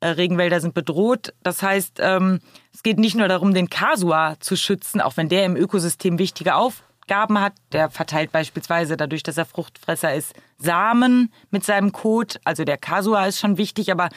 Äh, 0.00 0.08
Regenwälder 0.08 0.60
sind 0.60 0.74
bedroht. 0.74 1.32
Das 1.42 1.62
heißt, 1.62 1.98
ähm, 2.00 2.40
es 2.74 2.82
geht 2.82 2.98
nicht 2.98 3.16
nur 3.16 3.28
darum, 3.28 3.54
den 3.54 3.70
Kasua 3.70 4.36
zu 4.40 4.56
schützen, 4.56 5.00
auch 5.00 5.16
wenn 5.16 5.28
der 5.28 5.44
im 5.44 5.56
Ökosystem 5.56 6.18
wichtige 6.18 6.56
Aufgaben 6.56 7.40
hat. 7.40 7.52
Der 7.72 7.90
verteilt 7.90 8.32
beispielsweise 8.32 8.96
dadurch, 8.96 9.22
dass 9.22 9.38
er 9.38 9.46
Fruchtfresser 9.46 10.14
ist, 10.14 10.34
Samen 10.58 11.32
mit 11.50 11.64
seinem 11.64 11.92
Kot. 11.92 12.40
Also 12.44 12.64
der 12.64 12.78
Kasua 12.78 13.26
ist 13.26 13.38
schon 13.38 13.58
wichtig, 13.58 13.92
aber 13.92 14.08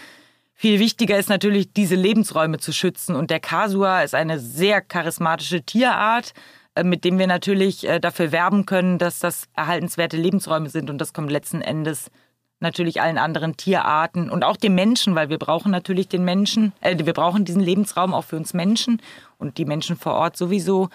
viel 0.61 0.79
wichtiger 0.79 1.17
ist 1.17 1.27
natürlich, 1.27 1.73
diese 1.73 1.95
Lebensräume 1.95 2.59
zu 2.59 2.71
schützen. 2.71 3.15
Und 3.15 3.31
der 3.31 3.39
Kasua 3.39 4.01
ist 4.01 4.13
eine 4.13 4.39
sehr 4.39 4.79
charismatische 4.79 5.63
Tierart, 5.63 6.33
äh, 6.75 6.83
mit 6.83 7.03
dem 7.03 7.17
wir 7.17 7.25
natürlich 7.25 7.89
äh, 7.89 7.99
dafür 7.99 8.31
werben 8.31 8.67
können, 8.67 8.99
dass 8.99 9.17
das 9.17 9.45
erhaltenswerte 9.55 10.17
Lebensräume 10.17 10.69
sind. 10.69 10.91
Und 10.91 10.99
das 10.99 11.13
kommt 11.13 11.31
letzten 11.31 11.61
Endes 11.61 12.11
natürlich 12.59 13.01
allen 13.01 13.17
anderen 13.17 13.57
Tierarten 13.57 14.29
und 14.29 14.43
auch 14.43 14.55
dem 14.55 14.75
Menschen, 14.75 15.15
weil 15.15 15.29
wir 15.29 15.39
brauchen 15.39 15.71
natürlich 15.71 16.09
den 16.09 16.23
Menschen, 16.23 16.73
äh, 16.81 16.95
wir 17.03 17.13
brauchen 17.13 17.43
diesen 17.43 17.63
Lebensraum 17.63 18.13
auch 18.13 18.25
für 18.25 18.37
uns 18.37 18.53
Menschen 18.53 19.01
und 19.39 19.57
die 19.57 19.65
Menschen 19.65 19.95
vor 19.95 20.13
Ort 20.13 20.37
sowieso, 20.37 20.89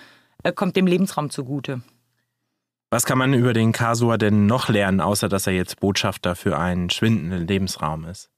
äh, 0.45 0.53
kommt 0.53 0.77
dem 0.77 0.87
Lebensraum 0.87 1.29
zugute. 1.29 1.83
Was 2.91 3.05
kann 3.05 3.19
man 3.19 3.35
über 3.35 3.53
den 3.53 3.73
Kasua 3.73 4.17
denn 4.17 4.47
noch 4.47 4.69
lernen, 4.69 5.01
außer 5.01 5.29
dass 5.29 5.49
er 5.49 5.55
jetzt 5.55 5.81
Botschafter 5.81 6.37
für 6.37 6.57
einen 6.57 6.89
schwindenden 6.89 7.49
Lebensraum 7.49 8.05
ist? 8.05 8.31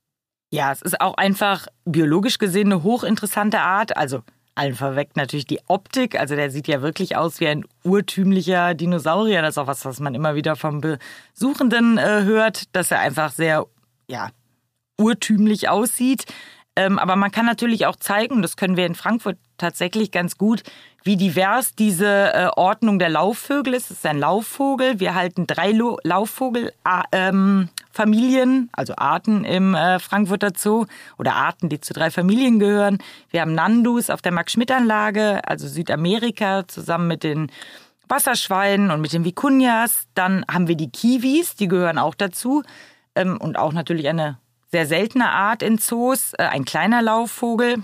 Ja, 0.50 0.72
es 0.72 0.82
ist 0.82 1.00
auch 1.00 1.14
einfach 1.14 1.66
biologisch 1.84 2.38
gesehen 2.38 2.72
eine 2.72 2.82
hochinteressante 2.82 3.60
Art. 3.60 3.96
Also 3.96 4.22
allen 4.54 4.74
verweckt 4.74 5.16
natürlich 5.16 5.46
die 5.46 5.60
Optik. 5.68 6.18
Also 6.18 6.34
der 6.34 6.50
sieht 6.50 6.68
ja 6.68 6.82
wirklich 6.82 7.16
aus 7.16 7.38
wie 7.40 7.48
ein 7.48 7.64
urtümlicher 7.84 8.74
Dinosaurier. 8.74 9.42
Das 9.42 9.54
ist 9.54 9.58
auch 9.58 9.66
was, 9.66 9.84
was 9.84 10.00
man 10.00 10.14
immer 10.14 10.34
wieder 10.34 10.56
vom 10.56 10.80
Besuchenden 10.80 11.98
äh, 11.98 12.24
hört, 12.24 12.74
dass 12.74 12.90
er 12.90 13.00
einfach 13.00 13.30
sehr, 13.30 13.66
ja, 14.08 14.30
urtümlich 14.98 15.68
aussieht. 15.68 16.24
Ähm, 16.78 16.98
aber 17.00 17.16
man 17.16 17.32
kann 17.32 17.44
natürlich 17.44 17.86
auch 17.86 17.96
zeigen, 17.96 18.40
das 18.40 18.56
können 18.56 18.76
wir 18.76 18.86
in 18.86 18.94
Frankfurt 18.94 19.36
tatsächlich 19.56 20.12
ganz 20.12 20.38
gut, 20.38 20.62
wie 21.02 21.16
divers 21.16 21.74
diese 21.74 22.32
äh, 22.32 22.50
Ordnung 22.54 23.00
der 23.00 23.08
Laufvögel 23.08 23.74
ist. 23.74 23.90
Es 23.90 23.98
ist 23.98 24.06
ein 24.06 24.20
Laufvogel. 24.20 25.00
Wir 25.00 25.16
halten 25.16 25.48
drei 25.48 25.72
Laufvogelfamilien, 25.72 28.50
ähm, 28.50 28.68
also 28.70 28.94
Arten 28.96 29.42
im 29.42 29.74
äh, 29.74 29.98
Frankfurter 29.98 30.52
Zoo 30.56 30.86
oder 31.18 31.34
Arten, 31.34 31.68
die 31.68 31.80
zu 31.80 31.94
drei 31.94 32.12
Familien 32.12 32.60
gehören. 32.60 32.98
Wir 33.30 33.40
haben 33.40 33.56
Nandus 33.56 34.08
auf 34.08 34.22
der 34.22 34.30
Max-Schmidt-Anlage, 34.30 35.40
also 35.48 35.66
Südamerika, 35.66 36.68
zusammen 36.68 37.08
mit 37.08 37.24
den 37.24 37.50
Wasserschweinen 38.06 38.92
und 38.92 39.00
mit 39.00 39.12
den 39.12 39.24
Vikunjas. 39.24 40.04
Dann 40.14 40.44
haben 40.48 40.68
wir 40.68 40.76
die 40.76 40.92
Kiwis, 40.92 41.56
die 41.56 41.66
gehören 41.66 41.98
auch 41.98 42.14
dazu. 42.14 42.62
Ähm, 43.16 43.36
und 43.36 43.58
auch 43.58 43.72
natürlich 43.72 44.06
eine 44.06 44.38
sehr 44.70 44.86
seltene 44.86 45.30
Art 45.30 45.62
in 45.62 45.78
Zoos, 45.78 46.32
äh, 46.34 46.44
ein 46.44 46.64
kleiner 46.64 47.02
Laufvogel. 47.02 47.82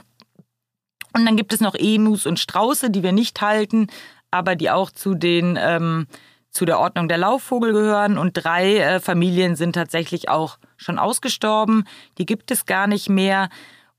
Und 1.16 1.27
dann 1.27 1.37
gibt 1.37 1.53
es 1.53 1.61
noch 1.61 1.75
Emus 1.75 2.27
und 2.27 2.40
Strauße, 2.40 2.90
die 2.90 3.03
wir 3.03 3.12
nicht 3.12 3.40
halten, 3.40 3.87
aber 4.31 4.57
die 4.57 4.70
auch 4.70 4.90
zu 4.90 5.14
den 5.14 5.59
ähm, 5.61 6.07
zu 6.55 6.64
der 6.64 6.79
Ordnung 6.79 7.09
der 7.09 7.18
Laufvogel 7.18 7.73
gehören. 7.73 8.16
Und 8.16 8.33
drei 8.35 8.79
äh, 8.79 9.01
Familien 9.01 9.57
sind 9.57 9.75
tatsächlich 9.75 10.29
auch 10.29 10.59
schon 10.77 10.99
ausgestorben. 10.99 11.85
Die 12.16 12.27
gibt 12.27 12.51
es 12.51 12.64
gar 12.64 12.87
nicht 12.87 13.09
mehr. 13.09 13.49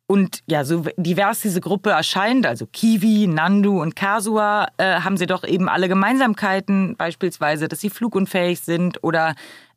Und 0.08 0.42
ja, 0.46 0.64
so 0.64 0.86
divers 0.98 1.42
diese 1.42 1.62
Gruppe 1.62 1.90
erscheint, 1.90 2.46
also 2.46 2.68
Kiwi, 2.72 3.28
Nandu 3.28 3.82
und 3.82 3.96
Kasua, 3.96 4.68
äh, 4.78 5.02
haben 5.02 5.18
sie 5.18 5.26
doch 5.26 5.44
eben 5.44 5.68
alle 5.68 5.88
Gemeinsamkeiten, 5.88 6.96
beispielsweise, 6.96 7.68
dass 7.68 7.82
sie 7.82 7.90
flugunfähig 7.90 8.62
sind 8.62 9.04
oder 9.04 9.34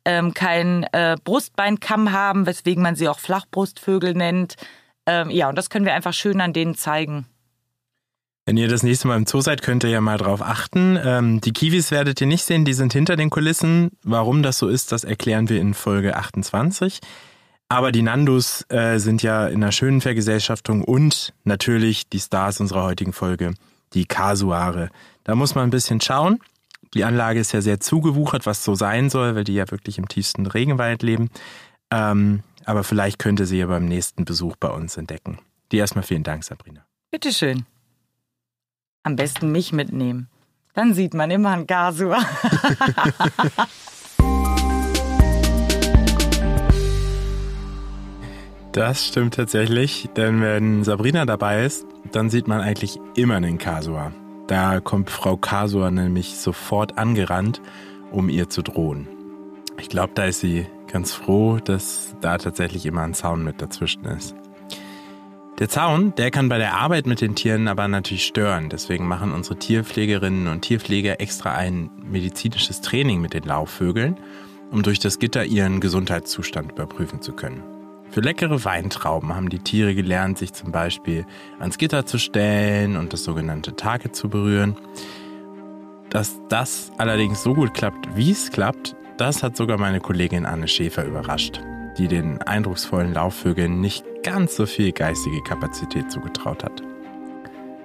ähm, 0.09 0.33
keinen 0.33 0.83
äh, 0.91 1.17
Brustbeinkamm 1.23 2.11
haben, 2.11 2.47
weswegen 2.47 2.81
man 2.81 2.95
sie 2.95 3.07
auch 3.07 3.19
Flachbrustvögel 3.19 4.15
nennt. 4.15 4.55
Ähm, 5.05 5.29
ja, 5.29 5.49
und 5.49 5.55
das 5.55 5.69
können 5.69 5.85
wir 5.85 5.93
einfach 5.93 6.13
schön 6.13 6.41
an 6.41 6.51
denen 6.51 6.73
zeigen. 6.73 7.27
Wenn 8.47 8.57
ihr 8.57 8.67
das 8.67 8.81
nächste 8.81 9.07
Mal 9.07 9.17
im 9.17 9.27
Zoo 9.27 9.41
seid, 9.41 9.61
könnt 9.61 9.83
ihr 9.83 9.91
ja 9.91 10.01
mal 10.01 10.17
drauf 10.17 10.41
achten. 10.41 10.97
Ähm, 11.03 11.41
die 11.41 11.53
Kiwis 11.53 11.91
werdet 11.91 12.19
ihr 12.21 12.25
nicht 12.25 12.43
sehen, 12.43 12.65
die 12.65 12.73
sind 12.73 12.91
hinter 12.91 13.15
den 13.15 13.29
Kulissen. 13.29 13.91
Warum 14.01 14.41
das 14.41 14.57
so 14.57 14.67
ist, 14.67 14.91
das 14.91 15.03
erklären 15.03 15.47
wir 15.47 15.61
in 15.61 15.75
Folge 15.75 16.15
28. 16.15 16.99
Aber 17.67 17.91
die 17.91 18.01
Nandus 18.01 18.65
äh, 18.69 18.97
sind 18.97 19.21
ja 19.21 19.47
in 19.47 19.61
einer 19.61 19.71
schönen 19.71 20.01
Vergesellschaftung 20.01 20.83
und 20.83 21.35
natürlich 21.43 22.09
die 22.09 22.19
Stars 22.19 22.59
unserer 22.59 22.81
heutigen 22.81 23.13
Folge, 23.13 23.53
die 23.93 24.05
Kasuare. 24.05 24.89
Da 25.23 25.35
muss 25.35 25.53
man 25.53 25.65
ein 25.65 25.69
bisschen 25.69 26.01
schauen. 26.01 26.39
Die 26.93 27.03
Anlage 27.03 27.39
ist 27.39 27.51
ja 27.51 27.61
sehr 27.61 27.79
zugewuchert, 27.79 28.45
was 28.45 28.63
so 28.63 28.75
sein 28.75 29.09
soll, 29.09 29.35
weil 29.35 29.43
die 29.43 29.53
ja 29.53 29.69
wirklich 29.69 29.97
im 29.97 30.07
tiefsten 30.07 30.47
Regenwald 30.47 31.03
leben. 31.03 31.29
Ähm, 31.91 32.43
aber 32.65 32.83
vielleicht 32.83 33.19
könnte 33.19 33.45
sie 33.45 33.59
ja 33.59 33.67
beim 33.67 33.85
nächsten 33.85 34.25
Besuch 34.25 34.55
bei 34.55 34.69
uns 34.69 34.97
entdecken. 34.97 35.39
Dir 35.71 35.79
erstmal 35.81 36.03
vielen 36.03 36.23
Dank, 36.23 36.43
Sabrina. 36.43 36.85
Bitteschön. 37.11 37.65
Am 39.03 39.15
besten 39.15 39.51
mich 39.51 39.71
mitnehmen. 39.71 40.29
Dann 40.73 40.93
sieht 40.93 41.13
man 41.13 41.31
immer 41.31 41.51
ein 41.51 41.67
Gasur. 41.67 42.17
Das 48.71 49.03
stimmt 49.07 49.33
tatsächlich, 49.33 50.09
denn 50.15 50.41
wenn 50.41 50.83
Sabrina 50.83 51.25
dabei 51.25 51.65
ist, 51.65 51.87
dann 52.11 52.29
sieht 52.29 52.47
man 52.47 52.61
eigentlich 52.61 52.99
immer 53.15 53.35
einen 53.35 53.57
Kasua. 53.57 54.11
Da 54.49 54.79
kommt 54.79 55.11
Frau 55.11 55.37
Kasua 55.37 55.91
nämlich 55.91 56.35
sofort 56.35 56.97
angerannt, 56.97 57.61
um 58.11 58.29
ihr 58.29 58.49
zu 58.49 58.63
drohen. 58.63 59.07
Ich 59.79 59.89
glaube, 59.89 60.13
da 60.15 60.25
ist 60.25 60.39
sie 60.39 60.65
ganz 60.91 61.13
froh, 61.13 61.59
dass 61.63 62.15
da 62.19 62.39
tatsächlich 62.39 62.87
immer 62.87 63.03
ein 63.03 63.13
Zaun 63.13 63.43
mit 63.43 63.61
dazwischen 63.61 64.05
ist. 64.05 64.35
Der 65.59 65.69
Zaun, 65.69 66.15
der 66.15 66.31
kann 66.31 66.49
bei 66.49 66.57
der 66.57 66.73
Arbeit 66.73 67.05
mit 67.05 67.21
den 67.21 67.35
Tieren 67.35 67.67
aber 67.67 67.87
natürlich 67.87 68.25
stören. 68.25 68.69
Deswegen 68.69 69.07
machen 69.07 69.33
unsere 69.33 69.59
Tierpflegerinnen 69.59 70.47
und 70.47 70.61
Tierpfleger 70.61 71.21
extra 71.21 71.51
ein 71.51 71.91
medizinisches 72.01 72.81
Training 72.81 73.21
mit 73.21 73.35
den 73.35 73.43
Laufvögeln, 73.43 74.17
um 74.71 74.81
durch 74.81 74.97
das 74.97 75.19
Gitter 75.19 75.45
ihren 75.45 75.79
Gesundheitszustand 75.79 76.71
überprüfen 76.71 77.21
zu 77.21 77.33
können. 77.33 77.78
Für 78.11 78.21
leckere 78.21 78.65
Weintrauben 78.65 79.35
haben 79.35 79.49
die 79.49 79.59
Tiere 79.59 79.93
gelernt, 79.93 80.39
sich 80.39 80.53
zum 80.53 80.71
Beispiel 80.71 81.25
ans 81.59 81.77
Gitter 81.77 82.07
zu 82.07 82.17
stellen 82.17 82.97
und 82.97 83.13
das 83.13 83.23
sogenannte 83.23 83.75
Target 83.75 84.15
zu 84.15 84.29
berühren. 84.29 84.75
Dass 86.09 86.39
das 86.49 86.91
allerdings 86.97 87.43
so 87.43 87.53
gut 87.53 87.75
klappt, 87.75 88.15
wie 88.15 88.31
es 88.31 88.51
klappt, 88.51 88.95
das 89.17 89.43
hat 89.43 89.55
sogar 89.55 89.77
meine 89.77 89.99
Kollegin 89.99 90.47
Anne 90.47 90.67
Schäfer 90.67 91.05
überrascht, 91.05 91.61
die 91.99 92.07
den 92.07 92.41
eindrucksvollen 92.41 93.13
Laufvögeln 93.13 93.79
nicht 93.79 94.03
ganz 94.23 94.55
so 94.55 94.65
viel 94.65 94.91
geistige 94.91 95.43
Kapazität 95.43 96.11
zugetraut 96.11 96.63
hat. 96.63 96.81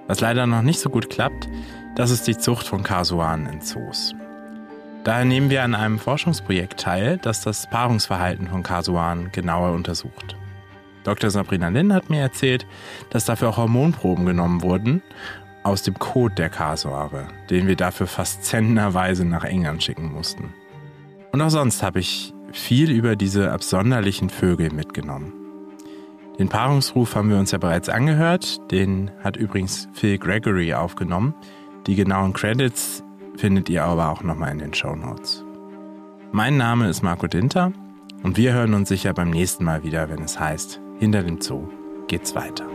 Was 0.06 0.20
leider 0.20 0.46
noch 0.46 0.62
nicht 0.62 0.80
so 0.80 0.88
gut 0.88 1.10
klappt, 1.10 1.48
das 1.96 2.10
ist 2.10 2.26
die 2.26 2.38
Zucht 2.38 2.66
von 2.66 2.82
Kasuanen 2.82 3.46
in 3.46 3.60
Zoos. 3.60 4.14
Daher 5.04 5.26
nehmen 5.26 5.50
wir 5.50 5.62
an 5.62 5.74
einem 5.74 5.98
Forschungsprojekt 5.98 6.80
teil, 6.80 7.18
das 7.18 7.42
das 7.42 7.68
Paarungsverhalten 7.68 8.48
von 8.48 8.62
Kasuanen 8.62 9.30
genauer 9.32 9.72
untersucht. 9.72 10.34
Dr. 11.04 11.28
Sabrina 11.28 11.68
Lin 11.68 11.92
hat 11.92 12.08
mir 12.08 12.22
erzählt, 12.22 12.66
dass 13.10 13.26
dafür 13.26 13.50
auch 13.50 13.58
Hormonproben 13.58 14.24
genommen 14.24 14.62
wurden 14.62 15.02
aus 15.62 15.82
dem 15.82 15.98
Kot 15.98 16.38
der 16.38 16.48
Kasuare, 16.48 17.28
den 17.50 17.66
wir 17.66 17.76
dafür 17.76 18.06
fast 18.06 18.44
zennerweise 18.44 19.26
nach 19.26 19.44
England 19.44 19.82
schicken 19.82 20.10
mussten. 20.10 20.54
Und 21.32 21.42
auch 21.42 21.50
sonst 21.50 21.82
habe 21.82 22.00
ich 22.00 22.32
viel 22.52 22.90
über 22.90 23.14
diese 23.14 23.52
absonderlichen 23.52 24.30
Vögel 24.30 24.72
mitgenommen. 24.72 25.34
Den 26.38 26.48
Paarungsruf 26.48 27.14
haben 27.14 27.28
wir 27.28 27.38
uns 27.38 27.50
ja 27.50 27.58
bereits 27.58 27.90
angehört, 27.90 28.70
den 28.72 29.10
hat 29.22 29.36
übrigens 29.36 29.88
Phil 29.92 30.16
Gregory 30.18 30.72
aufgenommen. 30.72 31.34
Die 31.86 31.94
genauen 31.94 32.32
Credits 32.32 33.03
findet 33.36 33.68
ihr 33.68 33.84
aber 33.84 34.10
auch 34.10 34.22
nochmal 34.22 34.52
in 34.52 34.58
den 34.58 34.74
Show 34.74 34.94
Notes. 34.94 35.44
Mein 36.32 36.56
Name 36.56 36.88
ist 36.88 37.02
Marco 37.02 37.26
Dinter 37.26 37.72
und 38.22 38.36
wir 38.36 38.52
hören 38.52 38.74
uns 38.74 38.88
sicher 38.88 39.12
beim 39.12 39.30
nächsten 39.30 39.64
Mal 39.64 39.84
wieder, 39.84 40.08
wenn 40.08 40.22
es 40.22 40.38
heißt, 40.38 40.80
hinter 40.98 41.22
dem 41.22 41.40
Zoo 41.40 41.68
geht's 42.08 42.34
weiter. 42.34 42.73